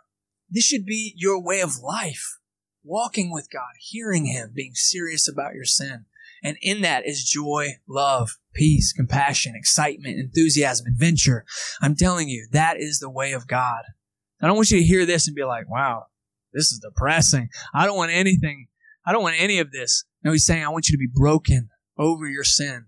This 0.52 0.66
should 0.66 0.86
be 0.86 1.14
your 1.16 1.41
way 1.41 1.62
of 1.62 1.78
life. 1.78 2.38
Walking 2.84 3.32
with 3.32 3.47
God, 3.52 3.74
hearing 3.80 4.26
Him, 4.26 4.52
being 4.54 4.74
serious 4.74 5.28
about 5.28 5.54
your 5.54 5.66
sin. 5.66 6.06
And 6.43 6.58
in 6.62 6.82
that 6.82 7.08
is 7.08 7.24
joy, 7.24 7.76
love, 7.88 8.32
peace, 8.54 8.91
compassion, 8.91 9.54
excitement, 9.56 10.20
enthusiasm, 10.20 10.88
adventure. 10.88 11.45
I'm 11.82 11.95
telling 11.95 12.28
you, 12.28 12.47
that 12.52 12.80
is 12.80 12.99
the 12.99 13.10
way 13.10 13.34
of 13.34 13.47
God. 13.47 13.84
I 14.41 14.47
don't 14.47 14.56
want 14.56 14.72
you 14.72 14.80
to 14.80 14.84
hear 14.86 15.06
this 15.06 15.28
and 15.28 15.36
be 15.36 15.43
like, 15.43 15.70
wow, 15.70 16.06
this 16.52 16.72
is 16.72 16.80
depressing. 16.80 17.49
I 17.74 17.86
don't 17.86 17.97
want 17.97 18.12
anything. 18.12 18.68
I 19.06 19.12
don't 19.12 19.24
want 19.24 19.39
any 19.39 19.60
of 19.60 19.72
this. 19.72 20.04
No, 20.24 20.32
he's 20.32 20.45
saying, 20.45 20.64
I 20.64 20.70
want 20.70 20.89
you 20.89 20.93
to 20.93 20.99
be 20.99 21.10
broken 21.14 21.70
over 21.97 22.28
your 22.28 22.43
sin. 22.43 22.88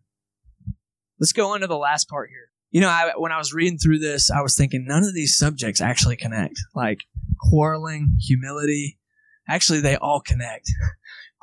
Let's 1.19 1.33
go 1.33 1.53
on 1.53 1.61
to 1.61 1.67
the 1.67 1.77
last 1.77 2.09
part 2.09 2.29
here. 2.29 2.49
You 2.73 2.81
know, 2.81 2.89
I, 2.89 3.11
when 3.15 3.31
I 3.31 3.37
was 3.37 3.53
reading 3.53 3.77
through 3.77 3.99
this, 3.99 4.31
I 4.31 4.41
was 4.41 4.55
thinking 4.55 4.83
none 4.85 5.03
of 5.03 5.13
these 5.13 5.37
subjects 5.37 5.79
actually 5.79 6.17
connect. 6.17 6.55
Like 6.75 7.01
quarreling, 7.39 8.17
humility. 8.19 8.97
Actually, 9.47 9.79
they 9.79 9.95
all 9.95 10.19
connect. 10.19 10.69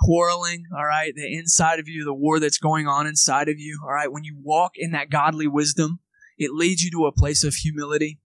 quarreling, 0.00 0.64
all 0.76 0.84
right, 0.84 1.14
the 1.14 1.36
inside 1.36 1.78
of 1.78 1.86
you, 1.86 2.04
the 2.04 2.14
war 2.14 2.40
that's 2.40 2.58
going 2.58 2.86
on 2.86 3.06
inside 3.06 3.48
of 3.48 3.58
you, 3.58 3.80
all 3.84 3.92
right, 3.92 4.10
when 4.10 4.24
you 4.24 4.36
walk 4.42 4.72
in 4.74 4.92
that 4.92 5.10
godly 5.10 5.46
wisdom, 5.46 6.00
it 6.38 6.52
leads 6.52 6.82
you 6.82 6.90
to 6.90 7.06
a 7.06 7.12
place 7.12 7.44
of 7.44 7.54
humility. 7.54 8.18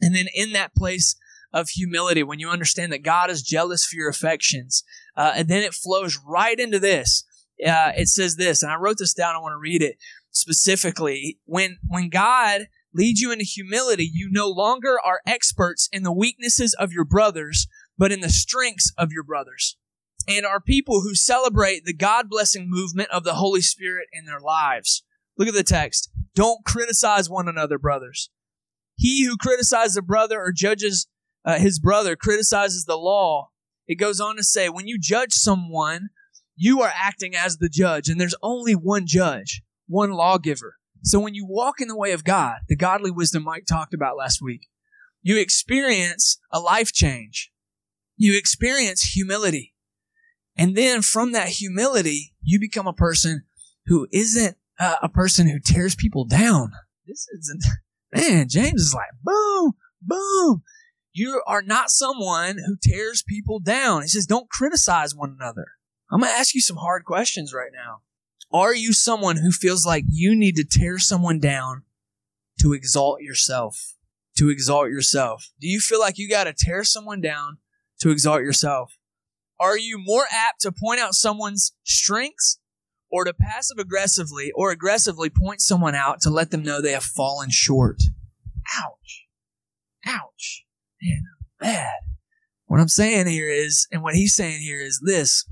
And 0.00 0.14
then 0.14 0.26
in 0.34 0.52
that 0.52 0.74
place 0.74 1.16
of 1.52 1.70
humility, 1.70 2.22
when 2.22 2.38
you 2.38 2.50
understand 2.50 2.92
that 2.92 3.02
God 3.02 3.30
is 3.30 3.42
jealous 3.42 3.84
for 3.84 3.96
your 3.96 4.10
affections, 4.10 4.84
uh, 5.16 5.32
and 5.34 5.48
then 5.48 5.62
it 5.62 5.74
flows 5.74 6.18
right 6.24 6.58
into 6.58 6.78
this. 6.78 7.24
Uh, 7.66 7.90
it 7.96 8.06
says 8.06 8.36
this, 8.36 8.62
and 8.62 8.70
I 8.70 8.76
wrote 8.76 8.98
this 8.98 9.14
down. 9.14 9.34
I 9.34 9.38
want 9.38 9.54
to 9.54 9.58
read 9.58 9.82
it 9.82 9.96
specifically. 10.38 11.38
When 11.44 11.78
when 11.86 12.08
God 12.08 12.66
leads 12.94 13.20
you 13.20 13.32
into 13.32 13.44
humility, 13.44 14.08
you 14.10 14.28
no 14.30 14.48
longer 14.48 14.96
are 15.04 15.20
experts 15.26 15.88
in 15.92 16.02
the 16.02 16.12
weaknesses 16.12 16.74
of 16.74 16.92
your 16.92 17.04
brothers, 17.04 17.66
but 17.96 18.12
in 18.12 18.20
the 18.20 18.30
strengths 18.30 18.92
of 18.96 19.12
your 19.12 19.22
brothers, 19.22 19.76
and 20.26 20.46
are 20.46 20.60
people 20.60 21.02
who 21.02 21.14
celebrate 21.14 21.84
the 21.84 21.94
God 21.94 22.28
blessing 22.28 22.66
movement 22.68 23.10
of 23.10 23.24
the 23.24 23.34
Holy 23.34 23.60
Spirit 23.60 24.08
in 24.12 24.24
their 24.24 24.40
lives. 24.40 25.02
Look 25.36 25.48
at 25.48 25.54
the 25.54 25.62
text. 25.62 26.10
Don't 26.34 26.64
criticize 26.64 27.30
one 27.30 27.48
another, 27.48 27.78
brothers. 27.78 28.30
He 28.96 29.24
who 29.24 29.36
criticizes 29.36 29.96
a 29.96 30.02
brother 30.02 30.40
or 30.40 30.52
judges 30.52 31.06
uh, 31.44 31.58
his 31.58 31.78
brother 31.78 32.14
criticizes 32.16 32.84
the 32.84 32.96
law, 32.96 33.48
it 33.86 33.94
goes 33.94 34.20
on 34.20 34.36
to 34.36 34.44
say, 34.44 34.68
when 34.68 34.86
you 34.86 34.98
judge 35.00 35.32
someone, 35.32 36.08
you 36.56 36.82
are 36.82 36.92
acting 36.94 37.34
as 37.34 37.56
the 37.56 37.70
judge, 37.70 38.08
and 38.08 38.20
there's 38.20 38.34
only 38.42 38.74
one 38.74 39.06
judge, 39.06 39.62
one 39.88 40.12
lawgiver. 40.12 40.76
So 41.02 41.18
when 41.18 41.34
you 41.34 41.46
walk 41.46 41.80
in 41.80 41.88
the 41.88 41.96
way 41.96 42.12
of 42.12 42.24
God, 42.24 42.58
the 42.68 42.76
godly 42.76 43.10
wisdom 43.10 43.44
Mike 43.44 43.66
talked 43.66 43.94
about 43.94 44.16
last 44.16 44.40
week, 44.40 44.68
you 45.22 45.38
experience 45.38 46.38
a 46.52 46.60
life 46.60 46.92
change. 46.92 47.50
You 48.16 48.36
experience 48.36 49.02
humility. 49.02 49.74
And 50.56 50.76
then 50.76 51.02
from 51.02 51.32
that 51.32 51.48
humility, 51.48 52.34
you 52.42 52.58
become 52.58 52.86
a 52.86 52.92
person 52.92 53.44
who 53.86 54.08
isn't 54.12 54.56
uh, 54.78 54.96
a 55.02 55.08
person 55.08 55.48
who 55.48 55.58
tears 55.60 55.94
people 55.94 56.24
down. 56.24 56.72
This 57.06 57.26
isn't, 57.38 57.64
man, 58.14 58.48
James 58.48 58.82
is 58.82 58.94
like, 58.94 59.10
boom, 59.22 59.72
boom. 60.02 60.62
You 61.12 61.42
are 61.46 61.62
not 61.62 61.90
someone 61.90 62.58
who 62.64 62.76
tears 62.80 63.24
people 63.26 63.60
down. 63.60 64.02
He 64.02 64.08
says, 64.08 64.26
don't 64.26 64.50
criticize 64.50 65.14
one 65.14 65.36
another. 65.38 65.66
I'm 66.10 66.20
going 66.20 66.32
to 66.32 66.38
ask 66.38 66.54
you 66.54 66.60
some 66.60 66.76
hard 66.76 67.04
questions 67.04 67.52
right 67.52 67.70
now. 67.72 68.02
Are 68.52 68.74
you 68.74 68.92
someone 68.92 69.36
who 69.36 69.50
feels 69.50 69.84
like 69.84 70.04
you 70.08 70.34
need 70.34 70.56
to 70.56 70.64
tear 70.64 70.98
someone 70.98 71.38
down 71.38 71.82
to 72.60 72.72
exalt 72.72 73.20
yourself? 73.20 73.94
To 74.38 74.48
exalt 74.48 74.88
yourself. 74.88 75.50
Do 75.60 75.68
you 75.68 75.80
feel 75.80 76.00
like 76.00 76.18
you 76.18 76.28
got 76.28 76.44
to 76.44 76.54
tear 76.56 76.84
someone 76.84 77.20
down 77.20 77.58
to 78.00 78.10
exalt 78.10 78.40
yourself? 78.40 78.96
Are 79.60 79.76
you 79.76 79.98
more 79.98 80.26
apt 80.32 80.60
to 80.62 80.72
point 80.72 81.00
out 81.00 81.14
someone's 81.14 81.74
strengths 81.84 82.58
or 83.10 83.24
to 83.24 83.34
passive 83.34 83.78
aggressively 83.78 84.52
or 84.54 84.70
aggressively 84.70 85.30
point 85.30 85.60
someone 85.60 85.94
out 85.94 86.20
to 86.20 86.30
let 86.30 86.50
them 86.50 86.62
know 86.62 86.80
they 86.80 86.92
have 86.92 87.02
fallen 87.02 87.50
short? 87.50 88.00
Ouch. 88.78 89.26
Ouch 90.06 90.64
man, 91.02 91.24
bad. 91.60 91.92
What 92.66 92.80
I'm 92.80 92.88
saying 92.88 93.26
here 93.26 93.48
is, 93.48 93.86
and 93.90 94.02
what 94.02 94.14
he's 94.14 94.34
saying 94.34 94.60
here 94.60 94.80
is 94.80 95.00
this. 95.04 95.46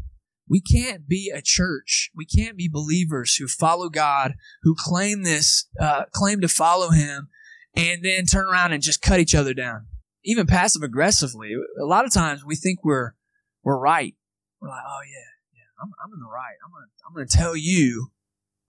We 0.48 0.60
can't 0.60 1.08
be 1.08 1.32
a 1.34 1.42
church. 1.42 2.10
We 2.14 2.24
can't 2.24 2.56
be 2.56 2.68
believers 2.68 3.34
who 3.36 3.48
follow 3.48 3.88
God, 3.88 4.34
who 4.62 4.74
claim 4.78 5.22
this, 5.22 5.66
uh, 5.80 6.04
claim 6.12 6.40
to 6.40 6.48
follow 6.48 6.90
Him, 6.90 7.28
and 7.74 8.04
then 8.04 8.26
turn 8.26 8.46
around 8.46 8.72
and 8.72 8.82
just 8.82 9.02
cut 9.02 9.20
each 9.20 9.34
other 9.34 9.54
down. 9.54 9.86
Even 10.24 10.46
passive 10.46 10.82
aggressively. 10.82 11.52
A 11.80 11.84
lot 11.84 12.04
of 12.04 12.12
times 12.12 12.44
we 12.44 12.56
think 12.56 12.84
we're, 12.84 13.12
we're 13.62 13.78
right. 13.78 14.14
We're 14.60 14.68
like, 14.68 14.84
oh 14.86 15.00
yeah, 15.04 15.58
yeah, 15.58 15.82
I'm, 15.82 15.90
I'm 16.02 16.12
in 16.12 16.20
the 16.20 16.26
right. 16.26 16.54
I'm 16.64 16.72
gonna, 16.72 16.86
I'm 17.06 17.14
gonna 17.14 17.26
tell 17.26 17.56
you, 17.56 18.10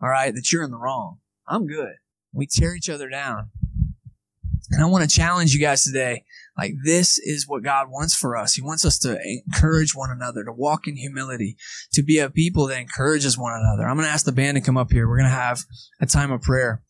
all 0.02 0.10
right, 0.10 0.34
that 0.34 0.52
you're 0.52 0.64
in 0.64 0.72
the 0.72 0.78
wrong. 0.78 1.20
I'm 1.48 1.66
good. 1.66 1.94
We 2.34 2.48
tear 2.48 2.76
each 2.76 2.90
other 2.90 3.10
down. 3.10 3.52
And 4.72 4.84
I 4.84 4.88
want 4.88 5.10
to 5.10 5.16
challenge 5.16 5.54
you 5.54 5.62
guys 5.62 5.84
today. 5.84 6.26
Like 6.58 6.74
this 6.84 7.20
is 7.20 7.48
what 7.48 7.64
God 7.64 7.90
wants 7.90 8.16
for 8.16 8.36
us. 8.36 8.56
He 8.56 8.62
wants 8.62 8.84
us 8.84 8.98
to 9.00 9.20
encourage 9.48 9.96
one 9.96 10.10
another, 10.10 10.44
to 10.44 10.52
walk 10.52 10.88
in 10.88 10.96
humility, 10.96 11.56
to 11.94 12.02
be 12.02 12.18
a 12.18 12.30
people 12.30 12.68
that 12.68 12.80
encourages 12.80 13.38
one 13.38 13.54
another. 13.54 13.88
I'm 13.88 13.96
going 13.96 14.08
to 14.08 14.12
ask 14.12 14.26
the 14.26 14.32
band 14.32 14.56
to 14.56 14.62
come 14.62 14.78
up 14.78 14.92
here. 14.92 15.08
We're 15.08 15.18
going 15.18 15.30
to 15.30 15.36
have 15.36 15.62
a 16.02 16.08
time 16.08 16.32
of 16.32 16.42
prayer. 16.42 16.82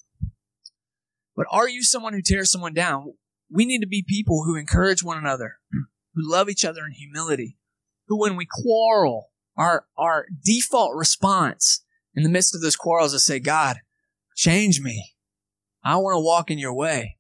But 1.36 1.47
are 1.51 1.68
you 1.68 1.84
someone 1.84 2.13
who 2.13 2.22
tears 2.22 2.51
someone 2.51 2.74
down? 2.74 3.13
We 3.51 3.65
need 3.65 3.82
to 3.82 3.88
be 3.88 4.03
people 4.07 4.43
who 4.45 4.55
encourage 4.55 5.03
one 5.03 5.18
another, 5.18 5.57
who 6.13 6.30
love 6.30 6.49
each 6.49 6.65
other 6.65 6.86
in 6.86 6.93
humility, 6.93 7.57
who 8.07 8.20
when 8.20 8.38
we 8.38 8.47
quarrel, 8.49 9.30
our, 9.57 9.86
our 9.97 10.28
default 10.43 10.95
response 10.95 11.84
in 12.15 12.24
the 12.24 12.30
midst 12.30 12.55
of 12.55 12.61
those 12.61 12.76
quarrels 12.76 13.13
is 13.13 13.26
say, 13.26 13.39
God, 13.39 13.78
change 14.36 14.80
me. 14.80 15.13
I 15.84 15.97
want 15.97 16.15
to 16.15 16.24
walk 16.24 16.49
in 16.49 16.57
your 16.57 16.74
way. 16.74 17.16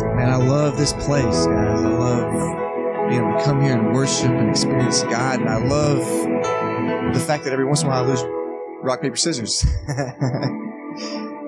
Man, 0.00 0.30
I 0.30 0.36
love 0.36 0.78
this 0.78 0.94
place, 0.94 1.46
guys. 1.46 1.80
I 1.82 1.88
love 1.88 3.08
being 3.10 3.20
able 3.20 3.38
to 3.38 3.44
come 3.44 3.60
here 3.60 3.76
and 3.76 3.92
worship 3.92 4.30
and 4.30 4.48
experience 4.48 5.02
God. 5.02 5.40
And 5.40 5.48
I 5.50 5.58
love 5.58 6.00
the 7.12 7.20
fact 7.20 7.44
that 7.44 7.52
every 7.52 7.66
once 7.66 7.82
in 7.82 7.88
a 7.88 7.90
while 7.90 8.04
I 8.04 8.06
lose 8.06 8.24
rock, 8.82 9.02
paper, 9.02 9.16
scissors. 9.16 9.66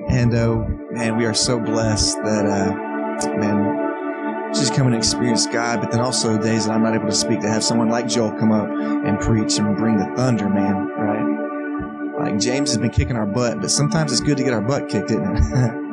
and 0.09 0.35
uh, 0.35 0.57
man, 0.91 1.17
we 1.17 1.25
are 1.25 1.33
so 1.33 1.59
blessed 1.59 2.19
that, 2.25 2.45
uh, 2.45 3.29
man, 3.39 4.53
just 4.53 4.75
come 4.75 4.89
and 4.89 4.95
experience 4.95 5.47
God, 5.47 5.81
but 5.81 5.91
then 5.91 6.01
also 6.01 6.37
days 6.39 6.67
that 6.67 6.75
I'm 6.75 6.83
not 6.83 6.95
able 6.95 7.07
to 7.07 7.15
speak 7.15 7.41
to 7.41 7.49
have 7.49 7.65
someone 7.65 7.89
like 7.89 8.09
Joel 8.09 8.33
come 8.33 8.53
up 8.53 8.69
and 8.69 9.19
preach 9.21 9.59
and 9.59 9.75
bring 9.77 9.97
the 9.97 10.13
thunder, 10.17 10.49
man, 10.51 10.87
right? 10.89 12.25
Like 12.31 12.39
James 12.39 12.71
has 12.71 12.79
been 12.79 12.91
kicking 12.91 13.17
our 13.17 13.27
butt, 13.27 13.61
but 13.61 13.71
sometimes 13.71 14.13
it's 14.13 14.21
good 14.21 14.37
to 14.37 14.45
get 14.45 14.53
our 14.53 14.61
butt 14.61 14.89
kicked, 14.89 15.11
isn't 15.11 15.37
it? 15.39 15.81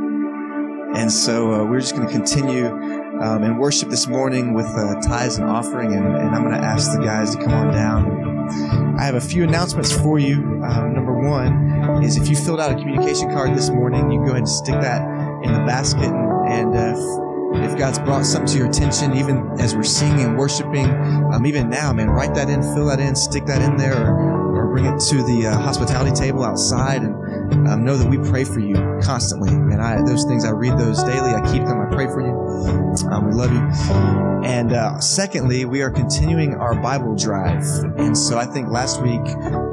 and 0.96 1.12
so 1.12 1.54
uh, 1.54 1.64
we're 1.64 1.80
just 1.80 1.96
going 1.96 2.08
to 2.08 2.14
continue 2.14 2.68
um, 3.22 3.44
and 3.44 3.60
worship 3.60 3.90
this 3.90 4.08
morning 4.08 4.54
with 4.54 4.66
uh, 4.66 5.00
tithes 5.02 5.38
and 5.38 5.50
offering, 5.50 5.94
and, 5.94 6.06
and 6.06 6.36
I'm 6.36 6.44
going 6.44 6.60
to 6.60 6.66
ask 6.66 6.92
the 6.92 7.04
guys 7.04 7.36
to 7.36 7.42
come 7.42 7.54
on 7.54 7.72
down. 7.74 8.98
I 9.00 9.04
have 9.04 9.16
a 9.16 9.22
few 9.22 9.44
announcements 9.44 9.92
for 9.92 10.20
you. 10.20 10.62
Um, 10.64 10.94
number 10.94 11.14
one 11.14 12.04
is 12.04 12.18
if 12.18 12.28
you 12.28 12.36
filled 12.36 12.60
out 12.60 12.72
a 12.72 12.76
communication 12.76 13.32
card 13.32 13.56
this 13.56 13.70
morning, 13.70 14.12
you 14.12 14.20
go 14.20 14.32
ahead 14.32 14.38
and 14.38 14.50
stick 14.50 14.76
that 14.82 15.02
in 15.44 15.54
the 15.54 15.60
basket, 15.60 16.12
and, 16.12 16.74
and 16.74 16.76
uh, 16.76 16.96
if, 17.54 17.72
if 17.72 17.78
God's 17.78 18.00
brought 18.00 18.26
something 18.26 18.54
to 18.54 18.58
your 18.58 18.68
attention, 18.68 19.16
even 19.16 19.50
as 19.60 19.76
we're 19.76 19.84
singing 19.84 20.26
and 20.26 20.38
worshiping, 20.38 20.90
um, 21.32 21.46
even 21.46 21.70
now, 21.70 21.94
man, 21.94 22.10
write 22.10 22.34
that 22.36 22.50
in, 22.50 22.62
fill 22.62 22.88
that 22.88 23.00
in, 23.00 23.16
stick 23.16 23.46
that 23.46 23.62
in 23.62 23.78
there, 23.78 23.96
or, 23.96 24.56
or 24.56 24.68
bring 24.72 24.86
it 24.86 25.00
to 25.00 25.24
the 25.24 25.48
uh, 25.48 25.58
hospitality 25.60 26.12
table 26.16 26.44
outside, 26.44 27.04
and 27.04 27.16
um, 27.52 27.84
know 27.86 27.98
that 27.98 28.10
we 28.10 28.18
pray 28.30 28.44
for 28.44 28.60
you 28.60 28.76
constantly. 29.02 29.50
And 29.50 29.82
I, 29.82 30.02
those 30.04 30.26
things, 30.26 30.46
I 30.46 30.52
read 30.52 30.78
those 30.78 31.04
daily. 31.04 31.32
I 31.32 31.42
keep 31.52 31.66
them. 31.66 31.80
I 31.82 31.94
pray 31.94 32.08
for 32.08 32.22
you. 32.22 32.34
Um, 33.10 33.28
we 33.28 33.34
love 33.34 33.52
you. 33.52 33.60
And 34.44 34.74
uh, 34.74 35.00
secondly, 35.00 35.66
we 35.66 35.82
are 35.82 35.92
continuing 35.92 36.56
our 36.56 36.76
Bible 36.76 37.16
drive. 37.16 37.64
And 37.98 38.18
so 38.18 38.38
I 38.38 38.46
think 38.46 38.70
last 38.70 39.02
week 39.02 39.22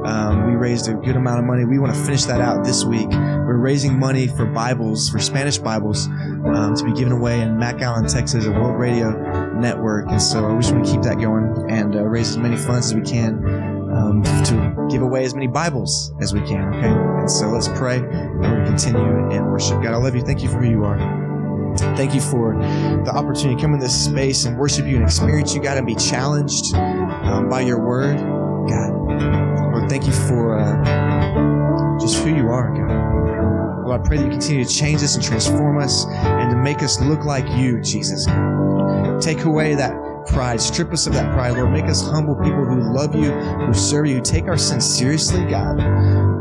um, 0.05 0.47
we 0.47 0.53
raised 0.53 0.87
a 0.87 0.93
good 0.93 1.15
amount 1.15 1.39
of 1.39 1.45
money. 1.45 1.65
We 1.65 1.79
want 1.79 1.93
to 1.93 2.03
finish 2.03 2.25
that 2.25 2.39
out 2.39 2.63
this 2.63 2.83
week. 2.83 3.09
We're 3.09 3.57
raising 3.57 3.97
money 3.97 4.27
for 4.27 4.45
Bibles, 4.45 5.09
for 5.09 5.19
Spanish 5.19 5.57
Bibles, 5.57 6.07
um, 6.07 6.75
to 6.75 6.85
be 6.85 6.93
given 6.93 7.11
away 7.11 7.41
in 7.41 7.57
McAllen, 7.57 8.11
Texas, 8.11 8.45
a 8.45 8.51
World 8.51 8.79
Radio 8.79 9.09
network. 9.59 10.09
And 10.09 10.21
so 10.21 10.53
we 10.53 10.61
just 10.61 10.73
want 10.73 10.85
to 10.85 10.91
keep 10.91 11.01
that 11.01 11.19
going 11.19 11.69
and 11.69 11.95
uh, 11.95 12.03
raise 12.03 12.29
as 12.29 12.37
many 12.37 12.55
funds 12.55 12.87
as 12.87 12.95
we 12.95 13.01
can 13.01 13.43
um, 14.09 14.23
to 14.23 14.87
give 14.89 15.01
away 15.01 15.23
as 15.23 15.33
many 15.33 15.47
Bibles 15.47 16.13
as 16.19 16.33
we 16.33 16.41
can, 16.41 16.73
okay? 16.73 16.87
And 16.87 17.29
so 17.29 17.49
let's 17.49 17.67
pray 17.67 17.97
and 17.97 18.41
to 18.41 18.63
continue 18.65 19.29
in 19.29 19.45
worship. 19.45 19.81
God, 19.81 19.93
I 19.93 19.97
love 19.97 20.15
you. 20.15 20.21
Thank 20.21 20.41
you 20.41 20.49
for 20.49 20.57
who 20.57 20.69
you 20.69 20.83
are. 20.83 20.97
Thank 21.95 22.13
you 22.13 22.21
for 22.21 22.55
the 23.05 23.11
opportunity 23.11 23.55
to 23.55 23.61
come 23.61 23.73
in 23.73 23.79
this 23.79 24.05
space 24.05 24.45
and 24.45 24.57
worship 24.57 24.85
you 24.85 24.95
and 24.95 25.05
experience 25.05 25.53
you, 25.53 25.61
God, 25.61 25.77
and 25.77 25.85
be 25.85 25.95
challenged 25.95 26.73
um, 26.73 27.47
by 27.47 27.61
your 27.61 27.79
word, 27.79 28.17
God. 28.17 28.91
Lord, 29.71 29.89
thank 29.89 30.05
you 30.05 30.11
for 30.11 30.59
uh, 30.59 31.99
just 31.99 32.23
who 32.23 32.35
you 32.35 32.49
are, 32.49 32.73
God. 32.75 33.85
Lord, 33.85 34.01
I 34.01 34.03
pray 34.03 34.17
that 34.17 34.25
you 34.25 34.31
continue 34.31 34.65
to 34.65 34.73
change 34.73 35.03
us 35.03 35.15
and 35.15 35.23
transform 35.23 35.79
us 35.79 36.05
and 36.07 36.49
to 36.51 36.57
make 36.57 36.81
us 36.83 36.99
look 37.01 37.23
like 37.23 37.47
you, 37.57 37.81
Jesus. 37.81 38.25
Take 39.23 39.45
away 39.45 39.75
that 39.75 39.93
pride. 40.25 40.61
Strip 40.61 40.91
us 40.91 41.07
of 41.07 41.13
that 41.13 41.33
pride, 41.33 41.51
Lord. 41.51 41.71
Make 41.71 41.85
us 41.85 42.01
humble 42.01 42.35
people 42.35 42.65
who 42.65 42.93
love 42.93 43.15
you, 43.15 43.31
who 43.31 43.73
serve 43.73 44.07
you, 44.07 44.15
who 44.15 44.21
take 44.21 44.45
our 44.45 44.57
sins 44.57 44.85
seriously, 44.85 45.45
God, 45.45 45.79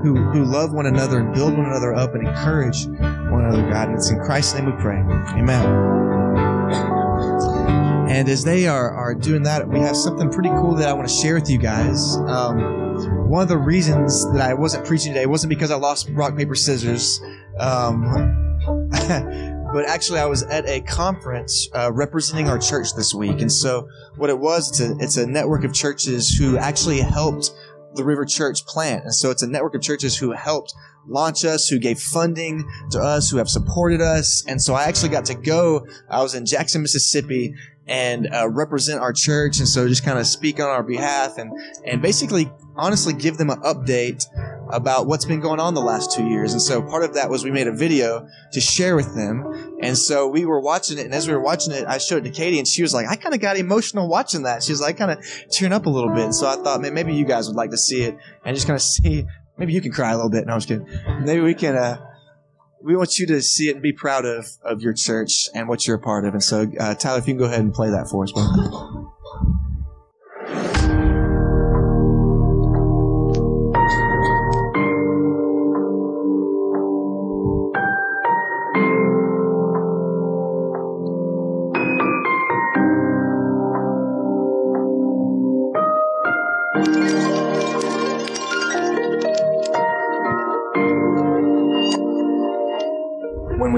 who, 0.02 0.16
who 0.32 0.44
love 0.44 0.72
one 0.72 0.86
another 0.86 1.20
and 1.20 1.34
build 1.34 1.56
one 1.56 1.66
another 1.66 1.94
up 1.94 2.14
and 2.14 2.26
encourage 2.26 2.86
one 2.86 3.44
another, 3.44 3.62
God. 3.70 3.88
And 3.88 3.98
it's 3.98 4.10
in 4.10 4.20
Christ's 4.20 4.54
name 4.54 4.66
we 4.66 4.72
pray. 4.72 4.98
Amen. 5.38 5.98
And 8.08 8.28
as 8.28 8.42
they 8.42 8.66
are, 8.66 8.90
are 8.90 9.14
doing 9.14 9.42
that, 9.42 9.68
we 9.68 9.80
have 9.80 9.96
something 9.96 10.30
pretty 10.30 10.48
cool 10.50 10.74
that 10.76 10.88
I 10.88 10.92
want 10.94 11.08
to 11.08 11.14
share 11.14 11.34
with 11.34 11.50
you 11.50 11.58
guys. 11.58 12.16
Um, 12.16 13.28
one 13.28 13.42
of 13.42 13.48
the 13.48 13.58
reasons 13.58 14.24
that 14.32 14.40
I 14.40 14.54
wasn't 14.54 14.86
preaching 14.86 15.12
today 15.12 15.26
wasn't 15.26 15.50
because 15.50 15.70
I 15.70 15.76
lost 15.76 16.08
rock, 16.12 16.34
paper, 16.36 16.54
scissors. 16.54 17.20
Um, 17.58 18.04
but 19.72 19.86
actually 19.86 20.18
I 20.18 20.26
was 20.26 20.42
at 20.44 20.66
a 20.66 20.80
conference 20.80 21.68
uh, 21.74 21.92
representing 21.92 22.48
our 22.48 22.58
church 22.58 22.94
this 22.94 23.14
week, 23.14 23.40
and 23.40 23.50
so 23.50 23.88
what 24.16 24.30
it 24.30 24.38
was, 24.38 24.68
it's 24.70 24.80
a, 24.80 24.96
it's 24.98 25.16
a 25.16 25.26
network 25.26 25.64
of 25.64 25.72
churches 25.72 26.30
who 26.30 26.56
actually 26.58 27.00
helped 27.00 27.52
the 27.94 28.04
River 28.04 28.24
Church 28.24 28.64
plant, 28.66 29.04
and 29.04 29.14
so 29.14 29.30
it's 29.30 29.42
a 29.42 29.46
network 29.46 29.74
of 29.74 29.82
churches 29.82 30.16
who 30.16 30.32
helped 30.32 30.74
launch 31.06 31.44
us, 31.44 31.68
who 31.68 31.78
gave 31.78 31.98
funding 31.98 32.68
to 32.90 33.00
us, 33.00 33.30
who 33.30 33.38
have 33.38 33.48
supported 33.48 34.00
us, 34.00 34.44
and 34.46 34.60
so 34.60 34.74
I 34.74 34.84
actually 34.84 35.08
got 35.10 35.24
to 35.26 35.34
go. 35.34 35.86
I 36.10 36.22
was 36.22 36.34
in 36.34 36.46
Jackson, 36.46 36.82
Mississippi, 36.82 37.54
and 37.86 38.28
uh, 38.32 38.48
represent 38.48 39.00
our 39.00 39.12
church, 39.12 39.58
and 39.58 39.66
so 39.66 39.88
just 39.88 40.04
kind 40.04 40.18
of 40.18 40.26
speak 40.26 40.60
on 40.60 40.68
our 40.68 40.82
behalf, 40.82 41.38
and 41.38 41.50
and 41.84 42.02
basically, 42.02 42.50
honestly, 42.76 43.14
give 43.14 43.38
them 43.38 43.50
an 43.50 43.60
update 43.62 44.24
about 44.70 45.06
what's 45.06 45.24
been 45.24 45.40
going 45.40 45.60
on 45.60 45.74
the 45.74 45.80
last 45.80 46.12
two 46.12 46.26
years. 46.26 46.52
And 46.52 46.60
so 46.60 46.82
part 46.82 47.04
of 47.04 47.14
that 47.14 47.30
was 47.30 47.44
we 47.44 47.50
made 47.50 47.66
a 47.66 47.72
video 47.72 48.28
to 48.52 48.60
share 48.60 48.96
with 48.96 49.14
them. 49.14 49.78
And 49.80 49.96
so 49.96 50.28
we 50.28 50.44
were 50.44 50.60
watching 50.60 50.98
it. 50.98 51.04
And 51.04 51.14
as 51.14 51.26
we 51.26 51.34
were 51.34 51.42
watching 51.42 51.72
it, 51.72 51.86
I 51.86 51.98
showed 51.98 52.26
it 52.26 52.30
to 52.30 52.34
Katie 52.34 52.58
and 52.58 52.68
she 52.68 52.82
was 52.82 52.92
like, 52.92 53.06
I 53.08 53.16
kind 53.16 53.34
of 53.34 53.40
got 53.40 53.56
emotional 53.56 54.08
watching 54.08 54.42
that. 54.42 54.62
She 54.62 54.72
was 54.72 54.80
like, 54.80 54.96
kind 54.96 55.10
of 55.10 55.24
tearing 55.50 55.72
up 55.72 55.86
a 55.86 55.90
little 55.90 56.10
bit. 56.14 56.24
And 56.24 56.34
so 56.34 56.46
I 56.46 56.56
thought, 56.56 56.80
man, 56.80 56.94
maybe 56.94 57.14
you 57.14 57.24
guys 57.24 57.48
would 57.48 57.56
like 57.56 57.70
to 57.70 57.78
see 57.78 58.02
it 58.02 58.16
and 58.44 58.54
just 58.54 58.66
kind 58.66 58.76
of 58.76 58.82
see, 58.82 59.26
maybe 59.56 59.72
you 59.72 59.80
can 59.80 59.92
cry 59.92 60.12
a 60.12 60.16
little 60.16 60.30
bit. 60.30 60.46
No, 60.46 60.54
I'm 60.54 60.60
just 60.60 60.68
kidding. 60.68 60.86
Maybe 61.24 61.40
we 61.40 61.54
can, 61.54 61.76
uh, 61.76 62.04
we 62.82 62.94
want 62.94 63.18
you 63.18 63.26
to 63.26 63.42
see 63.42 63.68
it 63.68 63.72
and 63.72 63.82
be 63.82 63.92
proud 63.92 64.24
of, 64.24 64.46
of 64.62 64.82
your 64.82 64.92
church 64.92 65.48
and 65.54 65.68
what 65.68 65.86
you're 65.86 65.96
a 65.96 66.00
part 66.00 66.24
of. 66.24 66.34
And 66.34 66.42
so, 66.42 66.70
uh, 66.78 66.94
Tyler, 66.94 67.18
if 67.18 67.26
you 67.26 67.34
can 67.34 67.38
go 67.38 67.46
ahead 67.46 67.60
and 67.60 67.74
play 67.74 67.90
that 67.90 68.08
for 68.08 68.24
us. 68.24 68.32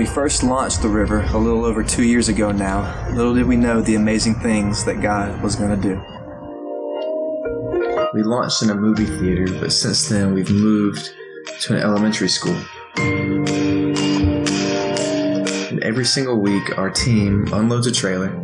We 0.01 0.07
first 0.07 0.43
launched 0.43 0.81
the 0.81 0.89
river 0.89 1.21
a 1.35 1.37
little 1.37 1.63
over 1.63 1.85
two 1.85 2.05
years 2.05 2.31
ago 2.31 2.51
now, 2.51 3.07
little 3.13 3.35
did 3.35 3.45
we 3.45 3.55
know 3.55 3.83
the 3.83 3.97
amazing 3.97 4.35
things 4.37 4.83
that 4.87 5.03
God 5.03 5.43
was 5.43 5.57
going 5.57 5.79
to 5.79 5.89
do. 5.89 6.03
We 8.15 8.23
launched 8.23 8.63
in 8.63 8.71
a 8.71 8.75
movie 8.75 9.05
theater, 9.05 9.45
but 9.61 9.75
since 9.75 10.09
then 10.09 10.33
we've 10.33 10.49
moved 10.49 11.13
to 11.61 11.75
an 11.75 11.83
elementary 11.83 12.31
school. 12.31 12.57
And 15.69 15.85
every 15.85 16.07
single 16.07 16.41
week, 16.41 16.79
our 16.79 16.89
team 16.89 17.45
unloads 17.53 17.87
a 17.87 17.93
trailer 17.93 18.43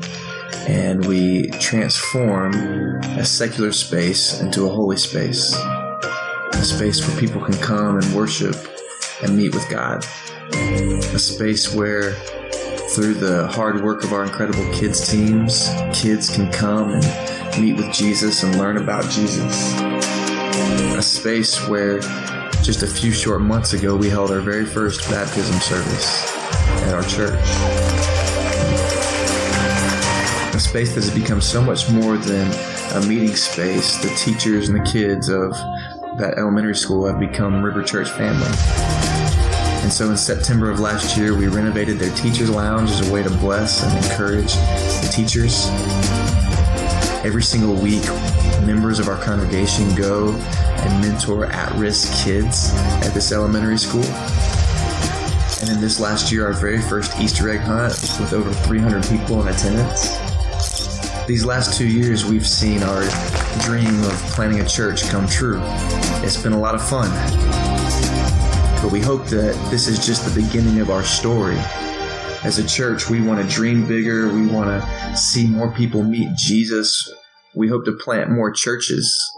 and 0.68 1.06
we 1.06 1.48
transform 1.52 2.52
a 3.16 3.24
secular 3.24 3.72
space 3.72 4.42
into 4.42 4.66
a 4.66 4.68
holy 4.68 4.98
space. 4.98 5.54
A 5.54 6.62
space 6.62 7.08
where 7.08 7.18
people 7.18 7.42
can 7.42 7.56
come 7.56 7.96
and 7.96 8.14
worship 8.14 8.56
and 9.22 9.34
meet 9.34 9.54
with 9.54 9.66
God 9.70 10.04
a 10.52 11.18
space 11.18 11.74
where 11.74 12.14
through 12.90 13.14
the 13.14 13.46
hard 13.48 13.82
work 13.82 14.04
of 14.04 14.12
our 14.12 14.24
incredible 14.24 14.64
kids 14.72 15.10
teams, 15.10 15.68
kids 15.92 16.34
can 16.34 16.50
come 16.52 16.90
and 16.90 17.62
meet 17.62 17.76
with 17.76 17.92
Jesus 17.92 18.42
and 18.42 18.56
learn 18.58 18.76
about 18.76 19.04
Jesus. 19.10 19.74
A 20.96 21.02
space 21.02 21.66
where 21.68 22.00
just 22.62 22.82
a 22.82 22.86
few 22.86 23.12
short 23.12 23.42
months 23.42 23.72
ago 23.72 23.96
we 23.96 24.08
held 24.08 24.30
our 24.30 24.40
very 24.40 24.64
first 24.64 25.08
baptism 25.10 25.58
service 25.60 26.32
at 26.84 26.94
our 26.94 27.02
church. 27.02 27.40
A 30.54 30.58
space 30.58 30.94
that 30.94 31.04
has 31.04 31.14
become 31.14 31.40
so 31.40 31.60
much 31.60 31.90
more 31.90 32.16
than 32.16 32.50
a 32.94 33.06
meeting 33.06 33.36
space. 33.36 33.98
The 33.98 34.08
teachers 34.16 34.68
and 34.68 34.80
the 34.80 34.90
kids 34.90 35.28
of 35.28 35.50
that 36.18 36.34
elementary 36.38 36.76
school 36.76 37.06
have 37.06 37.20
become 37.20 37.62
River 37.62 37.82
Church 37.82 38.08
family. 38.10 38.95
And 39.86 39.92
so 39.92 40.10
in 40.10 40.16
September 40.16 40.68
of 40.68 40.80
last 40.80 41.16
year, 41.16 41.32
we 41.38 41.46
renovated 41.46 42.00
their 42.00 42.12
teachers' 42.16 42.50
lounge 42.50 42.90
as 42.90 43.08
a 43.08 43.12
way 43.12 43.22
to 43.22 43.30
bless 43.30 43.84
and 43.84 44.04
encourage 44.04 44.52
the 44.52 45.08
teachers. 45.14 45.68
Every 47.24 47.44
single 47.44 47.76
week, 47.76 48.02
members 48.66 48.98
of 48.98 49.06
our 49.06 49.16
congregation 49.22 49.94
go 49.94 50.32
and 50.32 51.00
mentor 51.00 51.46
at 51.46 51.72
risk 51.76 52.12
kids 52.24 52.72
at 52.74 53.14
this 53.14 53.30
elementary 53.30 53.78
school. 53.78 54.02
And 55.60 55.70
in 55.70 55.80
this 55.80 56.00
last 56.00 56.32
year, 56.32 56.46
our 56.46 56.52
very 56.52 56.82
first 56.82 57.16
Easter 57.20 57.48
egg 57.48 57.60
hunt 57.60 57.92
with 58.18 58.32
over 58.32 58.52
300 58.52 59.04
people 59.04 59.40
in 59.40 59.46
attendance. 59.46 60.18
These 61.28 61.44
last 61.44 61.78
two 61.78 61.86
years, 61.86 62.24
we've 62.24 62.44
seen 62.44 62.82
our 62.82 63.02
dream 63.60 64.02
of 64.02 64.14
planning 64.34 64.58
a 64.58 64.66
church 64.66 65.08
come 65.10 65.28
true. 65.28 65.60
It's 66.24 66.42
been 66.42 66.54
a 66.54 66.58
lot 66.58 66.74
of 66.74 66.82
fun. 66.82 67.08
But 68.86 68.92
we 68.92 69.00
hope 69.00 69.26
that 69.30 69.56
this 69.68 69.88
is 69.88 70.06
just 70.06 70.24
the 70.24 70.40
beginning 70.40 70.78
of 70.78 70.90
our 70.90 71.02
story. 71.02 71.58
As 72.44 72.60
a 72.60 72.68
church, 72.68 73.10
we 73.10 73.20
want 73.20 73.42
to 73.42 73.52
dream 73.52 73.84
bigger. 73.84 74.32
We 74.32 74.46
want 74.46 74.68
to 74.68 75.16
see 75.16 75.48
more 75.48 75.72
people 75.72 76.04
meet 76.04 76.28
Jesus. 76.36 77.12
We 77.52 77.66
hope 77.66 77.84
to 77.86 77.92
plant 77.94 78.30
more 78.30 78.52
churches 78.52 79.35